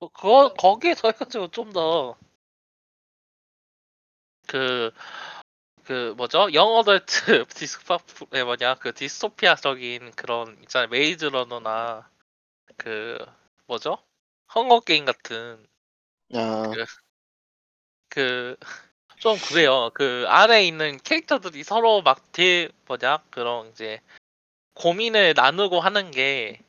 [0.00, 2.16] 그- 그거 거기에서 해가지고 좀 더
[4.46, 4.90] 그,
[5.84, 6.52] 그 뭐죠?
[6.52, 12.08] young adult 디스파프에 뭐냐 그 디스토피아적인 그런 있잖아요 메이즈 러너나
[12.76, 13.18] 그
[13.66, 13.98] 뭐죠?
[14.54, 15.64] 헝거 게임 같은
[16.34, 16.70] 아,
[18.08, 18.56] 그
[19.18, 19.90] 좀 그래요.
[19.94, 23.22] 그 안에 있는 캐릭터들이 서로 막 대, 뭐냐?
[23.30, 24.00] 그런 이제
[24.74, 26.60] 고민을 나누고 하는 게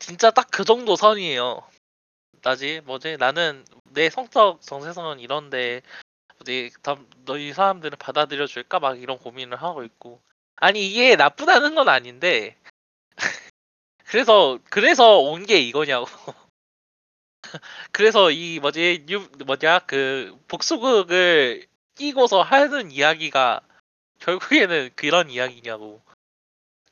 [0.00, 1.62] 진짜 딱 그 정도 선이에요.
[2.42, 2.80] 나지?
[2.84, 3.16] 뭐지?
[3.18, 5.82] 나는 내 성적 정체성은 이런데
[6.40, 6.96] 어디 다-
[7.26, 8.80] 너희 사람들은 받아들여 줄까?
[8.80, 10.22] 막 이런 고민을 하고 있고.
[10.56, 12.56] 아니 이게 나쁘다는 건 아닌데.
[14.06, 16.06] 그래서 그래서 온 게 이거냐고
[17.92, 23.60] 그래서 이 뭐지 유 뭐냐 그 복수극을 끼고서 하는 이야기가
[24.18, 26.02] 결국에는 그런 이야기냐고.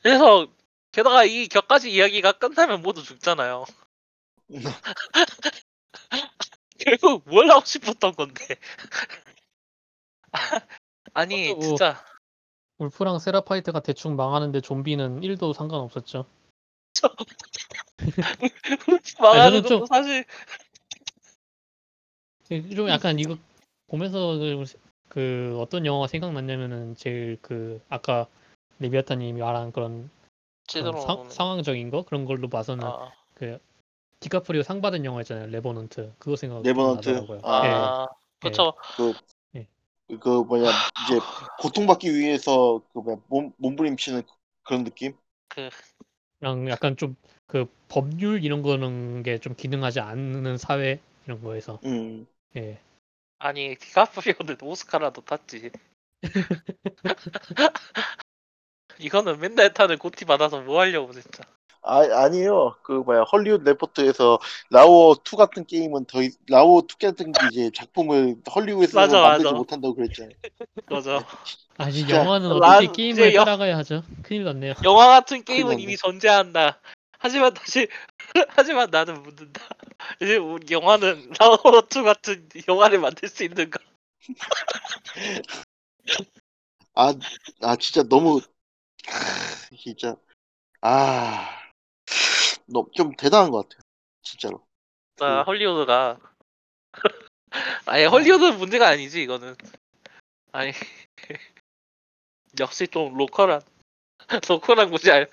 [0.02, 0.46] 그래서
[0.92, 3.64] 게다가 이 격가지 이야기가 끝나면 모두 죽잖아요.
[6.78, 8.56] 결국 뭘 하고 싶었던 건데.
[11.14, 12.04] 아니 뭐- 진짜.
[12.78, 16.26] 울프랑 세라파이트가 대충 망하는데 좀비는 1도 상관없었죠.
[19.20, 20.24] 망하는 좀- 것도 사실
[22.74, 23.36] 좀 약간 이거
[23.88, 24.64] 보면서 그-
[25.08, 28.26] 그 어떤 영화가 생각났냐면은 제일 그 아까
[28.78, 30.10] 레비아타님이 말한 그런, 그런
[30.66, 31.34] 제대로 상, 나오는 거.
[31.34, 33.58] 상황적인 거 그런 걸로 봐서는 아, 그
[34.20, 37.08] 디카프리오 상 받은 영화 있잖아요 레버넌트 그거 생각 좀 레버넌트?
[37.10, 37.40] 나더라고요.
[37.44, 37.66] 아.
[37.66, 37.70] 예.
[37.70, 38.06] 아
[38.40, 39.12] 그쵸 그,
[39.56, 39.66] 예.
[40.18, 40.68] 그 뭐냐
[41.04, 41.18] 이제
[41.60, 44.22] 고통받기 위해서 그 뭐야 몸 몸부림치는
[44.62, 45.14] 그런 느낌?
[45.48, 45.68] 그
[46.40, 47.16] 그냥 약간 좀
[47.52, 52.26] 그 법률 이런 거는 게 좀 기능하지 않는 사회 이런 거에서 음.
[52.56, 52.78] 예.
[53.38, 55.70] 아니 디카프리오는 오스카라도 탔지
[58.98, 61.42] 이거는 맨날 타는 고티 받아서 뭐 하려고 진짜
[61.84, 62.76] 아 아니에요.
[62.82, 64.38] 그 뭐야 헐리우드 레포트에서
[64.70, 69.56] 라오 2 같은 게임은 더 이- 라오 2 같은 이제 작품을 헐리우드에서 맞아, 만들지 맞아.
[69.56, 70.32] 못한다고 그랬잖아요.
[70.88, 71.26] 맞아
[71.78, 74.04] 아직 영화는 라- 어떻게 이제 게임을 영- 따라가야 하죠?
[74.22, 74.74] 큰일 났네요.
[74.84, 75.80] 영화 같은 게임은.
[75.80, 76.78] 이미 존재한다
[77.22, 77.86] 하지만 다시
[78.48, 79.68] 하지만 나는 묻는다.
[80.20, 83.78] 이제 우리 영화는 라오투 같은 영화를 만들 수 있는가
[86.94, 87.14] 아,
[87.60, 90.16] 아 진짜 너무 크, 진짜.
[90.80, 91.60] 아,
[92.66, 93.80] 너무 좀 대단한 것 같아요.
[94.22, 94.66] 진짜로.
[95.16, 96.18] 나 그- 헐리우드가.
[97.86, 99.54] 아니 헐리우드 문제가 아니지 이거는.
[100.50, 100.72] 아니
[102.58, 103.62] 역시 좀 로컬한
[104.48, 105.30] 로컬한 문제 알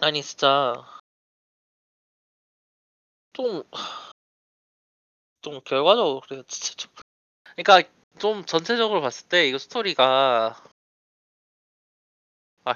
[0.00, 0.84] 아니 진짜
[3.32, 3.64] 좀,
[5.42, 6.42] 좀 결과적으로 그래요.
[6.48, 6.92] 진짜 좀.
[7.56, 7.88] 그러니까
[8.18, 10.56] 좀 전체적으로 봤을 때 이거 스토리가
[12.64, 12.74] 아,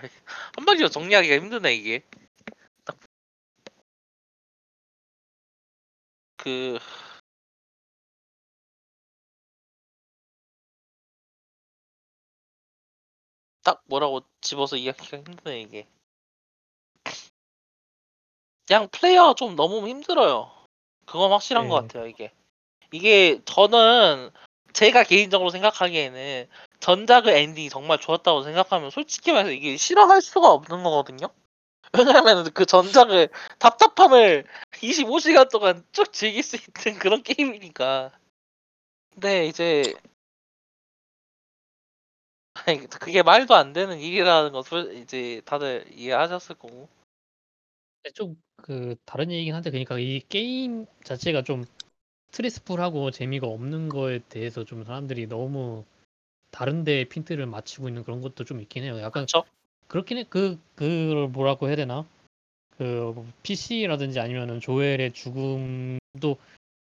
[0.57, 2.03] 한마디로 정리하기가 힘드네 이게.
[2.85, 2.99] 딱
[6.39, 6.79] 그
[13.63, 15.87] 딱 뭐라고 집어서 이야기가 힘드네 이게.
[18.69, 20.51] 그냥 플레이어가 좀 너무 힘들어요.
[21.07, 21.89] 그건 확실한 것 네.
[21.89, 22.31] 같아요 이게.
[22.93, 24.31] 이게 저는
[24.75, 26.47] 제가 개인적으로 생각하기에는
[26.81, 31.29] 전작의 엔딩이 정말 좋았다고 생각하면 솔직히 말해서 이게 싫어할 수가 없는 거거든요.
[31.97, 38.13] 왜냐하면 그 전작을 답답함을 25시간 동안 쭉 즐길 수 있는 그런 게임이니까.
[39.15, 39.95] 근데 이제
[43.01, 46.98] 그게 말도 안 되는 일이라는 것을 이제 다들 이해하셨을 거고.
[48.15, 51.65] 좀 그 다른 얘기긴 한데 그러니까 이 게임 자체가 좀
[52.31, 55.85] 스트레스풀하고 재미가 없는 거에 대해서 좀 사람들이 너무
[56.51, 58.99] 다른데 핀트를 맞추고 있는 그런 것도 좀 있긴 해요.
[58.99, 59.45] 약간 그렇죠?
[59.87, 60.25] 그렇긴 해.
[60.29, 62.07] 그 그걸 뭐라고 해야 되나?
[62.77, 66.37] 그 PC라든지 아니면은 조엘의 죽음도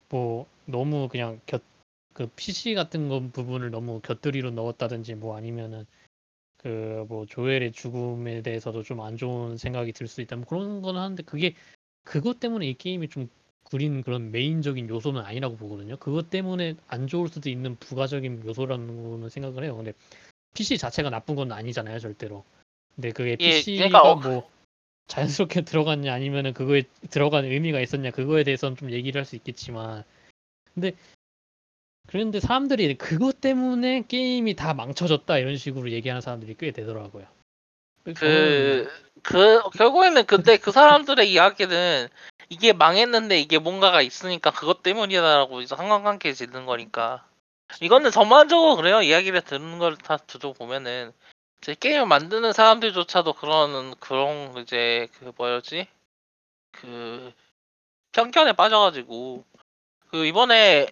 [0.08, 1.62] 뭐 너무 그냥 곁
[2.12, 5.86] 그 PC 같은 거 부분을 너무 곁들이로 넣었다든지 뭐 아니면은
[6.62, 10.36] 그 뭐 조엘의 죽음에 대해서도 좀 안 좋은 생각이 들 수 있다.
[10.36, 11.54] 뭐 그런 거는 하는데 그게
[12.04, 13.28] 그것 때문에 이 게임이 좀
[13.64, 15.96] 구린 그런 메인적인 요소는 아니라고 보거든요.
[15.96, 19.76] 그것 때문에 안 좋을 수도 있는 부가적인 요소라는 거는 생각을 해요.
[19.76, 19.92] 근데
[20.54, 22.44] PC 자체가 나쁜 건 아니잖아요, 절대로.
[22.96, 24.50] 근데 그게 예, PC가 그러니까 어- 뭐
[25.08, 30.04] 자연스럽게 들어갔냐 아니면은 그거에 들어간 의미가 있었냐 그거에 대해서는 좀 얘기를 할 수 있겠지만
[30.74, 30.92] 근데
[32.10, 37.24] 그런데 사람들이 그것 때문에 게임이 다 망쳐졌다 이런 식으로 얘기하는 사람들이 꽤 되더라고요.
[38.04, 38.90] 저는 그,
[39.22, 42.08] 그, 결국에는 근데 그 사람들의 이야기는
[42.48, 47.24] 이게 망했는데 이게 뭔가가 있으니까 그것 때문이다라고 상관관계 짓는 거니까.
[47.80, 49.02] 이거는 전반적으로 그래요.
[49.02, 51.12] 이야기를 듣는 걸 다 두고 보면은.
[51.60, 55.86] 제 게임을 만드는 사람들조차도 그런, 그런, 이제, 그 뭐였지?
[56.72, 57.32] 그,
[58.10, 59.44] 편견에 빠져가지고.
[60.10, 60.88] 그, 이번에,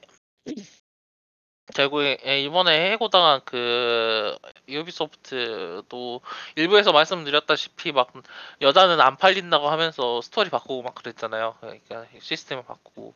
[1.75, 4.37] 결국에, 예, 이번에 해고당한 그,
[4.69, 6.21] 유비소프트도
[6.57, 8.13] 일부에서 말씀드렸다시피 막
[8.61, 11.57] 여자는 안 팔린다고 하면서 스토리 바꾸고 막 그랬잖아요.
[11.61, 13.15] 그러니까 시스템을 바꾸고.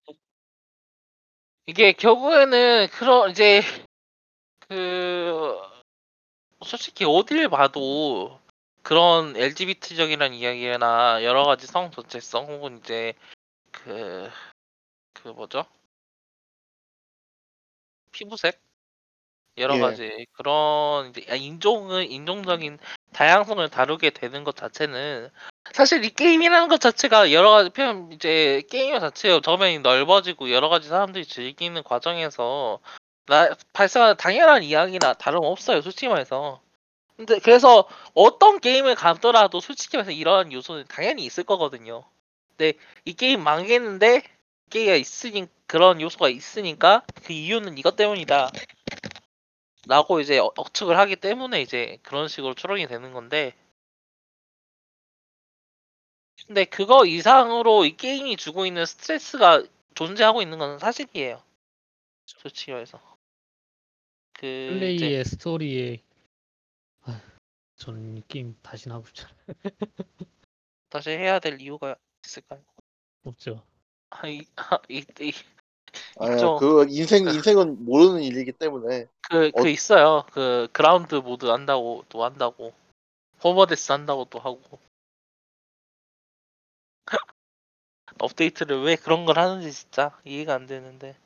[1.67, 3.63] 이게 결국에는 그런 이제
[4.69, 5.57] 그
[6.65, 8.41] 솔직히 어딜 봐도
[8.83, 13.15] 그런 LGBT적이라는 이야기나 여러 가지 성 전체성 혹은 이제
[13.71, 14.31] 그그
[15.35, 15.65] 뭐죠?
[18.13, 18.61] 피부색?
[19.59, 19.81] 여러 예.
[19.81, 22.79] 가지 그런 이제 아, 인종을 인종적인
[23.13, 25.29] 다양성을 다루게 되는 것 자체는
[25.73, 30.89] 사실 이 게임이라는 것 자체가 여러 가지 표현 이제 게임 자체의 저면이 넓어지고 여러 가지
[30.89, 32.81] 사람들이 즐기는 과정에서
[33.27, 36.61] 나 발생하는 당연한 이야기나 다름 없어요 솔직히 말해서.
[37.17, 42.05] 근데 그래서 어떤 게임을 가더라도 솔직히 말해서 이런 요소는 당연히 있을 거거든요.
[42.57, 42.73] 근데
[43.05, 44.23] 이 게임 망했는데
[44.71, 48.51] 게임가 있으니 그런 요소가 있으니까 그 이유는 이것 때문이다
[49.87, 53.55] 라고 이제 어- 억측을 하기 때문에 이제 그런 식으로 추론이 되는 건데
[56.47, 61.43] 근데 그거 이상으로 이 게임이 주고 있는 스트레스가 존재하고 있는 건 사실이에요.
[62.27, 63.01] 솔직히 말해서.
[64.35, 66.03] 그 이제 플레이의 스토리에
[67.05, 67.19] 아,
[67.77, 69.47] 저는 이 게임 다시는 하고 싶지 않아요.
[70.91, 71.97] 다시 해야 될 이유가
[72.27, 72.63] 있을까요?
[73.25, 73.65] 없죠.
[74.11, 74.43] 아, 이,
[74.91, 75.33] 이, 이,
[76.33, 76.57] 있죠.
[76.59, 80.25] 그 인생 인생은 모르는 일이기 때문에 그, 그 어- 있어요.
[80.33, 82.73] 그 grounded 모드 한다고 또 한다고.
[83.43, 84.61] 호버데스 한다고 또 하고.
[88.19, 91.17] 업데이트를 왜 그런 걸 하는지 진짜 이해가 안 되는데.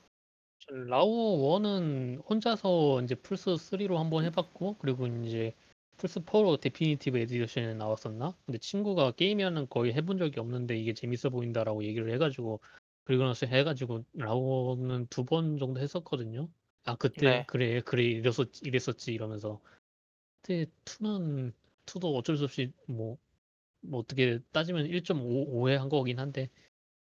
[0.60, 5.55] 전 라오 1은 혼자서 이제 플스 3로 한번 해봤고 그리고 이제
[5.97, 8.34] 플스 4로 definitive edition에 나왔었나?
[8.44, 12.60] 근데 친구가 게임이라는 거의 해본 적이 없는데 이게 재밌어 보인다라고 얘기를 해가지고
[13.07, 16.49] 그리고 나서 해가지고 라오는 두 번 정도 했었거든요.
[16.85, 17.45] 아 그때 네.
[17.49, 19.61] 그래 그래 이랬었 이랬었지 이러면서
[20.43, 21.53] 근데 2는
[21.87, 23.19] 2도 어쩔 수 없이 뭐,
[23.83, 26.51] 뭐 어떻게 따지면 1.5회 한 거긴 한데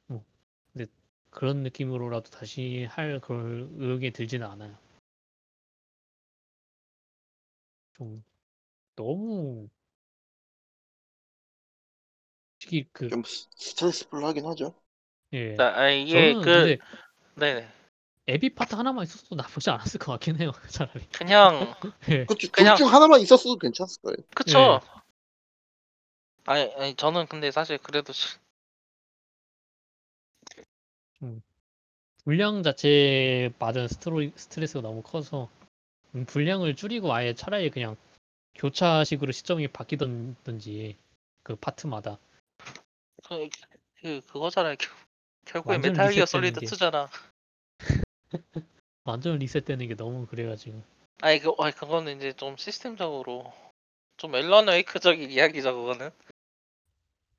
[0.07, 0.26] 뭐
[0.74, 0.88] 근데
[1.32, 4.78] 그런 느낌으로라도 다시 할 그럴 의욕이 들지는 않아요.
[7.94, 8.24] 좀
[8.95, 9.69] 너무
[12.60, 14.74] 솔직히 그좀 스- 스트레스풀 하긴 하죠.
[15.34, 15.56] 예.
[15.56, 16.78] 자, 아, 이게 저는 그 근데
[17.36, 17.70] 네네.
[18.28, 20.52] 에비 파트 하나만 있었어도 나쁘지 않았을 것 같긴 해요.
[20.70, 21.06] 차라리.
[21.12, 21.74] 그냥
[22.10, 22.26] 예.
[22.26, 24.18] 그쵸 그냥- 둘중 하나만 있었어도 괜찮을 거예요.
[24.36, 24.80] 그쵸.
[26.45, 28.38] 아니, 아니 저는 근데 사실 그래도 시-
[32.24, 35.49] 분량 자체에 받은 스트로, 스트레스가 너무 커서
[36.16, 37.95] 음, 분량을 줄이고 아예 차라리 그냥
[38.56, 40.95] 교차식으로 시점이 바뀌던지
[41.44, 42.18] 그 파트마다
[43.24, 43.49] 그,
[44.02, 44.76] 그 그거잖아요.
[44.78, 45.06] 겨-
[45.48, 46.65] 결국에 완전 메탈 기어 리셋되는 솔리드 게.
[46.65, 47.10] 2잖아.
[49.03, 50.84] 완전 리셋되는 게 너무 그래가지고
[51.22, 53.53] 아니 그 아니 그거는 이제 좀 시스템적으로
[54.18, 56.11] 좀 앨런 웨이크적인 이야기죠 그거는.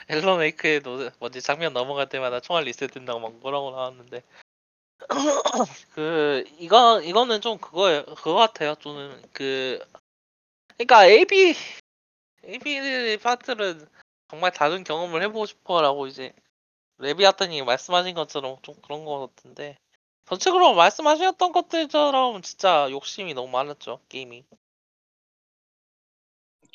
[0.09, 4.23] 앨런 웨이크에도 뭐지 장면 넘어갈 때마다 총알 리셋된다고 막 뭐라고 나왔는데
[5.95, 9.85] 그 이거 이거는 좀 그거예요 그거 같아요 저는 그
[10.79, 11.55] 그러니까 AB
[12.45, 13.87] AB 파트는
[14.31, 16.33] 정말 다른 경험을 해보고 싶어라고 이제
[16.99, 19.79] 레비아탄이 말씀하신 것처럼 좀 그런 거 같은데.
[20.27, 24.45] 전체적으로 말씀하셨던 것들처럼 진짜 욕심이 너무 많았죠 게임이.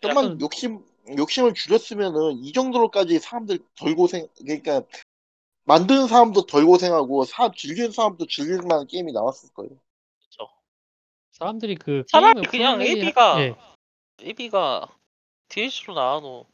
[0.01, 0.83] 좀만 약간- 욕심
[1.17, 4.81] 욕심을 줄였으면은 이 정도로까지 사람들 덜 고생 그러니까
[5.65, 9.71] 만드는 사람도 덜 고생하고 사 즐기는 사람도 즐길 만한 게임이 나왔을 거예요.
[11.31, 13.55] 사람들이 그 차라리 그냥 AB가 예,
[14.21, 14.87] AB가
[15.49, 16.45] DLC로 나와도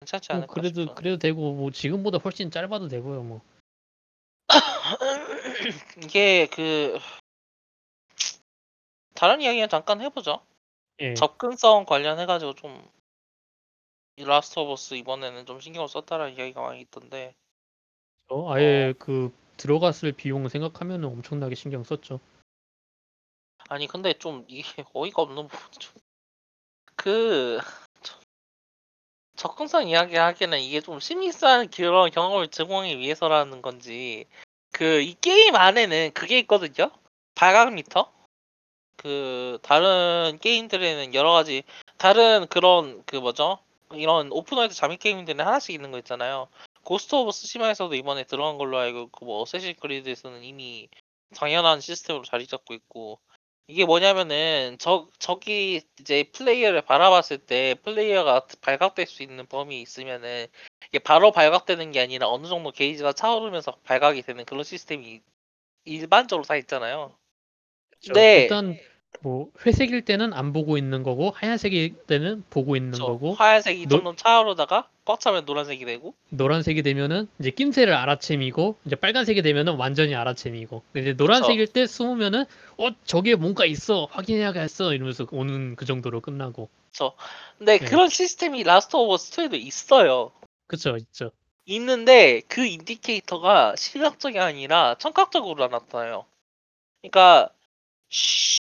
[0.00, 0.94] 괜찮지 뭐 않을까 그래도 싶어요.
[0.94, 3.40] 그래도 되고 뭐 지금보다 훨씬 짧아도 되고요 뭐
[6.04, 6.98] 이게 그
[9.14, 10.40] 다른 이야기는 잠깐 해보죠.
[11.00, 11.14] 예.
[11.14, 12.88] 접근성 관련해가지고 좀
[14.16, 17.34] 라스트 오브 어스 이번에는 좀 신경을 썼다라는 이야기가 많이 있던데
[18.28, 22.20] 저 아예 그 들어갔을 비용 생각하면 엄청나게 신경 썼죠.
[23.68, 24.62] 아니 근데 좀 이게
[24.94, 25.70] 어이가 없는 부분
[26.96, 27.58] 좀그
[29.38, 34.26] 접근성 이야기 하기에는 이게 좀 seamless한 그런 경험을 제공하기 위해서라는 건지
[34.72, 36.90] 그 이 게임 안에는 그게 있거든요?
[37.34, 38.12] 발각 미터?
[38.96, 41.62] 그 다른 게임들에는 여러 가지
[41.98, 43.60] 다른 그런 그 뭐죠?
[43.92, 46.48] 이런 open world 잠입 게임들은 하나씩 있는 거 있잖아요.
[46.82, 50.88] 고스트 오브 쓰시마에서도 이번에 들어간 걸로 알고 그뭐 어쌔신 크리드에서는 이미
[51.36, 53.20] 당연한 시스템으로 자리 잡고 있고
[53.68, 60.46] 이게 뭐냐면은 저 저기 이제 플레이어를 바라봤을 때 플레이어가 발각될 수 있는 범위 있으면은
[60.88, 65.20] 이게 바로 발각되는 게 아니라 어느 정도 게이지가 차오르면서 발각이 되는 그런 시스템이
[65.84, 67.14] 일반적으로 다 있잖아요.
[68.14, 68.42] 네.
[68.42, 68.78] 일단
[69.20, 73.06] 뭐 회색일 때는 안 보고 있는 거고 하얀색일 때는 보고 있는 그쵸.
[73.06, 78.94] 거고 하얀색이 노- 점점 차오르다가 꽉 차면 노란색이 되고 노란색이 되면은 이제 낌새를 알아채미고 이제
[78.96, 82.44] 빨간색이 되면은 완전히 알아채미고 이제 노란색일 때 숨으면은
[82.76, 86.68] 어 저게 뭔가 있어 확인해야겠어 이러면서 오는 그 정도로 끝나고
[87.58, 87.84] 근데 네.
[87.84, 90.32] 그런 시스템이 라스트 오브 2에도 있어요.
[90.66, 91.30] 그쵸 있죠.
[91.66, 96.24] 있는데 그 인디케이터가 시각적이 아니라 청각적으로 나타나요.
[97.02, 97.50] 그러니까
[98.08, 98.58] 쉬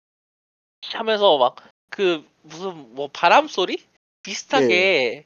[0.94, 3.82] 하면서 막 그 무슨 뭐 바람 소리?
[4.24, 5.26] 비슷하게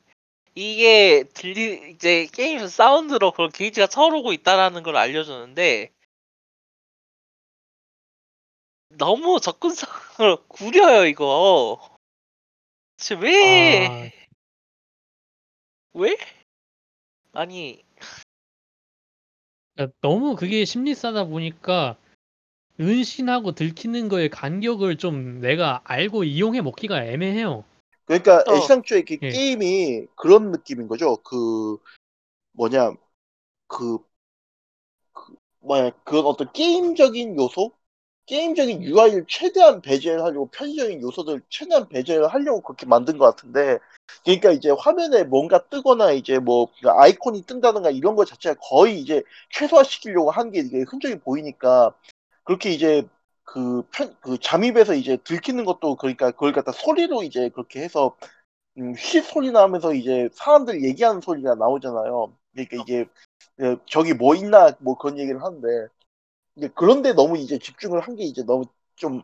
[0.53, 5.89] 이게 들리 이제 게임 사운드로 그런 게이지가 차오르고 있다라는 걸 알려주는데
[8.89, 11.79] 너무 접근성을 구려요 이거.
[12.97, 13.87] 대체 왜?
[13.87, 14.09] 아,
[15.93, 16.17] 왜?
[17.33, 17.83] 아니.
[19.73, 21.97] 그러니까 너무 그게 심리싸다 보니까
[22.79, 27.65] 은신하고 들키는 거의 간격을 좀 내가 알고 이용해 먹기가 애매해요.
[28.05, 28.55] 그러니까 어.
[28.55, 29.29] 애시당초에 그 예.
[29.29, 31.17] 게임이 그런 느낌인 거죠.
[31.17, 31.77] 그
[32.53, 32.93] 뭐냐
[33.67, 33.99] 그,
[35.13, 37.71] 그 뭐야 그런 어떤 게임적인 요소,
[38.25, 43.79] 게임적인 UI를 최대한 배제를 하려고 편의적인 요소들 최대한 배제를 하려고 그렇게 만든 것 같은데
[44.23, 50.31] 그러니까 이제 화면에 뭔가 뜨거나 이제 뭐 아이콘이 뜬다든가 이런 것 자체가 거의 이제 최소화시키려고
[50.31, 51.93] 한 게 이게 흔적이 보이니까
[52.49, 53.07] 그렇게 이제
[53.45, 58.17] 그 편, 그 잠입에서 이제 들키는 것도 그러니까 그걸 갖다 소리로 이제 그렇게 해서
[58.79, 62.33] 음, 휘 소리 나면서 이제 사람들 얘기하는 소리가 나오잖아요.
[62.53, 63.01] 그러니까 이게
[63.61, 65.87] 어, 저기 뭐 있나 뭐 그런 얘기를 하는데
[66.75, 68.65] 그런데 너무 이제 집중을 한 게 이제 너무
[68.95, 69.23] 좀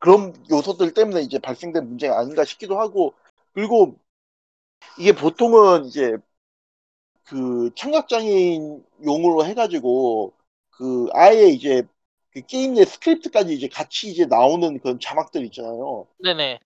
[0.00, 3.14] 그런 요소들 때문에 이제 발생된 문제가 아닌가 싶기도 하고
[3.54, 3.96] 그리고
[4.98, 6.16] 이게 보통은 이제
[7.24, 10.32] 그 청각장애인 용으로 해가지고
[10.70, 11.82] 그 아예 이제
[12.32, 16.06] 그 게임 내 스크립트까지 이제 같이 이제 나오는 그런 자막들 있잖아요.
[16.18, 16.60] 네네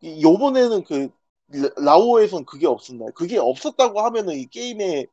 [0.00, 1.10] 이- 요번에는 그
[1.48, 3.10] 라- 라오에선 그게 없었나요?
[3.14, 5.06] 그게 없었다고 하면은 이 게임의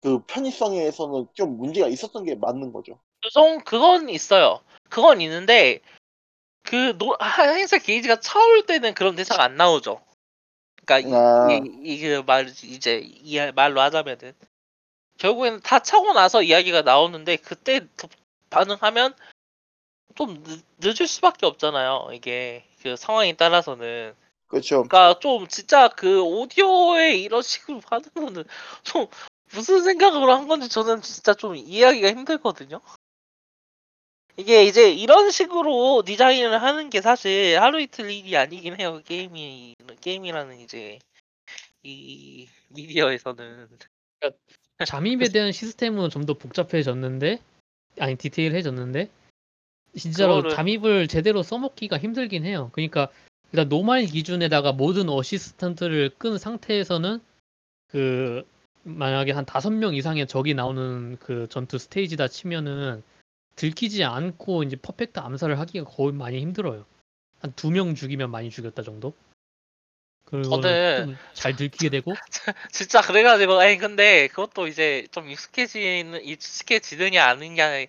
[0.00, 2.98] 그 편의성에서는 좀 문제가 있었던 게 맞는 거죠.
[3.22, 4.60] 그건 그건 있어요.
[4.88, 5.80] 그건 있는데
[6.62, 10.00] 그 노, 하얀색 게이지가 차올 때는 그런 대사가 안 나오죠.
[10.84, 11.48] 그러니까 아.
[11.82, 14.32] 이이말 이제 이 말로 하자면은
[15.18, 18.08] 결국에는 다 차고 나서 이야기가 나오는데 그때 그
[18.50, 19.14] 반응하면
[20.14, 22.08] 좀 늦, 늦을 수밖에 없잖아요.
[22.12, 24.14] 이게 그 상황에 따라서는
[24.48, 24.84] 그렇죠.
[24.84, 28.44] 그러니까 좀 진짜 그 오디오에 이런 식으로 하는 거는
[28.82, 29.06] 좀
[29.52, 32.80] 무슨 생각으로 한 건지 저는 진짜 좀 이해하기가 힘들거든요.
[34.38, 39.00] 이게 이제 이런 식으로 디자인을 하는 게 사실 하루 이틀 일이 아니긴 해요.
[39.04, 40.98] 게임이 게임이라는 이제
[41.82, 43.68] 이 미디어에서는
[44.84, 47.40] 잠입에 대한 시스템은 좀 더 복잡해졌는데
[47.98, 49.10] 아니 디테일해졌는데
[49.96, 52.70] 진짜로 그거를- 잠입을 제대로 써먹기가 힘들긴 해요.
[52.72, 53.08] 그러니까
[53.52, 57.20] 일단 노말 기준에다가 모든 어시스턴트를 끈 상태에서는
[57.88, 58.44] 그
[58.82, 63.02] 만약에 한 다섯 명 이상의 적이 나오는 그 전투 스테이지다 치면은
[63.56, 66.84] 들키지 않고 이제 퍼펙트 암살을 하기가 거의 많이 힘들어요.
[67.40, 69.14] 한 두 명 죽이면 많이 죽였다 정도.
[70.26, 72.12] 그리고 저는- 잘 들키게 되고
[72.72, 77.86] 진짜 그래가지고 아니 근데 그것도 이제 좀 익숙해지는 익숙해지느냐 아니냐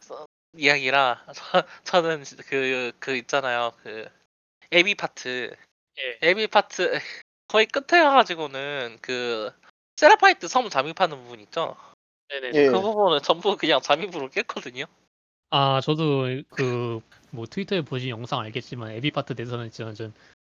[0.00, 0.26] 서-
[0.56, 4.08] 이야기라 저, 저는 그 그 있잖아요 그
[4.70, 5.54] 에비 파트
[5.98, 6.18] 예.
[6.22, 6.98] 에비 파트
[7.48, 9.52] 거의 끝에 가가지고는 그
[9.96, 11.76] 세라파이트 섬 잠입하는 부분 있죠
[12.28, 12.50] 네네.
[12.54, 12.66] 예.
[12.68, 14.84] 그 부분은 전부 그냥 잠입으로 깼거든요
[15.50, 17.00] 아 저도 그
[17.34, 20.12] 뭐 트위터에 보신 영상 알겠지만 에비 파트 내에서는 진짜 완전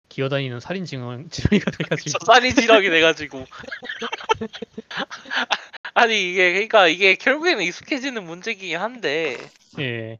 [0.09, 2.19] 기어다니는 살인 증언 지렁이가 돼가지고.
[2.19, 3.45] 저 살인 지렁이 돼가지고.
[5.95, 9.37] 아니 이게 그러니까 이게 결국에는 익숙해지는 문제긴 한데.
[9.79, 10.17] 예.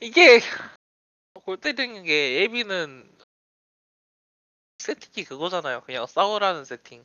[0.00, 0.40] 이게
[1.44, 3.10] 골 때리는 게 에비는
[4.78, 5.82] 세팅이 그거잖아요.
[5.82, 7.04] 그냥 싸우라는 세팅.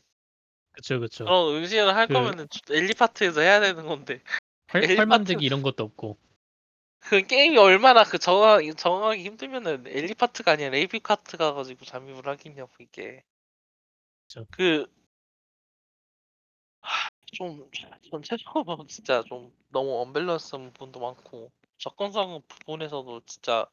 [0.72, 1.26] 그쵸 그쵸.
[1.26, 4.22] 그런 음식을 할 그- 거면은 엘리 파트에서 해야 되는 건데.
[4.68, 6.18] 활, 엘리 활만들기 이런 것도 없고
[7.00, 12.28] 그 게임이 얼마나 그 정하 정하기 힘들면은 엘리 파트가 아니라 에비 파트 가 가지고 잠입을
[12.28, 13.24] 하겠냐고 이게.
[14.28, 14.46] 그쵸.
[14.52, 14.86] 그
[16.82, 17.70] 하, 좀
[18.10, 23.66] 전체적으로 진짜 좀 너무 언밸런스한 부분도 많고 접근성 부분에서도 진짜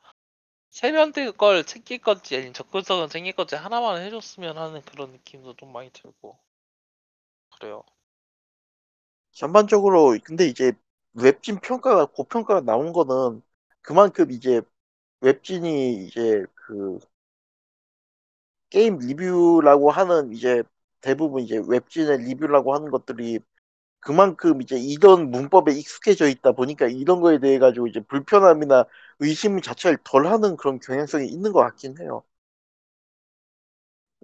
[0.70, 5.90] 세면대 걸 챙길 건지 아니면 접근성은 챙길 건지 하나만 해줬으면 하는 그런 느낌도 좀 많이
[5.90, 6.38] 들고
[7.50, 7.84] 그래요.
[9.32, 10.72] 전반적으로 근데 이제
[11.14, 13.42] 웹진 평가가 고평가가 나온 거는
[13.82, 14.60] 그만큼 이제
[15.22, 16.98] 웹진이 이제 그
[18.70, 20.62] 게임 리뷰라고 하는 이제
[21.00, 23.38] 대부분 이제 웹진의 리뷰라고 하는 것들이
[24.00, 28.86] 그만큼 이제 이런 문법에 익숙해져 있다 보니까 이런 거에 대해 가지고 이제 불편함이나
[29.20, 32.24] 의심 자체를 덜 하는 그런 경향성이 있는 것 같긴 해요.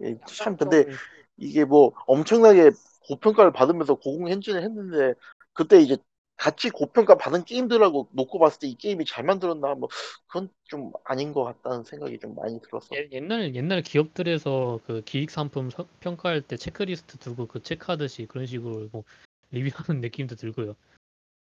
[0.02, 0.98] 예, 참 근데 좀
[1.36, 2.70] 이게 뭐 엄청나게
[3.08, 5.14] 고평가를 받으면서 고공 행진을 했는데
[5.52, 5.96] 그때 이제
[6.40, 9.90] 같이 고평가 받은 게임들하고 놓고 봤을 때 이 게임이 잘 만들었나 뭐
[10.26, 12.96] 그건 좀 아닌 것 같다는 생각이 좀 많이 들었어.
[12.96, 18.46] 예- 옛날 옛날 기업들에서 그 기획 상품 서- 평가할 때 체크리스트 두고 그 체크하듯이 그런
[18.46, 19.04] 식으로 뭐
[19.50, 20.76] 리뷰하는 느낌도 들고요.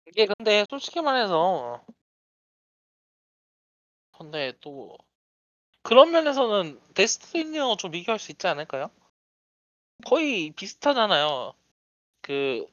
[0.07, 1.85] 이게 근데 솔직히 말해서
[4.17, 4.97] 근데 또
[5.83, 8.91] 그런 면에서는 데스티니와 좀 비교할 수 있지 않을까요?
[10.07, 11.53] 거의 비슷하잖아요.
[12.23, 12.67] 그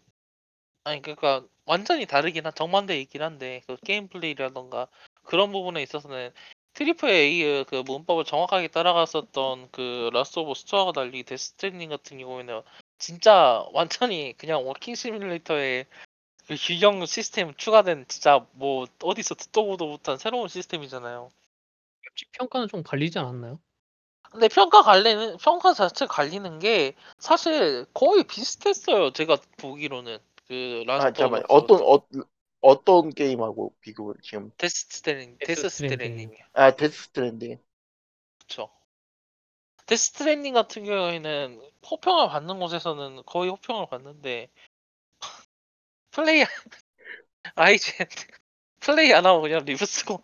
[0.84, 4.88] 아니 그러니까 완전히 다르긴 한 정반대이긴 한데 그 게임 플레이라던가
[5.24, 6.32] 그런 부분에 있어서는
[6.74, 12.62] triple A의 그 문법을 정확하게 따라갔었던 그 라스트 오브 어스와 달리 데스 스트랜딩 같은 경우에는
[13.00, 15.86] 진짜 완전히 그냥 walking 시뮬레이터에
[16.48, 21.32] 그 규정 시스템 추가된 진짜 뭐 어디서 듣도 보도 못한 새로운 시스템이잖아요.
[22.04, 23.60] 웹진 평가는 좀 갈리지 않았나요?
[24.32, 29.12] 근데 평가 갈리는 평가 자체 갈리는 게 사실 거의 비슷했어요.
[29.12, 32.26] 제가 보기로는 그아 라스트 잠깐만 오브 어떤 어,
[32.62, 36.36] 어떤 게임하고 비교를 지금 데스 스트랜딩 데스 스트랜딩.
[36.54, 37.60] 아 데스 스트랜딩
[38.40, 38.72] 그렇죠.
[39.86, 44.50] 데스 스트랜딩 같은 경우에는 호평을 받는 곳에서는 거의 호평을 받는데
[46.12, 46.44] 플레이
[47.56, 48.08] 아이젠
[48.80, 50.24] 플레이 안 하고 그냥 리뷰 쓰고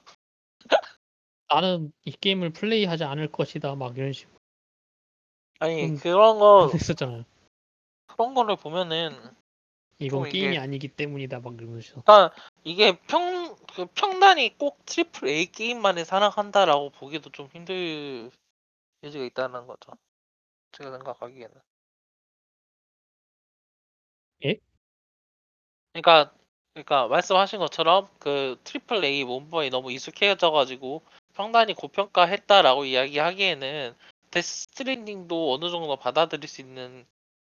[1.47, 4.41] 나는 이 게임을 플레이하지 않을 것이다 막 이런 식으로
[5.59, 5.97] 아니 음.
[5.97, 7.23] 그런 거 했었잖아요.
[8.07, 9.11] 그런 거를 보면은
[10.05, 12.33] 이건 좀 이게- 게임이 아니기 때문이다 막 이러면서 그러니까
[12.63, 18.31] 이게 평, 그 평단이 꼭 triple A 게임만 생각한다라고 보기도 좀 힘들
[19.03, 19.91] 여지가 있다는 거죠.
[20.73, 21.55] 제가 생각하기에는.
[24.45, 24.55] 예?
[25.93, 26.33] 그러니까
[26.73, 31.01] 그러니까 말씀하신 것처럼 그 triple A 문법이 너무 익숙해져가지고
[31.33, 33.95] 평단이 고평가했다라고 이야기하기에는
[34.31, 37.05] 데스 스트랜딩도 어느 정도 받아들일 수 있는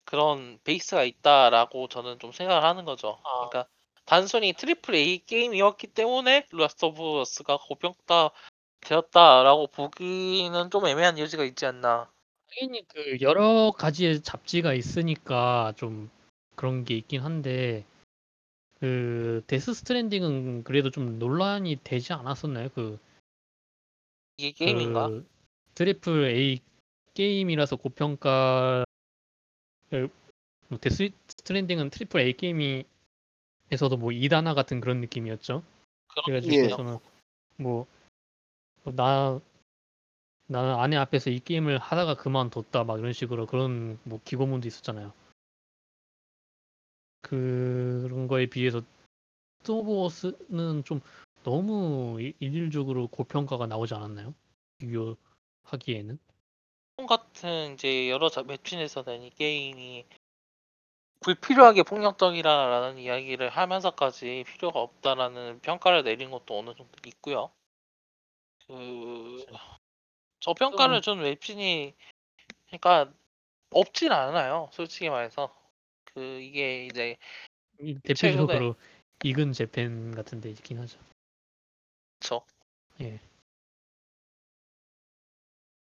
[0.07, 3.19] 그런 베이스가 있다라고 저는 좀 생각을 하는 거죠.
[3.23, 3.49] 아.
[3.49, 3.69] 그러니까
[4.05, 8.31] 단순히 triple A 게임이었기 때문에 라스트 오브 어스가 고평가
[8.79, 12.09] 되었다라고 보기는 좀 애매한 여지가 있지 않나.
[12.49, 16.09] 당연히 그 여러 가지의 잡지가 있으니까 좀
[16.55, 17.84] 그런 게 있긴 한데
[18.79, 22.69] 그 데스 스트랜딩은 그래도 좀 논란이 되지 않았었나요?
[22.69, 22.97] 그,
[24.38, 25.09] 이게 게임인가?
[25.09, 25.27] 그
[25.73, 26.61] triple A
[27.13, 28.86] 게임이라서 고평가를 뭐
[30.81, 32.85] 데스 스트랜딩은 triple A 게임
[33.72, 35.64] 에서도 뭐 이단아 같은 그런 느낌이었죠.
[36.26, 36.69] 그래가지고 예.
[36.69, 36.99] 저는
[37.57, 39.41] 뭐나
[40.47, 45.11] 나는 아내 앞에서 이 게임을 하다가 그만뒀다 막 이런 식으로 그런 뭐 기고문도 있었잖아요.
[47.22, 48.81] 그런 거에 비해서
[49.59, 51.01] 스토브워스는 좀
[51.43, 54.34] 너무 일- 일률적으로 고평가가 나오지 않았나요?
[54.77, 56.18] 비교하기에는
[57.06, 60.06] 같은 이제 여러 자- 웹툰에서는 이 게임이
[61.19, 67.52] 불필요하게 폭력적이라는 이야기를 하면서까지 필요가 없다라는 평가를 내린 것도 어느 정도 있고요.
[68.68, 69.45] 그
[70.40, 71.95] 저 평가를 준 웹툰이
[72.68, 73.11] 그러니까
[73.72, 74.69] 없진 않아요.
[74.72, 75.53] 솔직히 말해서
[76.06, 77.18] 그 이게 이제
[77.80, 78.76] 이- 대표적으로
[79.23, 80.99] IGN 재팬 같은 데 있긴 하죠.
[82.19, 82.45] 저
[83.02, 83.19] 예.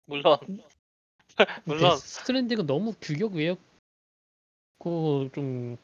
[0.07, 0.39] 물론
[1.65, 3.61] 물론 스트랜딩은 너무 규격 외였고
[5.35, 5.77] 좀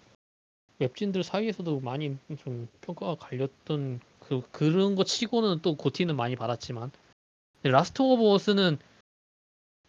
[0.78, 6.92] 웹진들 사이에서도 많이 좀 평가가 갈렸던 그 그런 거 치고는 또 GOTY는 많이 받았지만
[7.62, 8.78] 라스트 오브 어스는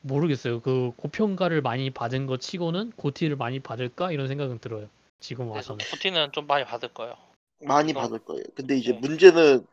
[0.01, 0.61] 모르겠어요.
[0.61, 4.89] 그 고평가를 많이 받은 거 치고는 고티를 많이 받을까 이런 생각은 들어요.
[5.19, 5.85] 지금 그래서 와서는.
[5.91, 7.15] 부티는 좀 많이 받을 거예요.
[7.61, 8.43] 많이 받을 거예요.
[8.55, 8.99] 근데 이제 네.
[8.99, 9.67] 문제는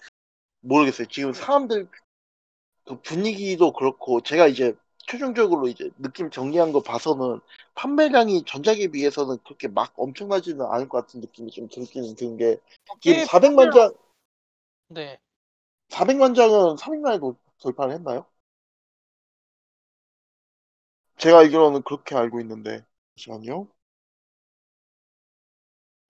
[0.61, 1.07] 모르겠어요.
[1.09, 1.89] 지금 사람들
[2.85, 4.75] 그 분위기도 그렇고 제가 이제
[5.07, 7.41] 최종적으로 이제 느낌 정리한 거 봐서는
[7.75, 12.59] 판매량이 전작에 비해서는 그렇게 막 엄청나지는 않을 것 같은 느낌이 좀 들기는 드는 게
[13.01, 13.93] 지금 꽤 400만 장
[14.89, 15.19] 네.
[15.89, 18.27] 400만 장은 300만에 도 돌파를 했나요?
[21.19, 22.85] 제가 알기로는 그렇게 알고 있는데
[23.17, 23.69] 잠시만요.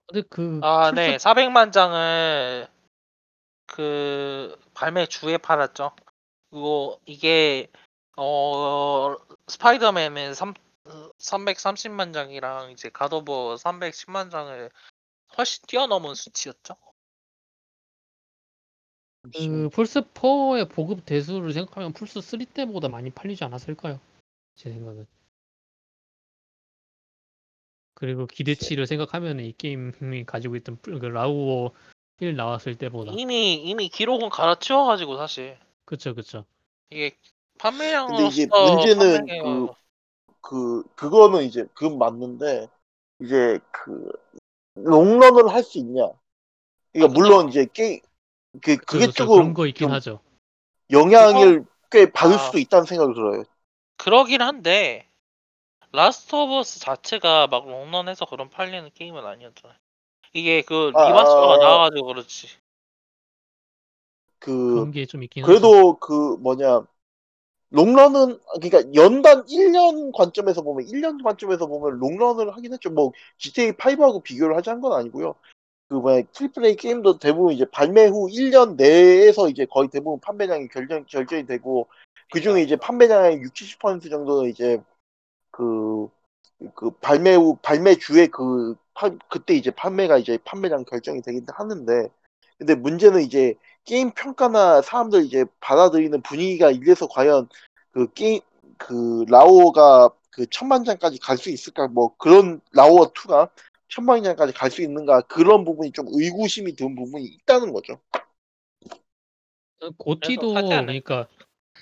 [0.06, 1.18] 근데 그 아, 네.
[1.18, 2.68] 400만 장을
[3.66, 5.92] 그 발매 주에 팔았죠.
[6.50, 7.68] 그리고 이게
[8.16, 9.16] 어
[9.48, 10.54] 스파이더맨은 3
[11.18, 14.70] 330만 장이랑 이제 갓오버 310만 장을
[15.36, 16.76] 훨씬 뛰어넘은 수치였죠.
[19.34, 23.98] 그 플스 4의 보급 대수를 생각하면 플스 3 때보다 많이 팔리지 않았을까요?
[24.54, 25.06] 제 생각은.
[27.94, 31.72] 그리고 기대치를 생각하면 이 게임이 가지고 있던 플- 그 라우어
[32.20, 36.44] 1 나왔을 때보다 이미 이미 기록은 갈아치워가지고 사실 그쵸 그쵸.
[36.90, 37.16] 이게
[37.58, 39.68] 판매량으로서 이제 문제는 그,
[40.40, 42.68] 그, 그거는 이제, 그건 맞는데,
[43.20, 44.10] 이제 그,
[44.74, 46.08] 롱런을 할 수 있냐.
[46.92, 47.48] 그러니까, 아, 물론.
[47.48, 48.00] 이제 게임,
[48.62, 49.06] 그, 그게.
[49.08, 50.20] 조금 그런 거 있긴 좀 하죠.
[50.90, 52.38] 영향을 꽤 받을 아.
[52.38, 53.44] 수도 있다는 생각이 들어요.
[53.98, 55.08] 그러긴 한데
[55.92, 59.78] 라스트 오브 어스 자체가 막 롱런해서 그런 팔리는 게임은 아니었잖아요.
[60.34, 61.58] 이게 그 아, remaster가 아, 아.
[61.58, 62.48] 나와가지고 그렇지.
[64.38, 65.50] 그, 그런 게 좀 있긴 하죠.
[65.50, 66.82] 그래도 그 뭐냐,
[67.70, 72.90] 롱런은, 그러니까 연단 1년 관점에서 보면, 1년 관점에서 보면 롱런을 하긴 했죠.
[72.90, 75.34] 뭐, GTA5하고 비교를 하자는 건 아니고요.
[75.88, 80.68] 그 뭐야, triple A 게임도 대부분 이제 발매 후 1년 내에서 이제 거의 대부분 판매량이
[80.68, 81.88] 결정, 결정이 되고,
[82.32, 84.80] 그 중에 이제 판매량의 60, 70% 정도는 이제
[85.50, 86.08] 그,
[86.74, 92.08] 그 발매 후, 발매 주에 그, 파- 그때 이제 판매가 이제 판매량 결정이 되긴 하는데,
[92.58, 93.54] 근데 문제는 이제
[93.86, 97.48] 게임 평가나 사람들 이제 받아들이는 분위기가 이래서 과연
[97.92, 98.40] 그 게임,
[98.76, 103.48] 그 라오가 그 천만 장까지 갈 수 있을까, 뭐 그런 라오어 2가
[103.88, 107.98] 천만 장까지 갈 수 있는가, 그런 부분이 좀 의구심이 든 부분이 있다는 거죠.
[109.98, 111.28] GOTY도 하지 않을까?
[111.28, 111.28] 그러니까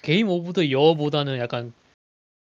[0.03, 1.73] Game of the Year보다는 약간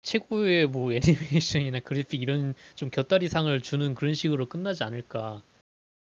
[0.03, 5.43] 최고의 뭐 애니메이션이나 그래픽 이런 좀 곁다리상을 주는 그런 식으로 끝나지 않을까.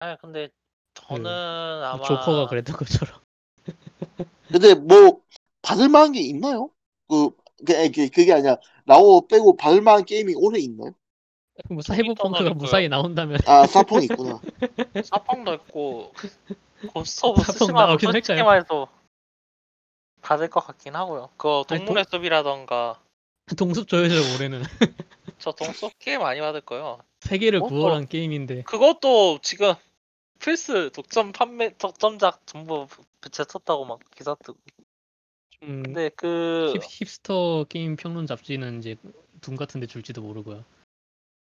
[0.01, 0.51] 아 근데
[0.93, 1.29] 저는 그
[1.87, 3.19] 아마 조커가 그랬던 것처럼.
[4.53, 5.21] 근데 뭐
[5.63, 6.71] 받을 만한 게 있나요?
[7.09, 10.93] 그, 그게, 그게 아니라 라오어 빼고 받을 만한 게임이 올해 있나요?
[11.69, 12.55] 뭐좀 사이버펑크가.
[12.55, 14.41] 무사히 나온다면 아, 사펑 있구나.
[15.05, 16.13] 사펑도 있고
[16.93, 18.47] 고스트 오브 사펑 스시마도 나오긴 솔직히 할까요?
[18.47, 18.89] 말해서
[20.23, 21.29] 받을 것 같긴 하고요.
[21.37, 23.01] 그거 아니, 동물의 숲이라던가
[23.57, 24.63] 동숲 조여줘 올해는
[25.39, 26.99] 저 동숲 게임 많이 받을 거예요.
[27.21, 29.75] 세계를 어, 구원한 게임인데 그것도 지금
[30.41, 32.89] 플스 독점 판매 독점작 전부
[33.31, 34.59] 제쳤다고 막 기사 뜨고.
[35.51, 38.97] 좀 근데 그 힙, 힙스터 게임 평론 잡지는 이제
[39.41, 40.65] 둠 같은데 줄지도 모르고요.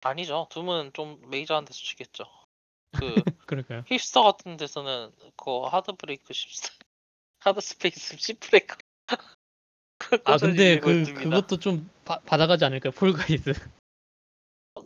[0.02, 0.48] 아니죠.
[0.50, 2.26] 둠은 좀 메이저한 데서 주겠죠.
[2.92, 3.00] 그
[3.46, 3.84] 그럴까요?
[3.88, 6.70] 힙스터 같은 데서는 그 하드 브레이크 십스터
[7.40, 8.78] 하드스페이스 쉽브레이커
[10.26, 12.92] 아 근데 그 그것도 좀 바, 받아가지 않을까요?
[12.92, 13.54] 폴가이즈.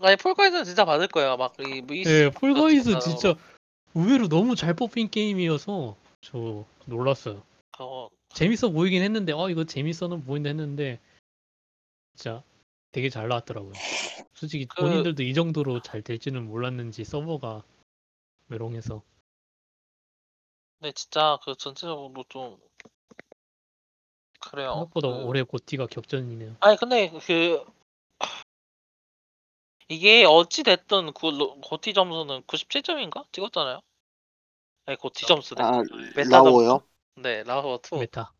[0.01, 1.37] 아니 폴가이즈는 진짜 받을 거예요.
[1.37, 3.35] 막이 뭐 예, 폴가이즈 진짜
[3.95, 7.41] 의외로 너무 잘 뽑힌 게임이어서 저 놀랐어요.
[7.71, 10.99] 그거 재밌어 보이긴 했는데 어 이거 재밌어는 보인다 했는데
[12.15, 12.43] 진짜
[12.91, 13.73] 되게 잘 나왔더라고요.
[14.33, 17.63] 솔직히 그- 본인들도 이 정도로 잘 될지는 몰랐는지 서버가
[18.47, 19.01] 메롱해서
[20.79, 22.57] 근데 진짜 그 전체적으로 좀
[24.41, 24.73] 그래요.
[24.73, 26.57] 생각보다 그- 올해 GOTY가 격전이네요.
[26.59, 27.65] 아니 근데 그
[29.87, 33.81] 이게 어찌 됐든 그 로- GOTY 점수는 97점인가 찍었잖아요.
[34.85, 35.61] 아니 GOTY 점수네.
[35.63, 35.81] 아
[36.15, 36.81] 메타 라오어?
[37.15, 38.31] 네 라오어 2 메타.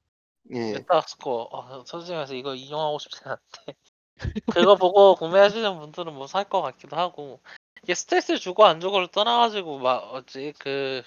[0.53, 0.73] 예.
[0.73, 1.49] 메타 스코어.
[1.51, 3.75] 아, 솔직히 말해서 이거 이용하고 싶진 않은데.
[4.69, 7.41] 그거 보고 구매하시는 분들은 뭐 살 것 같기도 하고
[7.83, 11.03] 이게 스트레스 주고 안 주고를 떠나가지고 막 어찌 그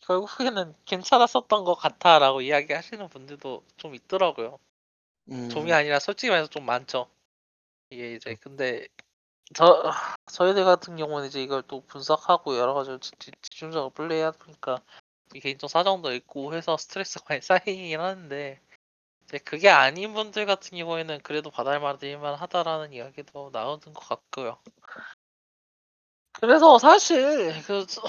[0.00, 4.58] 결국에는 괜찮았었던 것 같아라고 이야기하시는 분들도 좀 있더라고요.
[5.30, 7.08] 음, 좀이 아니라 솔직히 말해서 좀 많죠.
[7.96, 8.86] 이게 이제 근데
[9.54, 9.90] 저
[10.30, 14.82] 저희들 같은 경우는 이제 이걸 또 분석하고 여러 가지 집중적으로 플레이하다 보니까
[15.34, 17.40] 이 개인적 사정도 있고 해서 스트레스가 많이
[17.88, 18.60] 쌓이긴 하는데
[19.24, 24.58] 이제 그게 아닌 분들 같은 경우에는 그래도 받을 말일만 하다라는 이야기도 나오는 것 같고요.
[26.32, 28.02] 그래서 사실 그 저-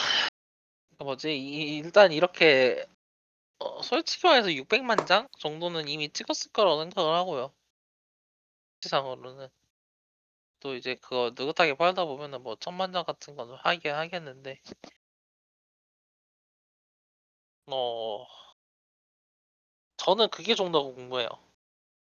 [0.97, 2.85] 그 뭐지 이- 일단 이렇게
[3.59, 7.53] 어, 솔직히 말해서 600만 장 정도는 이미 찍었을 거라고 생각을 하고요.
[8.81, 9.49] 시상으로는
[10.59, 14.59] 또 이제 그거 느긋하게 팔다 보면은 뭐 천만 장 같은 건 하긴 하겠는데
[17.67, 18.25] 어
[19.97, 21.29] 저는 그게 좀 더 궁금해요.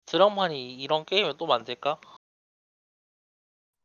[0.08, 2.00] 드럭만이 이런 게임을 또 만들까?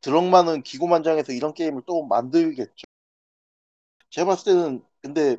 [0.00, 2.84] 드럭만은 기고만장해서 이런 게임을 또 만들겠죠.
[4.10, 5.36] 제가 봤을 때는 근데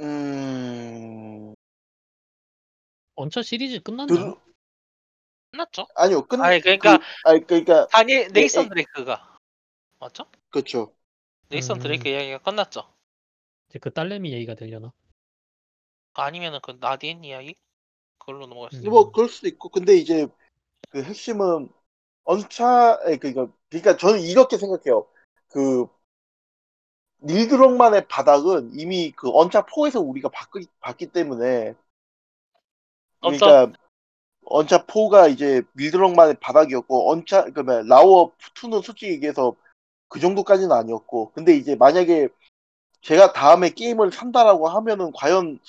[0.00, 1.54] 음
[3.16, 4.40] 언처 시리즈 끝났나 요?
[5.58, 5.86] 드, 끝났죠?
[5.94, 9.38] 아니요 끝 아니 그러니까 그, 아니 그러니까 다니 네이선 에- 드레이크가
[9.98, 10.26] 맞죠?
[10.50, 10.94] 그렇죠.
[11.48, 11.82] 네이선 음.
[11.82, 12.84] 드레이크 이야기가 끝났죠?
[13.68, 14.92] 이제 그 딸내미 얘기가 되려나?
[16.14, 17.56] 아니면은 그 나디엔 이야기?
[18.18, 18.82] 그걸로 넘어갔어요.
[18.82, 18.90] 음.
[18.90, 20.26] 뭐 그럴 수도 있고 근데 이제
[20.90, 21.68] 그 핵심은
[22.24, 25.06] 언차 아니, 그러니까 그러니까 저는 이렇게 생각해요.
[25.48, 25.86] 그
[27.22, 31.74] 닐드럭만의 바닥은 이미 그 언차 4에서 우리가 봤기, 봤기 때문에
[33.20, 33.72] 그러니까
[34.50, 39.56] 언차 4가 이제 닐드럭만의 바닥이었고 언차 그러면 라워 2는 솔직히 얘기해서
[40.08, 42.28] 그 정도까지는 아니었고 근데 이제 만약에
[43.02, 45.60] 제가 다음에 게임을 산다라고 하면은 과연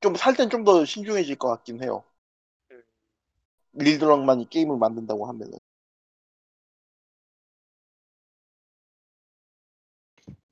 [0.00, 2.04] 좀 살 땐 좀 더 신중해질 것 같긴 해요.
[3.72, 5.58] 닐드럭만이 게임을 만든다고 하면은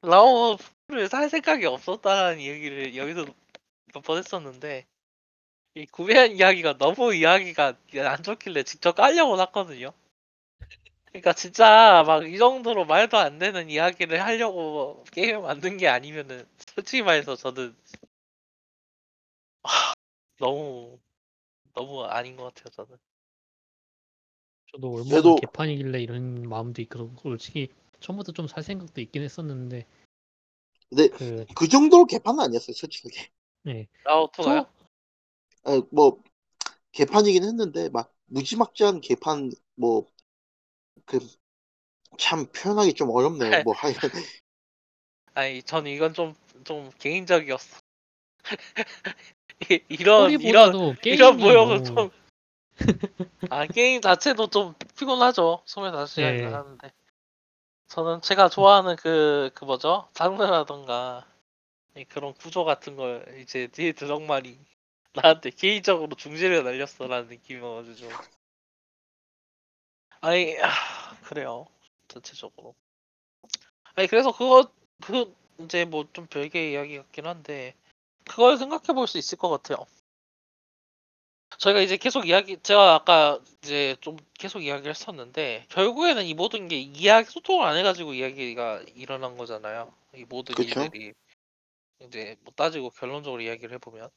[0.03, 3.27] 라오를 살 생각이 없었다는 얘기를 여기서
[3.95, 4.87] 몇 번 했었는데
[5.77, 7.77] 이 구매한 이야기가 너무 이야기가
[8.07, 9.93] 안 좋길래 직접 깔려고 놨거든요.
[11.13, 17.03] 그러니까 진짜 막 이 정도로 말도 안 되는 이야기를 하려고 게임을 만든 게 아니면은 솔직히
[17.03, 17.77] 말해서 저는
[19.65, 19.93] 하,
[20.39, 20.99] 너무
[21.75, 22.99] 너무 아닌 것 같아요 저는.
[24.73, 27.69] 저도 얼마나 그래도- 개판이길래 이런 마음도 있고 솔직히
[28.01, 29.87] 처음부터 좀 살 생각도 있긴 했었는데
[30.89, 33.29] 근데 그 그 정도로 개판은 아니었어요 솔직하게
[33.63, 33.89] 네.
[34.05, 34.67] 라오토가요?
[35.67, 36.23] 아, 뭐
[36.93, 40.07] 개판이긴 했는데 막 무지막지한 개판 뭐
[41.07, 41.19] 그
[42.19, 44.11] 참 표현하기 좀 어렵네요 뭐 하여간
[45.35, 46.35] 아니 전 이건 좀
[46.65, 47.79] 좀 개인적이었어.
[49.71, 52.11] 이- 이런 이런 게임이 이런 모형은 좀.
[53.51, 55.63] 아 게임 자체도 좀 피곤하죠.
[55.67, 56.25] 소매 다시 예.
[56.25, 56.91] 이야기를 하는데.
[57.89, 60.09] 저는 제가 좋아하는 그, 그 뭐죠?
[60.15, 61.27] 장르라던가
[61.97, 64.59] 이 그런 구조 같은 걸 이제 뒤에 드럭만이
[65.23, 68.11] 나한테 개인적으로 중지를 날렸어라는 느낌이어가지고 좀.
[70.21, 71.67] 아니 아, 그래요
[72.09, 72.75] 전체적으로.
[73.95, 74.71] 아니 그래서 그거
[75.03, 77.75] 그 이제 뭐 좀 별개의 이야기 같긴 한데
[78.29, 79.87] 그걸 생각해 볼 수 있을 것 같아요.
[81.59, 86.77] 저희가 이제 계속 이야기, 제가 아까 이제 좀 계속 이야기를 했었는데, 결국에는 이 모든 게
[86.79, 89.93] 이야기, 소통을 안 해가지고 이야기가 일어난 거잖아요.
[90.15, 90.83] 이 모든 그쵸.
[90.83, 91.15] 일들이.
[92.01, 94.11] 이제 뭐 따지고 결론적으로 이야기를 해보면.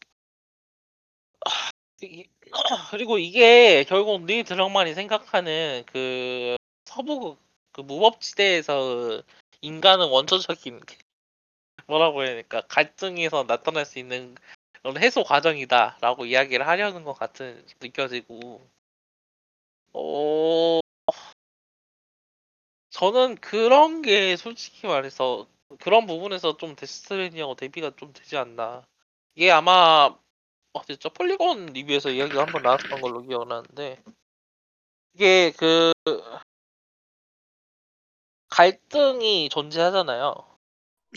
[1.46, 1.70] 아,
[2.02, 2.28] 이-
[2.92, 6.56] 그리고 이게 결국 니 드럭만이 생각하는 그
[6.86, 7.38] 서부
[7.72, 9.22] 그 무법지대에서
[9.62, 10.82] 인간은 원초적인
[11.88, 12.62] 뭐라고 해야 될까?
[12.68, 14.36] 갈등에서 나타날 수 있는
[14.98, 18.62] 해소 과정이다라고 이야기를 하려는 것 같은 느껴지고.
[19.94, 20.80] 어
[22.92, 25.48] 저는 그런 게 솔직히 말해서
[25.80, 28.86] 그런 부분에서 좀 데스트레니하고 대비가 좀 되지 않나.
[29.36, 30.16] 이게 아마
[30.74, 34.02] 어디죠 폴리곤 리뷰에서 이야기가 한번 나왔던 걸로 기억나는데
[35.14, 35.92] 이게 그
[38.50, 40.36] 갈등이 존재하잖아요.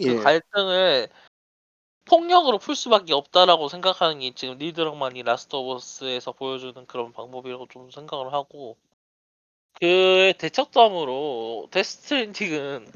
[0.01, 1.09] 예그 갈등을
[2.05, 7.69] 폭력으로 풀 수밖에 없다라고 생각하는 게 지금 닐 드럭만이 라스트 오브 어스에서 보여주는 그런 방법이라고
[7.69, 8.77] 좀 생각을 하고
[9.75, 12.91] 그 대척점으로 데스 스트랜딩은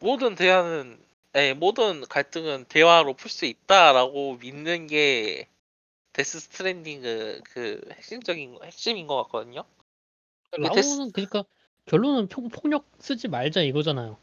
[0.00, 1.04] 모든 대화는
[1.36, 5.48] 예, 모든 갈등은 대화로 풀 수 있다라고 믿는 게
[6.16, 9.64] 데스 스트랜딩의 그 핵심적인 거- 핵심인 것 같거든요.
[10.72, 11.44] 데스- 라오는 그러니까
[11.84, 14.16] 결론은 폭, 폭력 쓰지 말자 이거잖아요.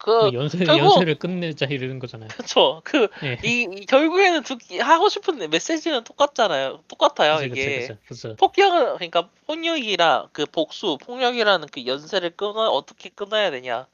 [0.00, 2.26] 그그 연쇄 결국- 연쇄를 끝내자 이러는 거잖아요.
[2.30, 2.80] 그쵸.
[2.82, 3.38] 그 예.
[3.44, 6.82] 이, 이 결국에는 얘기 하고 싶은 메시지는 똑같잖아요.
[6.88, 7.96] 똑같아요 그쵸, 이게.
[8.36, 13.86] 폭력은 그러니까 폭력이라 그 복수 폭력이라는 그 연쇄를 끊어 어떻게 끊어야 되냐.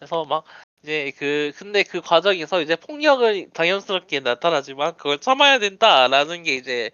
[0.00, 0.42] 그래서 막
[0.84, 6.90] 이제 그 근데 그 과정에서 이제 폭력은 당연스럽게 나타나지만 그걸 참아야 된다라는 게 이제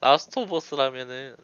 [0.00, 1.36] Last of Us라면은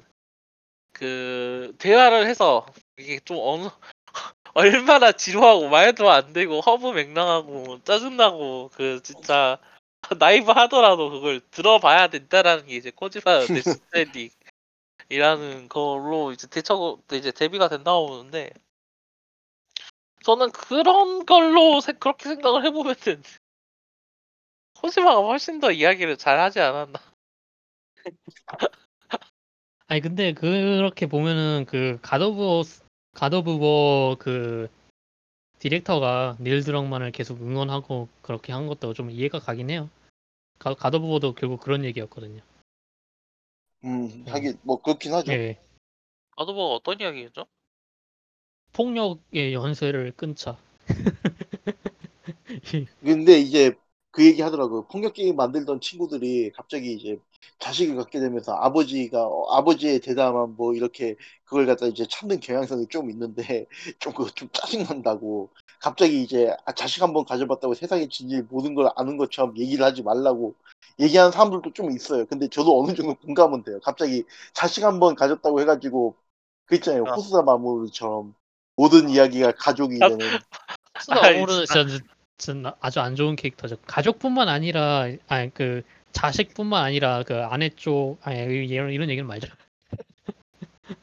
[0.93, 2.64] 그 대화를 해서
[2.97, 3.68] 이게 좀 어느
[4.55, 9.59] 얼마나 지루하고 말도 안 되고 허무맹랑하고 짜증나고 그 진짜
[10.18, 13.40] 나이브 하더라도 그걸 들어봐야 된다라는 게 이제 코지마
[13.92, 14.30] Death Stranding
[15.10, 18.52] 이라는 걸로 이제 대처 이제 대비가 된다고 보는데
[20.24, 23.22] 저는 그런 걸로 세- 그렇게 생각을 해보면은
[24.80, 27.01] 코지마가 훨씬 더 이야기를 잘 하지 않았나
[29.88, 32.62] 아니 근데 그렇게 보면은 그 가더브
[33.12, 34.68] 가더브워 그
[35.59, 39.90] 디렉터가 닐 드럭만을 계속 응원하고 그렇게 한 것도 좀 이해가 가긴 해요.
[40.59, 42.40] 가, 가더브워도 결국 그런 얘기였거든요.
[43.84, 44.30] 음, 예.
[44.30, 45.32] 하긴 뭐 그렇긴 하죠.
[45.32, 45.59] 예.
[46.36, 47.47] 뭐 어떤 이야기였죠?
[48.72, 50.56] 폭력의 연쇄를 끊자.
[53.02, 53.74] 근데 이제
[54.10, 54.86] 그 얘기 하더라고요.
[54.88, 57.18] 폭력 게임 만들던 친구들이 갑자기 이제
[57.60, 63.10] 자식을 갖게 되면서 아버지가 어, 아버지의 대담한 뭐 이렇게 그걸 갖다 이제 찾는 경향성이 좀
[63.10, 63.66] 있는데
[64.01, 68.90] 좀 그거 좀 짜증 난다고 갑자기 이제 아, 자식 한번 가져봤다고 세상의 진실 모든 걸
[68.97, 70.55] 아는 것처럼 얘기를 하지 말라고
[70.98, 72.26] 얘기하는 사람들도 좀 있어요.
[72.26, 73.78] 근데 저도 어느 정도 공감은 돼요.
[73.82, 76.16] 갑자기 자식 한번 가졌다고 해가지고
[76.66, 77.05] 그 있잖아요.
[77.06, 77.14] 아.
[77.14, 78.34] 호수다 마무리처럼
[78.81, 80.27] 모든 이야기가 가족이 아, 되는
[81.66, 81.85] 진짜,
[82.39, 83.77] 진짜 아주 안 좋은 캐릭터죠.
[83.86, 85.82] 가족뿐만 아니라 아니 그
[86.12, 89.52] 자식뿐만 아니라 그 아내 쪽 아니 이런 이런 얘기는 말죠.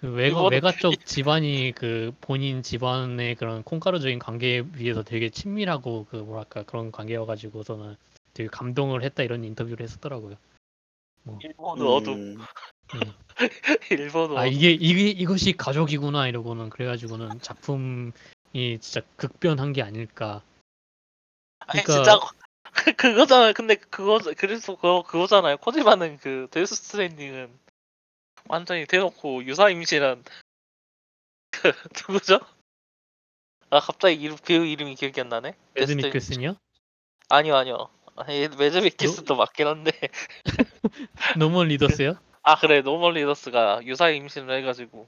[0.00, 6.16] 그 외가 외가 쪽 집안이 그 본인 집안의 그런 콩가루적인 관계에 비해서 되게 친밀하고 그
[6.16, 7.96] 뭐랄까 그런 관계여가지고서는
[8.32, 10.36] 되게 감동을 했다 이런 인터뷰를 했었더라고요.
[11.42, 12.38] 일본 어둠 음,
[13.90, 18.12] 일본 아 어둠 이게 이게 이것이 가족이구나 이러고는 그래가지고는 작품이
[18.80, 20.42] 진짜 극변한 게 아닐까.
[21.60, 22.32] 아니 그러니까- 진짜 그
[22.96, 23.52] 그거잖아요.
[23.54, 25.58] 근데 그거 그래서 그거 그거잖아요.
[25.58, 27.50] 코지마는 그 Death Stranding은
[28.48, 30.24] 완전히 대놓고 유사 임신한
[31.50, 31.72] 그
[32.08, 32.40] 누구죠?
[33.70, 35.54] 아 갑자기 이름 배우 이름이 기억이 안 나네.
[35.74, 36.56] 매드 데스트- 미클슨이요?
[37.28, 37.88] 아니요 아니요.
[38.16, 39.90] 아니, 매즈 미켈슨도 맞긴 한데
[41.38, 42.16] 노먼 리더스요?
[42.42, 42.82] 아 그래.
[42.82, 45.06] 노먼 리더스가 유사 임신을 해가지고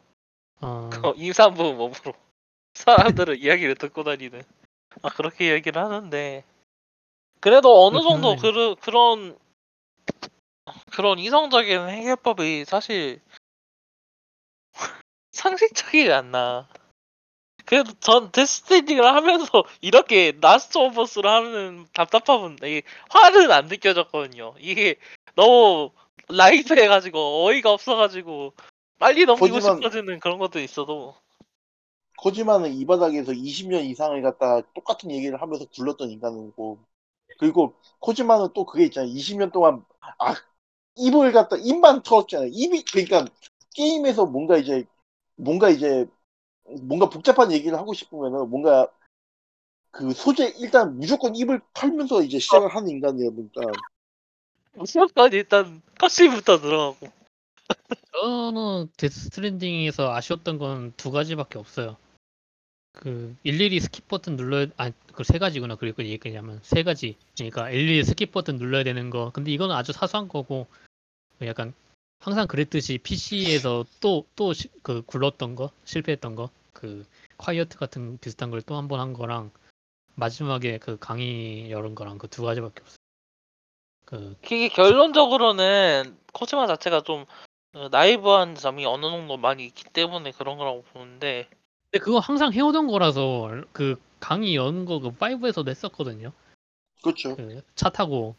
[0.61, 2.15] 어, 그 임산부 몸으로
[2.75, 4.43] 사람들은 이야기를 듣고 다니는.
[5.03, 6.45] 아 그렇게 얘기를 하는데.
[7.41, 8.37] 그래도 어느 정도.
[8.37, 9.37] 그르, 그런
[10.93, 13.21] 그런 이성적인 해결법이 사실
[15.33, 16.69] 상식적이지 않나.
[17.65, 24.55] 그래도 전 Death Stranding을 하면서 이렇게 Last of Us를 하는 답답함은 이게 화는 안 느껴졌거든요.
[24.59, 24.97] 이게
[25.35, 25.91] 너무
[26.29, 28.55] light 해가지고 어이가 없어가지고
[28.99, 31.15] 빨리 넘기고 거지만- 싶어지는 그런 것도 있어도.
[32.19, 36.79] 코지마는 이 바닥에서 20년 이상을 갖다 똑같은 얘기를 하면서 굴렀던 인간이고
[37.39, 39.85] 그리고 코지마는 또 그게 있잖아요 20년 동안
[40.19, 40.35] 아
[40.97, 43.27] 입을 갖다 입만 털었잖아요 입이 그러니까
[43.75, 44.85] 게임에서 뭔가 이제
[45.37, 46.07] 뭔가 이제
[46.83, 48.89] 뭔가 복잡한 얘기를 하고 싶으면은 뭔가
[49.91, 53.61] 그 소재 일단 무조건 입을 털면서 이제 시작을 하는 인간이에요 그러니까
[54.75, 57.09] 무조건 일단 cutscene부터 들어가고
[58.13, 61.97] 저는 Death Stranding에서 아쉬웠던 건 두 가지밖에 없어요.
[62.93, 67.17] 그 일일이 skip 버튼 눌러야 아 그 세 가지구나 그리고 얘기하면 세 가지.
[67.35, 69.31] 그러니까 일일이 skip 버튼 눌러야 되는 거.
[69.33, 70.67] 근데 이거는 아주 사소한 거고
[71.43, 71.75] 약간
[72.21, 74.53] 항상 그랬듯이 PC에서 또 또
[74.83, 77.05] 그 굴렀던 거 실패했던 거 그
[77.39, 79.51] 콰이어트 같은 비슷한 걸 또 한 번 한 거랑
[80.17, 82.99] 마지막에 그 강의 열은 거랑 그 두 가지밖에 없어요.
[84.05, 87.25] 그 이게 결론적으로는 코지마 자체가 좀
[87.75, 91.49] 어, 나이브한 점이 어느 정도 많이 있기 때문에 그런 거라고 보는데
[91.91, 96.33] 근데 그거 항상 해오던 거라서 그 강의 여는 거그 5에서도 했었거든요.
[97.03, 98.35] 그렇죠 그 차 타고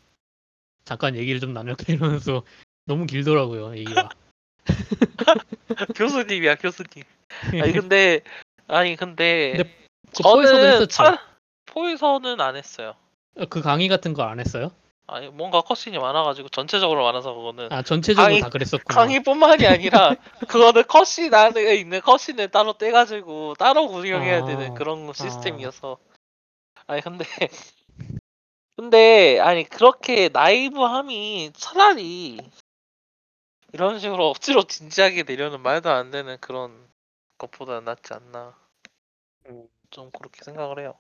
[0.86, 2.44] 잠깐 얘기를 좀 나눌까 이러면서
[2.86, 4.10] 너무 길더라고요 얘기가.
[5.96, 7.04] 교수님이야 교수님
[7.62, 8.22] 아니 근데
[8.68, 9.76] 아니 근데, 근데
[10.16, 10.88] 그 포에서도 저는 했었죠.
[10.88, 11.22] 차-
[11.68, 12.96] 포에서는 안 했어요
[13.38, 14.72] 어, 그 강의 같은 거 안 했어요?
[15.08, 19.00] 아니 뭔가 컷신이 많아가지고 전체적으로 많아서 그거는 아 전체적으로 강의- 다 그랬었구나.
[19.02, 20.16] 강의뿐만이 아니라
[20.50, 24.46] 그거는 컷신 안에 있는 컷신을 따로 떼가지고 따로 구경해야 아.
[24.46, 25.98] 되는 그런 시스템이어서
[26.88, 27.24] 아니 근데
[28.78, 32.40] 근데 아니 그렇게 naive함이 차라리
[33.74, 36.88] 이런 식으로 억지로 진지하게 내려는 말도 안 되는 그런
[37.38, 38.56] 것보다 낫지 않나
[39.48, 39.68] 음.
[39.92, 40.96] 좀 그렇게 생각을 해요.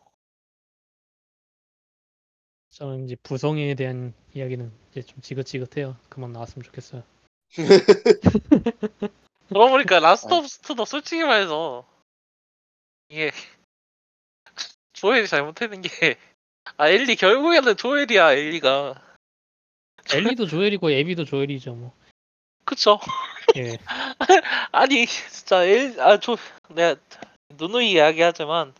[2.75, 5.95] 저는 이제 부성에 대한 이야기는 이제 좀 지긋지긋해요.
[6.09, 7.03] 그만 나왔으면 좋겠어요.
[9.47, 11.87] 그러고 보니까 Last of Us Two도 솔직히 말해서
[13.07, 13.31] 이게
[14.91, 15.89] 조엘이 잘못했는 게
[16.75, 19.01] 아 엘리 결국에는 조엘이야 엘리가
[20.13, 21.93] 엘리도 조엘이고 에비도 조엘이죠 뭐.
[22.65, 22.99] 그쵸
[23.55, 23.77] 예.
[24.73, 26.35] 아니 진짜 엘 아 조
[26.69, 26.99] 내가
[27.51, 28.73] 누누이 이야기하지만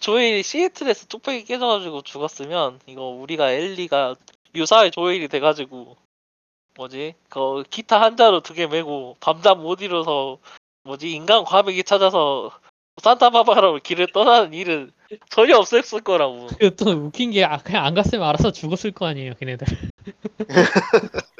[0.00, 4.14] 조엘이 시애틀에서 뚝배기 깨져가지고 죽었으면 이거 우리가 엘리가
[4.54, 5.96] 유사의 조엘이 돼가지고
[6.76, 10.38] 뭐지 그 기타 한자로 두 개 메고 밤잠 못 이뤄서
[10.84, 12.50] 뭐지 인간 과메기 찾아서
[13.02, 14.92] 산타바바라로 길을 떠나는 일은
[15.30, 19.66] 전혀 없었을 거라고 그또 웃긴 게 아, 그냥 안 갔으면 알아서 죽었을 거 아니에요, 걔네들.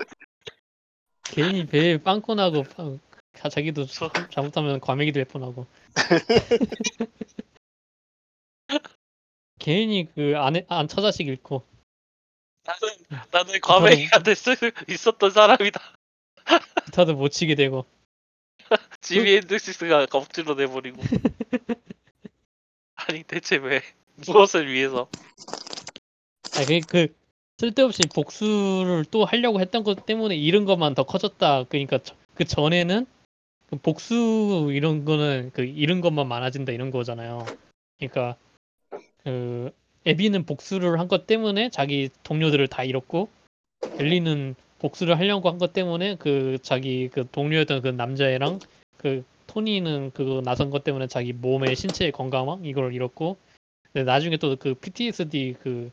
[1.24, 2.98] 괜히 배에 빵꾸 나고 빵-
[3.36, 5.66] 자- 자기도 저- 잘못하면 과메기도 하고.
[9.68, 11.62] 괜히 그 안에 안 처자식 잃고.
[12.64, 12.94] 나는
[13.30, 14.54] 나는 과메기가 될수
[14.88, 15.78] 있었던 사람이다.
[16.86, 17.84] 기타도 못 치게 되고.
[19.02, 21.02] 지미 핸드식스가 겁주로 내버리고.
[22.94, 23.82] 아니 대체 왜?
[24.26, 25.06] 무엇을 위해서?
[26.56, 27.14] 아, 그, 그
[27.58, 31.64] 쓸데없이 복수를 또 하려고 했던 것 때문에 잃은 것만 더 커졌다.
[31.64, 33.04] 그러니까 저- 그 전에는
[33.68, 37.44] 그 복수 이런 거는 그 잃은 것만 많아진다 이런 거잖아요.
[37.98, 38.38] 그러니까
[39.28, 39.70] 그
[40.06, 43.28] 에비는 복수를 한 것 때문에 자기 동료들을 다 잃었고
[43.98, 48.60] 엘리는 복수를 하려고 한 것 때문에 그 자기 그 동료였던 그 남자애랑
[48.96, 53.36] 그 토니는 그거 나선 것 때문에 자기 몸의 신체의 건강함 이걸 잃었고
[53.92, 55.90] 근데 나중에 또 그 PTSD 그,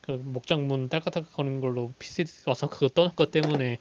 [0.00, 3.78] 그 목장문 딸깍딸깍 거는 걸로 PTSD 와서 그거 떠난 것 때문에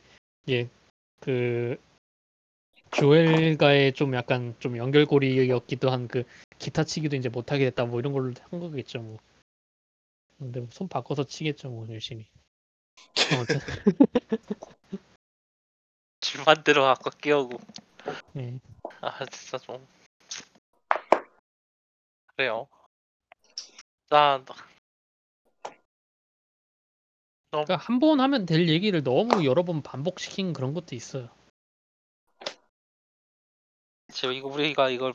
[0.48, 1.78] 예그
[2.94, 6.24] 조엘과의 좀 약간 좀 연결고리였기도 한 그
[6.60, 9.18] 기타 치기도 이제 못하게 됐다 뭐 이런 걸로 한 거겠죠 뭐.
[10.38, 12.28] 근데 뭐 손 바꿔서 치겠죠 뭐 열심히.
[13.34, 13.60] 아무튼
[16.22, 17.57] 집만 들어가고 깨우고.
[18.38, 18.60] 예.
[19.02, 19.86] 아 진짜 좀.
[22.36, 22.68] 그래요.
[24.10, 24.44] 자
[27.52, 31.30] 그러니까 한 번 하면 될 얘기를 너무 여러 번 반복시킨 그런 것도 있어요
[34.14, 35.14] 지금 이거 우리가 이걸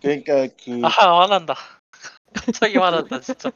[0.00, 1.54] 그러니까 그, 아 화난다.
[2.34, 3.50] 갑자기 화난다 진짜.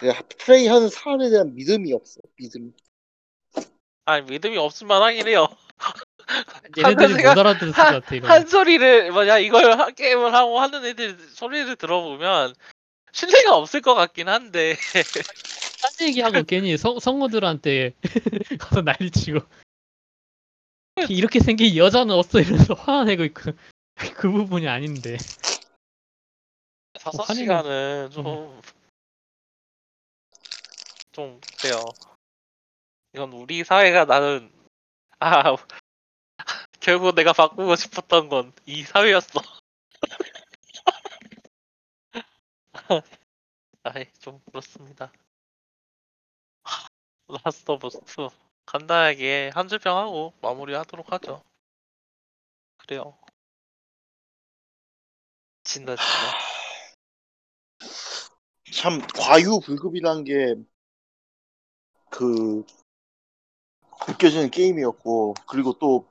[0.00, 2.20] 그 플레이 하는 사람에 대한 믿음이 없어.
[2.36, 2.72] 믿음.
[4.04, 5.48] 아니 믿음이 없을 만 하긴 해요.
[6.76, 11.18] 얘네들이 못 알아들을 것 같아 이거 한 소리를 뭐냐 이걸 하- 게임을 하고 하는 애들
[11.30, 12.54] 소리를 들어보면
[13.12, 14.76] 신뢰가 없을 것 같긴 한데.
[14.92, 17.94] 딴 얘기하고 괜히 성, 성우들한테
[18.58, 19.40] 가서 난리치고
[21.10, 23.52] 이렇게 생긴 여자는 없어 이러면서 화내고 있고
[24.16, 25.16] 그 부분이 아닌데
[26.94, 28.60] 다섯 화내는- 시간은 좀
[31.12, 31.84] 좀 그래요.
[33.14, 34.50] 이건 우리 사회가 나는
[35.20, 35.54] 아
[36.80, 39.40] 결국 내가 바꾸고 싶었던 건 이 사회였어.
[43.84, 45.12] 아이 좀 그렇습니다.
[47.28, 48.28] Last of Us Two
[48.66, 51.42] 간단하게 한 줄평 하고 마무리하도록 하죠.
[52.78, 53.16] 그래요.
[55.64, 56.54] 진다 진짜.
[58.72, 60.64] 참 과유불급이란 게 그
[64.08, 66.06] 느껴지는 게임이었고 그리고 또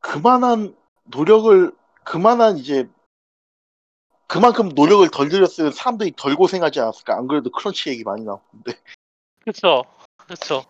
[0.00, 1.72] 그만한 노력을
[2.04, 2.88] 그만한 이제
[4.26, 8.72] 그만큼 노력을 덜 들였으면 사람들이 덜 고생하지 않았을까 안 그래도 crunch 얘기 많이 나오는데
[9.44, 9.84] 그쵸
[10.26, 10.64] 그쵸.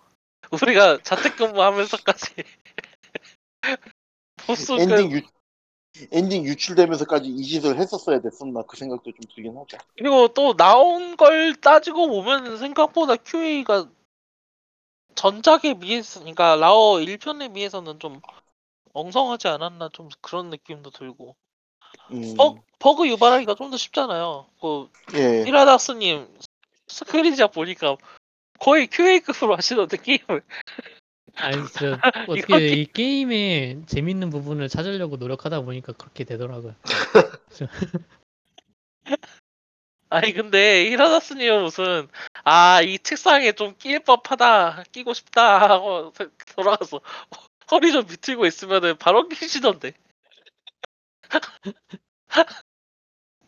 [0.51, 2.35] 우리가 자택근무하면서까지
[4.47, 5.21] 보스 엔딩 유
[6.13, 9.79] 엔딩 유출되면서까지 이 짓을 했었어야 됐었나 그 생각도 좀 들긴 하죠.
[9.97, 13.89] 그리고 또 나온 걸 따지고 보면 생각보다 QA가
[15.15, 18.21] 전작에 비해서, 그러니까 라오 1편에 비해서는 좀
[18.93, 21.35] 엉성하지 않았나 좀 그런 느낌도 들고
[22.11, 24.47] 음, 버, 버그 유발하기가 좀 더 쉽잖아요.
[24.61, 25.45] 그 예.
[25.45, 26.29] 히라닥스님
[26.89, 27.97] 스크린샷 보니까
[28.61, 30.43] 거의 QA급으로 하시던데 게임을.
[31.37, 32.01] 아니 진짜
[32.31, 36.75] 어떻게 이 게임에 재밌는 부분을 찾으려고 노력하다 보니까 그렇게 되더라고요.
[40.09, 42.09] 아니 근데 히라다스님은 무슨
[42.45, 46.13] 아 이 책상에 좀 끼일 법하다 끼고 싶다 하고
[46.55, 47.01] 돌아가서
[47.71, 49.93] 허리 좀 비틀고 있으면은 바로 끼시던데.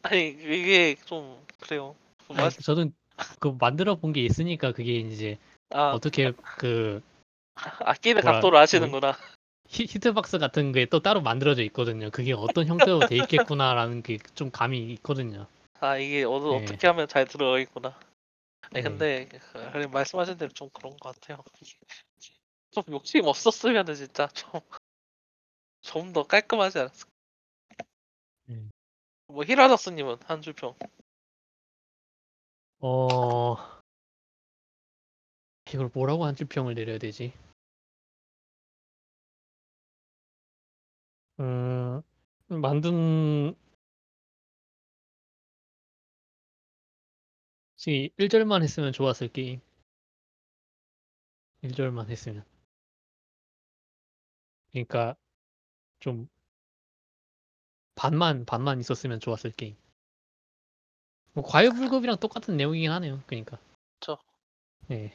[0.02, 1.94] 아니 이게 좀 그래요.
[2.26, 2.92] 좀 아니, 맛- 저는
[3.40, 5.38] 그 만들어 본 게 있으니까 그게 이제
[5.70, 7.02] 아 어떻게 그
[7.54, 9.16] 아끼는 뭐라- 각도로 하시는구나
[9.68, 12.10] 히, 히트박스 같은 게 또 따로 만들어져 있거든요.
[12.10, 15.46] 그게 어떤 형태로 돼 있겠구나라는 게 좀 감이 있거든요.
[15.80, 16.56] 아 이게 어느 네.
[16.56, 17.98] 어떻게 하면 잘 들어가 있구나
[18.62, 18.82] 아니 네.
[18.82, 19.28] 근데
[19.72, 21.42] 그래, 말씀하신 대로 좀 그런 것 같아요
[22.70, 24.28] 좀 욕심 없었으면은 진짜
[25.82, 27.10] 좀좀 더 깔끔하지 않았을까
[28.48, 28.70] 음.
[29.28, 30.74] 뭐 히라다스님은 한 줄 평
[32.80, 33.56] 어
[35.72, 37.32] 이걸 뭐라고 한줄 평을 내려야 되지?
[41.40, 42.02] 음
[42.48, 43.54] 만든
[47.76, 49.60] 지금 1절만 했으면 좋았을 게임.
[51.62, 52.44] 1절만 했으면.
[54.72, 55.14] 그러니까
[56.00, 56.28] 좀
[57.96, 59.76] 반만 반만 있었으면 좋았을 게임.
[61.38, 63.22] 뭐 과유불급이랑 똑같은 내용이긴 하네요.
[63.28, 63.58] 그러니까.
[64.00, 64.18] 그쵸.
[64.88, 65.14] 네.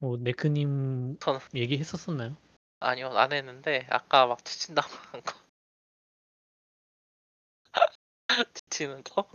[0.00, 2.36] 뭐 네크님 저는 얘기했었었나요?
[2.80, 5.34] 아니요 안 했는데 아까 막 지친다고 한 거
[8.54, 9.28] 지치는 거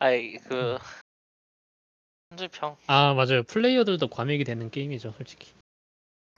[0.00, 0.76] 아이 그
[2.30, 3.42] 한줄평 아 맞아요.
[3.44, 5.54] 플레이어들도 과맥이 되는 게임이죠, 솔직히.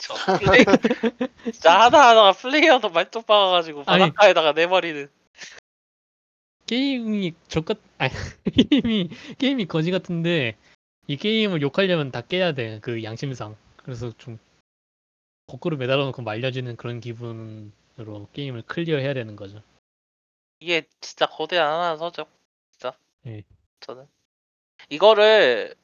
[0.02, 0.64] 저 플레이
[1.52, 4.00] 진짜 하나 하나가 플레이어도 말뚝 박아가지고 아니.
[4.00, 5.08] 바닷가에다가 내버리는
[6.66, 8.12] 게임이 저것 아니
[8.70, 10.56] 게임이 게임이 거지 같은데
[11.06, 12.80] 이 게임을 욕하려면 다 깨야 돼.
[12.80, 13.56] 그 양심상.
[13.76, 14.38] 그래서 좀
[15.46, 19.62] 거꾸로 매달아 놓고 말려지는 그런 기분으로 게임을 클리어해야 되는 거죠.
[20.58, 22.26] 이게 진짜 거대한 하나 서죠
[22.70, 22.96] 진짜
[23.26, 23.42] 예.
[23.80, 24.06] 저는
[24.88, 25.74] 이거를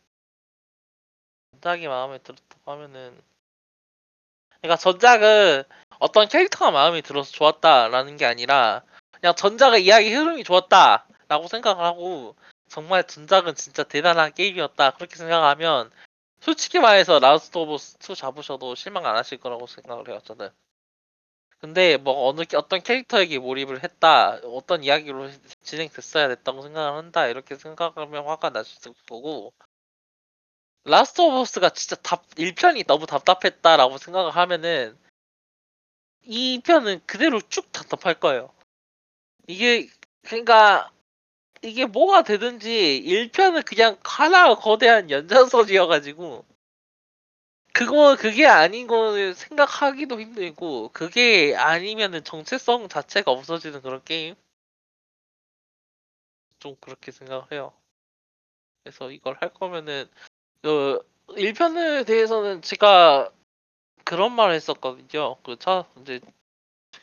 [1.53, 3.28] 전작이 마음에 들었다고 하면은
[4.61, 5.65] 그러니까 전작은
[5.99, 8.83] 어떤 캐릭터가 마음에 들어서 좋았다라는 게 아니라
[9.13, 12.37] 그냥 전작의 이야기 흐름이 좋았다라고 생각을 하고
[12.69, 15.91] 정말 전작은 진짜 대단한 게임이었다 그렇게 생각하면
[16.41, 20.51] 솔직히 말해서 Last of Us 2 잡으셔도 실망 안 하실 거라고 생각을 해요 저는.
[21.61, 25.29] 근데 뭐 어느 게- 어떤 캐릭터에게 몰입을 했다 어떤 이야기로
[25.63, 29.53] 진행됐어야 됐다고 생각을 한다 이렇게 생각하면 화가 있을 거고
[30.85, 34.99] Last of Us가 진짜 답 1편이 너무 답답했다라고 생각을 하면은
[36.27, 38.53] 2편은 그대로 쭉 답답할 거예요.
[39.47, 39.89] 이게
[40.23, 40.91] 그러니까
[41.63, 46.45] 이게 뭐가 되든지 1편은 그냥 하나 거대한 연장선이어가지고
[47.73, 54.35] 그거 그게 아닌 거 생각하기도 힘들고 그게 아니면은 정체성 자체가 없어지는 그런 게임
[56.59, 57.73] 좀 그렇게 생각을 해요.
[58.83, 60.09] 그래서 이걸 할 거면은
[60.63, 63.31] 그 1편에 대해서는 제가
[64.05, 65.37] 그런 말을 했었거든요.
[65.43, 66.21] 그차 이제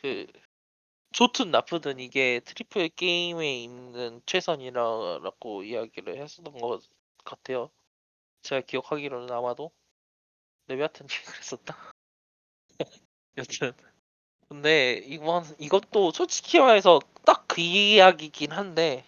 [0.02, 0.26] 그
[1.12, 6.82] 좋든 나쁘든 이게 triple 게임에 있는 최선이라고 이야기를 했었던 것
[7.24, 7.70] 같아요.
[8.42, 9.70] 제가 기억하기로는 아마도
[10.68, 11.76] 레비아탄이 그랬었다.
[13.36, 13.72] 여튼
[14.48, 19.02] 근데 이건 이것도 솔직히 말해서 딱 그 이야기긴 한데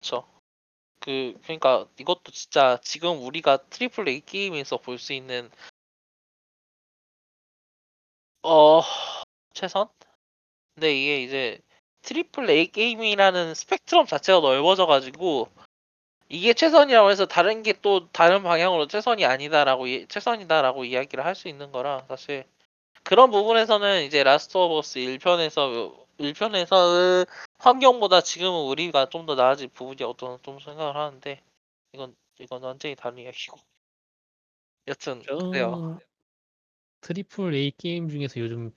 [0.00, 0.28] 그쵸
[1.00, 5.50] 그 그러니까 이것도 진짜 지금 우리가 triple A 게임에서 볼 수 있는
[8.42, 8.82] 어
[9.54, 9.88] 최선?
[10.74, 11.60] 근데 이게 이제
[12.02, 15.48] triple A 게임이라는 스펙트럼 자체가 넓어져 가지고
[16.28, 21.48] 이게 최선이라고 해서 다른 게 또 다른 방향으로 최선이 아니다라고 이- 최선이다라고 이야기를 할 수
[21.48, 22.44] 있는 거라 사실
[23.04, 27.26] 그런 부분에서는 이제 Last of Us 1편에서 1편에서의
[27.58, 31.40] 환경보다 지금은 우리가 좀 더 나아질 부분이 어떤 좀 생각을 하는데
[31.92, 33.58] 이건 이건 완전히 다른 이야기고
[34.88, 35.98] 여튼 그래요.
[37.02, 38.72] triple A 게임 중에서 요즘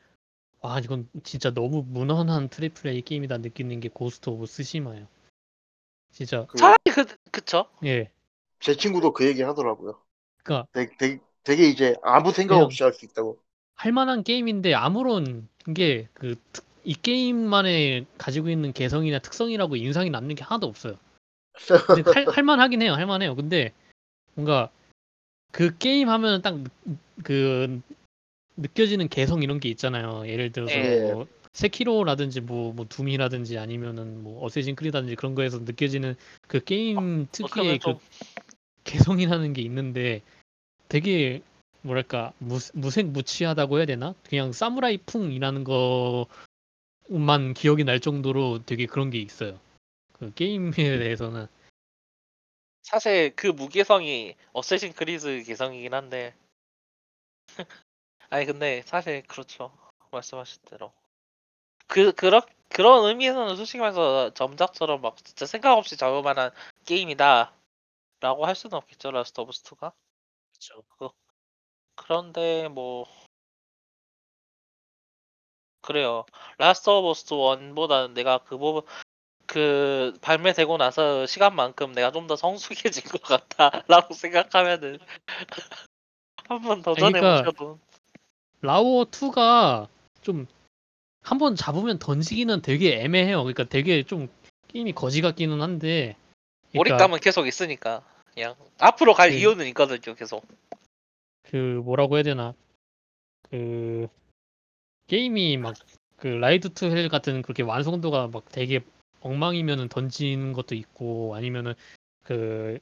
[0.60, 5.07] 와 이건 진짜 너무 무난한 triple A 게임이다 느끼는 게 Ghost of Tsushima예요.
[6.11, 7.65] 진짜 그, 차라리 그 그쵸?
[7.86, 8.11] 예.
[8.60, 9.99] 제 친구도 그 얘기 하더라고요.
[10.44, 13.40] 그러니까 되게, 되게, 되게 이제 아무 생각 없이 할 수 있다고.
[13.76, 16.36] 할 만한 게임인데 아무런 게 그
[16.84, 20.97] 이 게임만에 가지고 있는 개성이나 특성이라고 인상이 남는 게 하나도 없어요.
[21.88, 22.93] 근데 할, 할 만하긴 해요.
[22.93, 23.35] 할 만해요.
[23.35, 23.72] 근데
[24.35, 24.69] 뭔가
[25.51, 27.81] 그 게임 하면 딱그
[28.57, 30.27] 느껴지는 개성 이런 게 있잖아요.
[30.27, 31.11] 예를 들어서 예.
[31.11, 36.15] 뭐 세키로라든지 뭐, 뭐 둠이라든지 아니면은 뭐 어세신 크리드라든지 그런 거에서 느껴지는
[36.47, 37.99] 그 게임 어, 특유의 그 좀
[38.84, 40.22] 개성이라는 게 있는데
[40.89, 41.41] 되게
[41.81, 44.14] 뭐랄까 무, 무색무취하다고 해야 되나?
[44.27, 46.27] 그냥 사무라이 풍이라는 거
[47.09, 49.59] 만 기억이 날 정도로 되게 그런 게 있어요.
[50.13, 51.47] 그 게임에 대해서는.
[52.84, 56.35] 사실 그 무개성이 Assassin's Creed 개성이긴 한데.
[58.30, 59.71] 아니 근데 사실 그렇죠.
[60.11, 60.93] 말씀하신 대로.
[61.88, 66.51] 그 그런 그런 의미에서는 솔직히 말해서 전작처럼 막 진짜 생각 없이 잡을 만한
[66.85, 69.93] 게임이다라고 할 수는 없겠죠 Last of Us 2가?
[70.51, 71.13] 그렇죠.
[71.95, 73.05] 그런데 뭐
[75.84, 76.26] 그래요.
[76.57, 78.81] Last of Us 1보다는 내가 그 부분
[79.45, 84.97] 그 발매되고 나서 시간만큼 내가 좀 더 성숙해진 것 같다라고 생각하면은
[86.47, 87.80] 한번 도전해 그러니까 보셔도.
[88.61, 89.88] 라오 2가
[90.22, 90.47] 좀
[91.26, 93.43] 한 번 잡으면 던지기는 되게 애매해요.
[93.43, 94.27] 그러니까 되게 좀
[94.68, 96.18] 게임이 거지 같기는 한데.
[96.72, 98.03] 그러니까 몰입감은 계속 있으니까
[98.34, 100.45] 그냥 앞으로 갈 그- 이유는 있거든요 계속.
[101.43, 101.55] 그
[101.85, 102.53] 뭐라고 해야 되나?
[103.49, 104.07] 그
[105.07, 105.75] 게임이 막
[106.17, 108.80] 그 Ride to Hell 같은 그렇게 완성도가 막 되게
[109.19, 111.73] 엉망이면은 던지는 것도 있고 아니면은
[112.23, 112.80] 그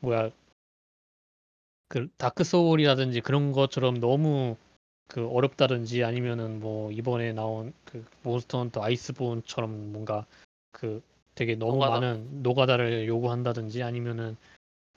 [0.00, 0.30] 뭐야
[1.88, 4.56] 그 Dark Souls이라든지 그런 것처럼 너무
[5.08, 10.26] 그 어렵다든지 아니면은 뭐 이번에 나온 그 Monster Hunter Iceborne처럼 뭔가
[10.72, 11.02] 그
[11.34, 11.90] 되게 너무 노가다.
[12.00, 14.36] 많은 노가다를 요구한다든지 아니면은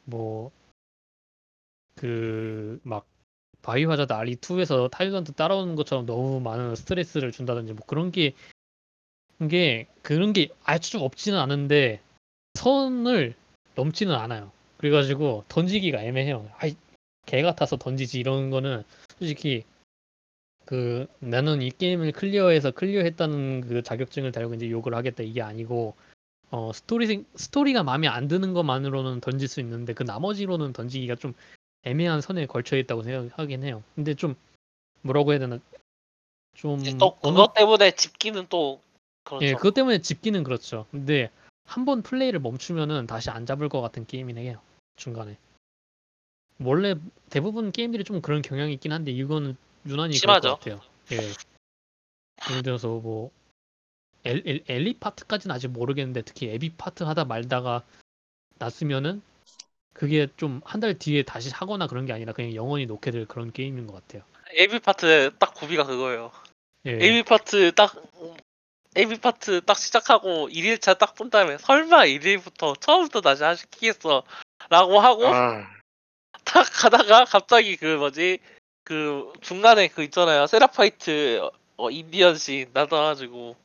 [0.06, 0.52] 뭐
[1.96, 3.06] 그 막
[3.68, 10.48] Biohazard RE 2에서 Tyrant 따라오는 것처럼 너무 많은 스트레스를 준다든지 뭐 그런 게게 그런 게
[10.64, 12.00] 아주 없지는 않은데
[12.54, 13.36] 선을
[13.76, 14.52] 넘지는 않아요.
[14.78, 16.50] 그래가지고 던지기가 애매해요.
[16.58, 16.76] 아이
[17.26, 18.86] 개 같아서 던지지 이런 거는
[19.20, 19.66] 솔직히
[20.64, 25.94] 그 나는 이 게임을 클리어해서 클리어했다는 그 자격증을 달고 이제 욕을 하겠다 이게 아니고
[26.52, 31.34] 어 스토리 스토리가 마음에 안 드는 것만으로는 던질 수 있는데 그 나머지로는 던지기가 좀
[31.88, 33.84] 애매한 선에 걸쳐 있다고 생각하긴 해요.
[33.96, 34.36] 근데 좀
[35.02, 35.60] 뭐라고 해야 되나
[36.56, 38.82] 좀 또 그것 때문에 집기는 또
[39.24, 40.86] 그렇죠 예, 그것 때문에 집기는 그렇죠.
[40.92, 41.30] 근데
[41.66, 44.62] 한 번 플레이를 멈추면은 다시 안 잡을 것 같은 게임이긴 해요.
[44.96, 45.38] 중간에.
[46.60, 46.96] 원래
[47.30, 49.56] 대부분 게임들이 좀 그런 경향이 있긴 한데 이거는
[49.86, 50.50] 유난히 그럴 심하죠.
[50.50, 50.82] 것 같아요.
[51.12, 51.18] 예.
[52.50, 53.32] 예를 들어서 뭐
[54.24, 57.84] 엘, 엘, 엘리 파트까지는 아직 모르겠는데 특히 애비 파트 하다 말다가
[58.60, 59.22] 났으면은
[59.98, 63.94] 그게 좀한달 뒤에 다시 하거나 그런 게 아니라 그냥 영원히 놓게 될 그런 게임인 것
[63.96, 64.22] 같아요.
[64.60, 66.32] 애비 파트 딱 고비가 그거예요.
[66.86, 66.92] 예.
[66.92, 67.96] 애비 파트 딱
[68.96, 74.24] 애비 파트 딱 시작하고 1일차 딱 본 다음에 설마 1일부터 처음부터 다시 하시키겠어?
[74.70, 75.68] 라고 하고 아,
[76.46, 78.40] 딱 가다가 갑자기 그 뭐지?
[78.84, 80.46] 그 중간에 그 있잖아요.
[80.48, 83.56] Seraphite 어, 인디언신 나와가지고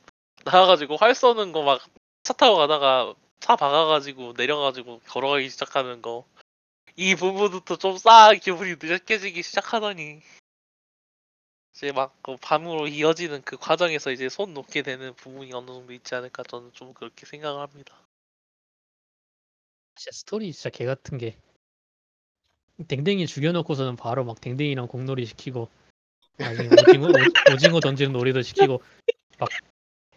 [0.45, 1.81] 나와가지고 활 쏘는 거 막
[2.25, 6.25] 차 타고 가다가 차 박아가지고 내려가지고 걸어가기 시작하는 거
[6.97, 10.21] 이 부분부터 좀 싹 기분이 느껴지기 시작하더니
[11.75, 16.15] 이제 막 그 밤으로 이어지는 그 과정에서 이제 손 놓게 되는 부분이 어느 정도 있지
[16.15, 17.97] 않을까 저는 좀 그렇게 생각을 합니다.
[19.97, 21.37] 진짜 스토리 진짜 개 같은 게
[22.89, 25.69] 댕댕이 죽여놓고서는 바로 막 댕댕이랑 공놀이 시키고
[26.37, 27.09] 나중에 오징어
[27.53, 28.83] 오, 징어 던지는 놀이도 시키고
[29.39, 29.49] 막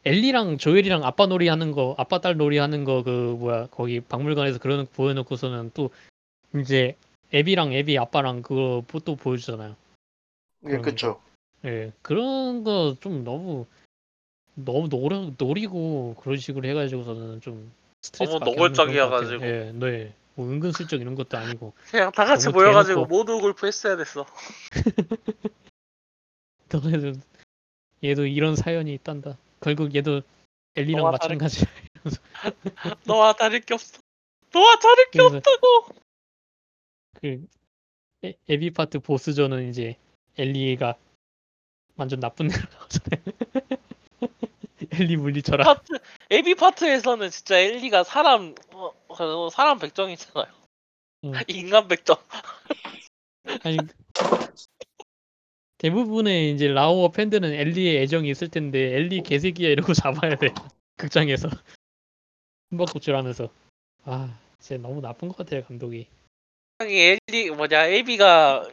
[0.06, 3.10] 엘리랑 조엘이랑 아빠 놀이 하는 거 아빠 딸 놀이 하는 거 그
[3.40, 5.90] 뭐야 거기 박물관에서 그런 거 보여놓고서는 또
[6.56, 6.95] 이제
[7.34, 9.76] 애비랑 애비 아빠랑 그거 보- 또 보여주잖아요.
[10.68, 11.22] 예, 그쵸.
[11.65, 13.65] 예 그런 거 좀 너무
[14.53, 17.72] 너무 노려, 노리고 그런 식으로 해가지고서는 좀
[18.03, 18.45] 스트레스 너무.
[18.45, 19.45] 노골적이어가지고.
[19.45, 20.14] 예, 네.
[20.36, 24.26] 뭐 은근슬쩍 이런 것도 아니고 그냥 다 같이 너무 모여가지고 대놓고- 모두 골프 했어야 됐어.
[26.72, 27.15] 너네들
[28.03, 29.38] 얘도 이런 사연이 있단다.
[29.65, 30.21] 결국 얘도
[30.75, 31.65] 엘리랑 너와 마찬가지.
[33.07, 33.99] 너와 다를 게 없어.
[34.53, 35.87] 너와 다를 게 그래서- 없다고.
[37.19, 37.47] 그
[38.23, 39.95] 에, 에비 파트 보스전은 이제
[40.37, 40.95] 엘리가
[41.95, 43.23] 완전 나쁜 애로 나오잖아요.
[44.91, 45.63] 엘리 물리쳐라.
[45.63, 45.93] 파트
[46.31, 50.45] AB 파트에서는 진짜 엘리가 사람 어, 어, 사람 백정이잖아요.
[51.23, 51.31] 음.
[51.49, 52.17] 인간 백정.
[53.63, 53.77] 아니
[55.77, 59.93] 대부분의 이제 라오어 팬들은 엘리의 애정이 있을 텐데 엘리 개새끼야 이러고
[60.27, 60.49] 잡아야 돼
[60.97, 61.49] 극장에서
[62.69, 63.49] 숨바꼭질하면서
[64.06, 66.07] 아 진짜 너무 나쁜 것 같아요 감독이
[66.84, 68.69] 이 엘리 뭐냐 AB가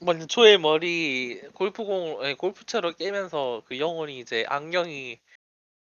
[0.00, 5.18] 먼저 조엘 머리 골프공 아니, 골프채로 깨면서 그 영혼이 이제 악령이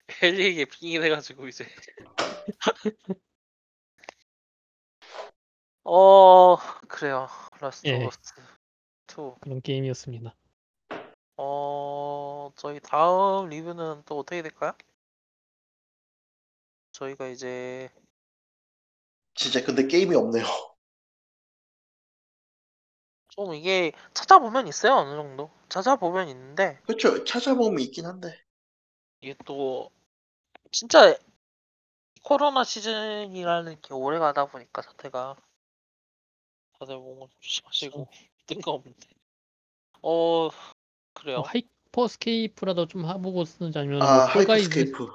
[0.23, 1.65] 엘리에게 빙의돼가지고 이제
[5.83, 6.57] 어
[6.87, 7.27] 그래요
[7.59, 8.03] Last 예.
[8.03, 8.33] of Us
[9.07, 9.39] 2.
[9.39, 10.35] 그런 게임이었습니다.
[11.37, 14.73] 어 저희 다음 리뷰는 또 어떻게 될까요?
[16.91, 17.89] 저희가 이제
[19.35, 20.43] 진짜 근데 게임이 없네요.
[23.29, 27.23] 좀 이게 찾아보면 있어요 어느 정도 찾아보면 있는데 그쵸.
[27.23, 28.39] 찾아보면 있긴 한데.
[29.21, 29.89] 이게 또
[30.71, 31.15] 진짜
[32.23, 35.35] 코로나 시즌이라는 게 오래 가다 보니까 사태가
[36.79, 38.07] 다들 몸을 조심하시고
[38.47, 39.07] 뜬금없는데
[40.03, 40.49] 어
[41.17, 41.37] 그래요?
[41.39, 45.07] 뭐 Hyper Scape라도 좀 해보고 쓰는지 아니면 아 뭐 Fall Guys Hyper Scape.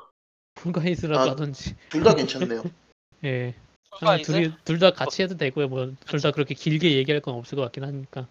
[0.54, 1.76] Fall Guys라도 아, 하든지.
[1.90, 2.62] 둘 다 괜찮네요.
[3.24, 3.54] 예.
[3.90, 4.32] Fall Guys?
[4.32, 5.68] 둘이 둘 다 같이 해도 되고요.
[5.68, 8.26] 뭐 둘 다 그렇게 길게 얘기할 건 없을 것 같긴 하니까.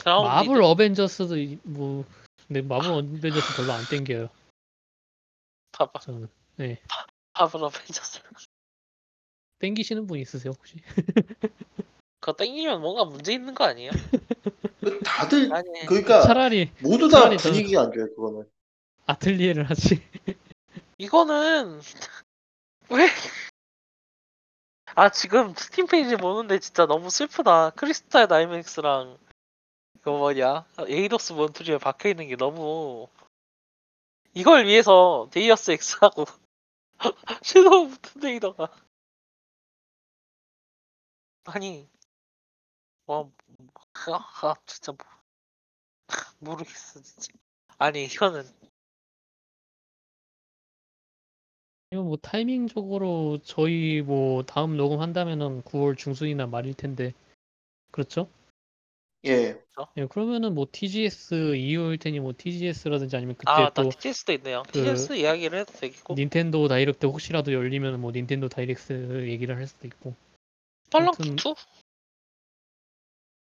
[0.00, 2.04] Grounded Marvel Avengers도 이- 뭐
[2.48, 4.28] 근데 Marvel Avengers 별로 안 땡겨요.
[5.72, 6.28] 파블 저는.
[7.34, 8.20] Marvel Avengers.
[9.60, 10.76] 땡기시는 분 있으세요 혹시
[12.24, 13.90] 그거 땡기면 뭔가 문제 있는 거 아니에요?
[14.80, 18.06] 그 다들 아니 그러니까 차라리 모두 다 차라리 저는- 분위기가 안 좋아요.
[18.14, 18.50] 그거는.
[19.04, 20.02] 아틀리에를 하지
[20.96, 21.80] 이거는
[22.88, 23.08] 왜?
[24.94, 27.70] 아 지금 스팀 페이지 보는데 진짜 너무 슬프다.
[27.76, 29.18] Crystal Dynamics랑
[30.00, 33.06] 그 뭐냐 Eidos Montreal에 박혀 있는 게 너무
[34.32, 36.24] 이걸 위해서 데이어스 X하고
[37.44, 38.70] 섀도우 툰데이더가
[41.44, 41.86] 아니
[43.06, 43.28] 와
[44.06, 44.98] 아, 아, 진짜 모-
[46.40, 47.32] 모르겠어 진짜.
[47.78, 48.44] 아니 이거는
[51.90, 57.12] 이거 뭐 타이밍적으로 저희 뭐 다음 녹음 한다면은 9월 중순이나 말일 텐데.
[57.90, 58.28] 그렇죠?
[59.26, 59.62] 예.
[59.96, 64.62] 예, 그러면은 뭐 TGS 이후일 테니 뭐 TGS라든지 아니면 그때 아, 나또 TGS도 있네요.
[64.66, 66.14] 그 TGS 이야기를 해도 되겠고.
[66.14, 70.14] Nintendo Direct 혹시라도 열리면 뭐 Nintendo Direct 얘기를 할 수도 있고.
[70.92, 71.36] 아무튼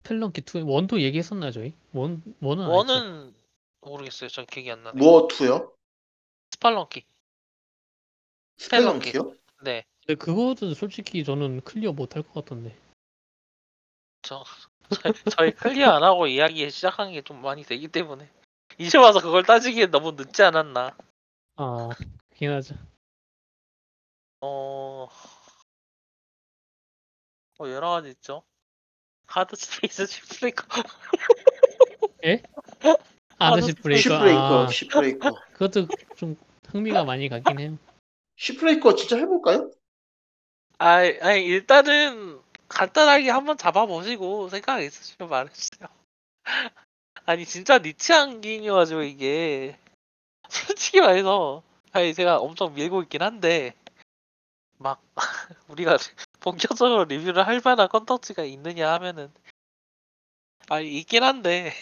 [0.08, 0.10] 2?
[0.10, 1.74] Spelunky 2 one도 얘기했었나 저희?
[1.94, 2.94] one one은 안 했죠?
[2.94, 3.36] one은
[3.82, 4.30] 모르겠어요.
[4.30, 5.00] 전 기억이 안 나네.
[5.00, 5.74] 뭐 two요?
[6.52, 7.04] Spelunky.
[8.58, 9.36] Spelunky요?
[9.64, 9.86] 네.
[10.06, 12.76] 근데 그거는 솔직히 저는 클리어 못 할 것 같던데
[14.22, 14.44] 저
[14.90, 18.30] 저희, 저희 클리어 안 하고 이야기 시작한 게 좀 많이 되기 때문에
[18.78, 20.96] 이제 와서 그걸 따지기엔 너무 늦지 않았나.
[21.58, 21.90] 아
[22.30, 22.76] 그긴 하죠
[24.42, 25.08] 어,
[27.60, 28.44] 어 여러 가지 있죠.
[29.28, 30.66] Hardspace Shipbreaker.
[33.40, 35.36] 아 Shipbreaker Shipbreaker, 아 Shipbreaker.
[35.54, 36.36] 그것도 좀
[36.70, 37.78] 흥미가 많이 가긴 해요
[38.38, 39.72] Shipbreaker 진짜 해볼까요?
[40.80, 45.88] 아, 아니 일단은 간단하게 한번 잡아보시고 생각 있으시면 말해주세요.
[47.26, 49.78] 아니 진짜 niche한 게임이어가지고 이게
[50.50, 53.74] 솔직히 말해서 아니 제가 엄청 밀고 있긴 한데
[54.78, 55.02] 막
[55.68, 55.98] 우리가
[56.48, 59.30] 본격적으로 리뷰를 할 만한 컨텐츠가 있느냐 하면은
[60.70, 61.74] 아니 있긴 한데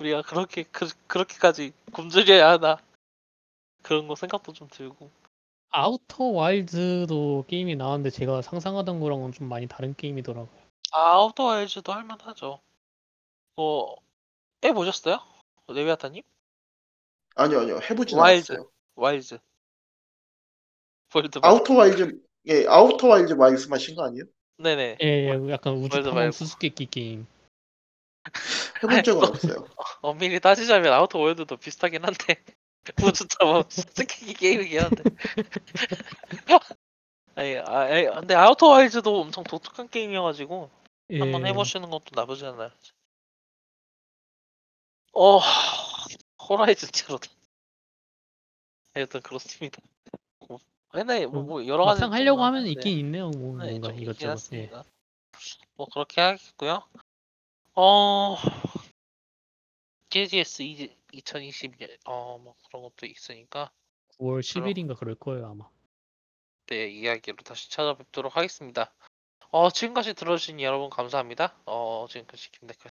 [0.00, 2.78] 우리가 그렇게 그, 그렇게까지 굶주려야 하나
[3.82, 5.08] 그런 거 생각도 좀 들고
[5.68, 10.60] Outer Wilds도 게임이 나왔는데 제가 상상하던 거랑은 좀 많이 다른 게임이더라고요
[10.92, 12.60] 아, Outer Wilds도 할만하죠.
[13.54, 13.96] 뭐
[14.64, 15.20] 해보셨어요?
[15.68, 16.24] 레비아타님?
[17.36, 17.78] 아니요, 아니요.
[17.88, 18.52] 해보진 와일드.
[18.52, 18.68] 않았어요.
[18.96, 19.38] 와일즈.
[21.14, 24.24] 월드 아우터 와일즈, 예, 아우터 와일즈 말씀하신 거 아니에요?
[24.58, 24.98] 네네.
[25.02, 26.32] 예, 예 약간 우주 월드 탐험 말고.
[26.32, 27.26] 수수께끼 게임
[28.82, 29.66] 해본 적은 없어요.
[30.02, 32.42] 엄밀히 따지자면 아우터 월드도 비슷하긴 한데
[33.02, 35.02] 우주차 뭐 스키기 게임이긴 한데.
[37.34, 40.70] 아니, 아, 아니, 근데 아우터 와일즈도 엄청 독특한 게임이어가지고
[41.10, 42.70] 예, 한번 해보시는 것도 나쁘지 않아요.
[45.12, 45.40] 어,
[46.48, 47.28] 호라이즌 제로다.
[48.94, 49.80] 하여튼 그렇습니다.
[50.92, 52.70] 뭐, 옛날에 뭐, 뭐 여러 가지 막상 좀 하려고 하면 많은데.
[52.72, 54.32] 있긴 있네요 뭐 네, 뭔가 좀 있긴 이것저것 예.
[54.32, 54.84] 했습니다.
[55.76, 56.82] 뭐 그렇게 하겠고요.
[57.74, 58.36] 어
[60.10, 60.62] JGS
[61.12, 63.70] 2020년 어뭐 그런 것도 있으니까
[64.18, 65.68] 9월 10일인가 그럴 거예요 아마
[66.66, 68.92] 네 이야기로 다시 찾아뵙도록 하겠습니다.
[69.50, 71.56] 어 지금까지 들어주신 여러분 감사합니다.
[71.66, 72.90] 어 지금까지 김대표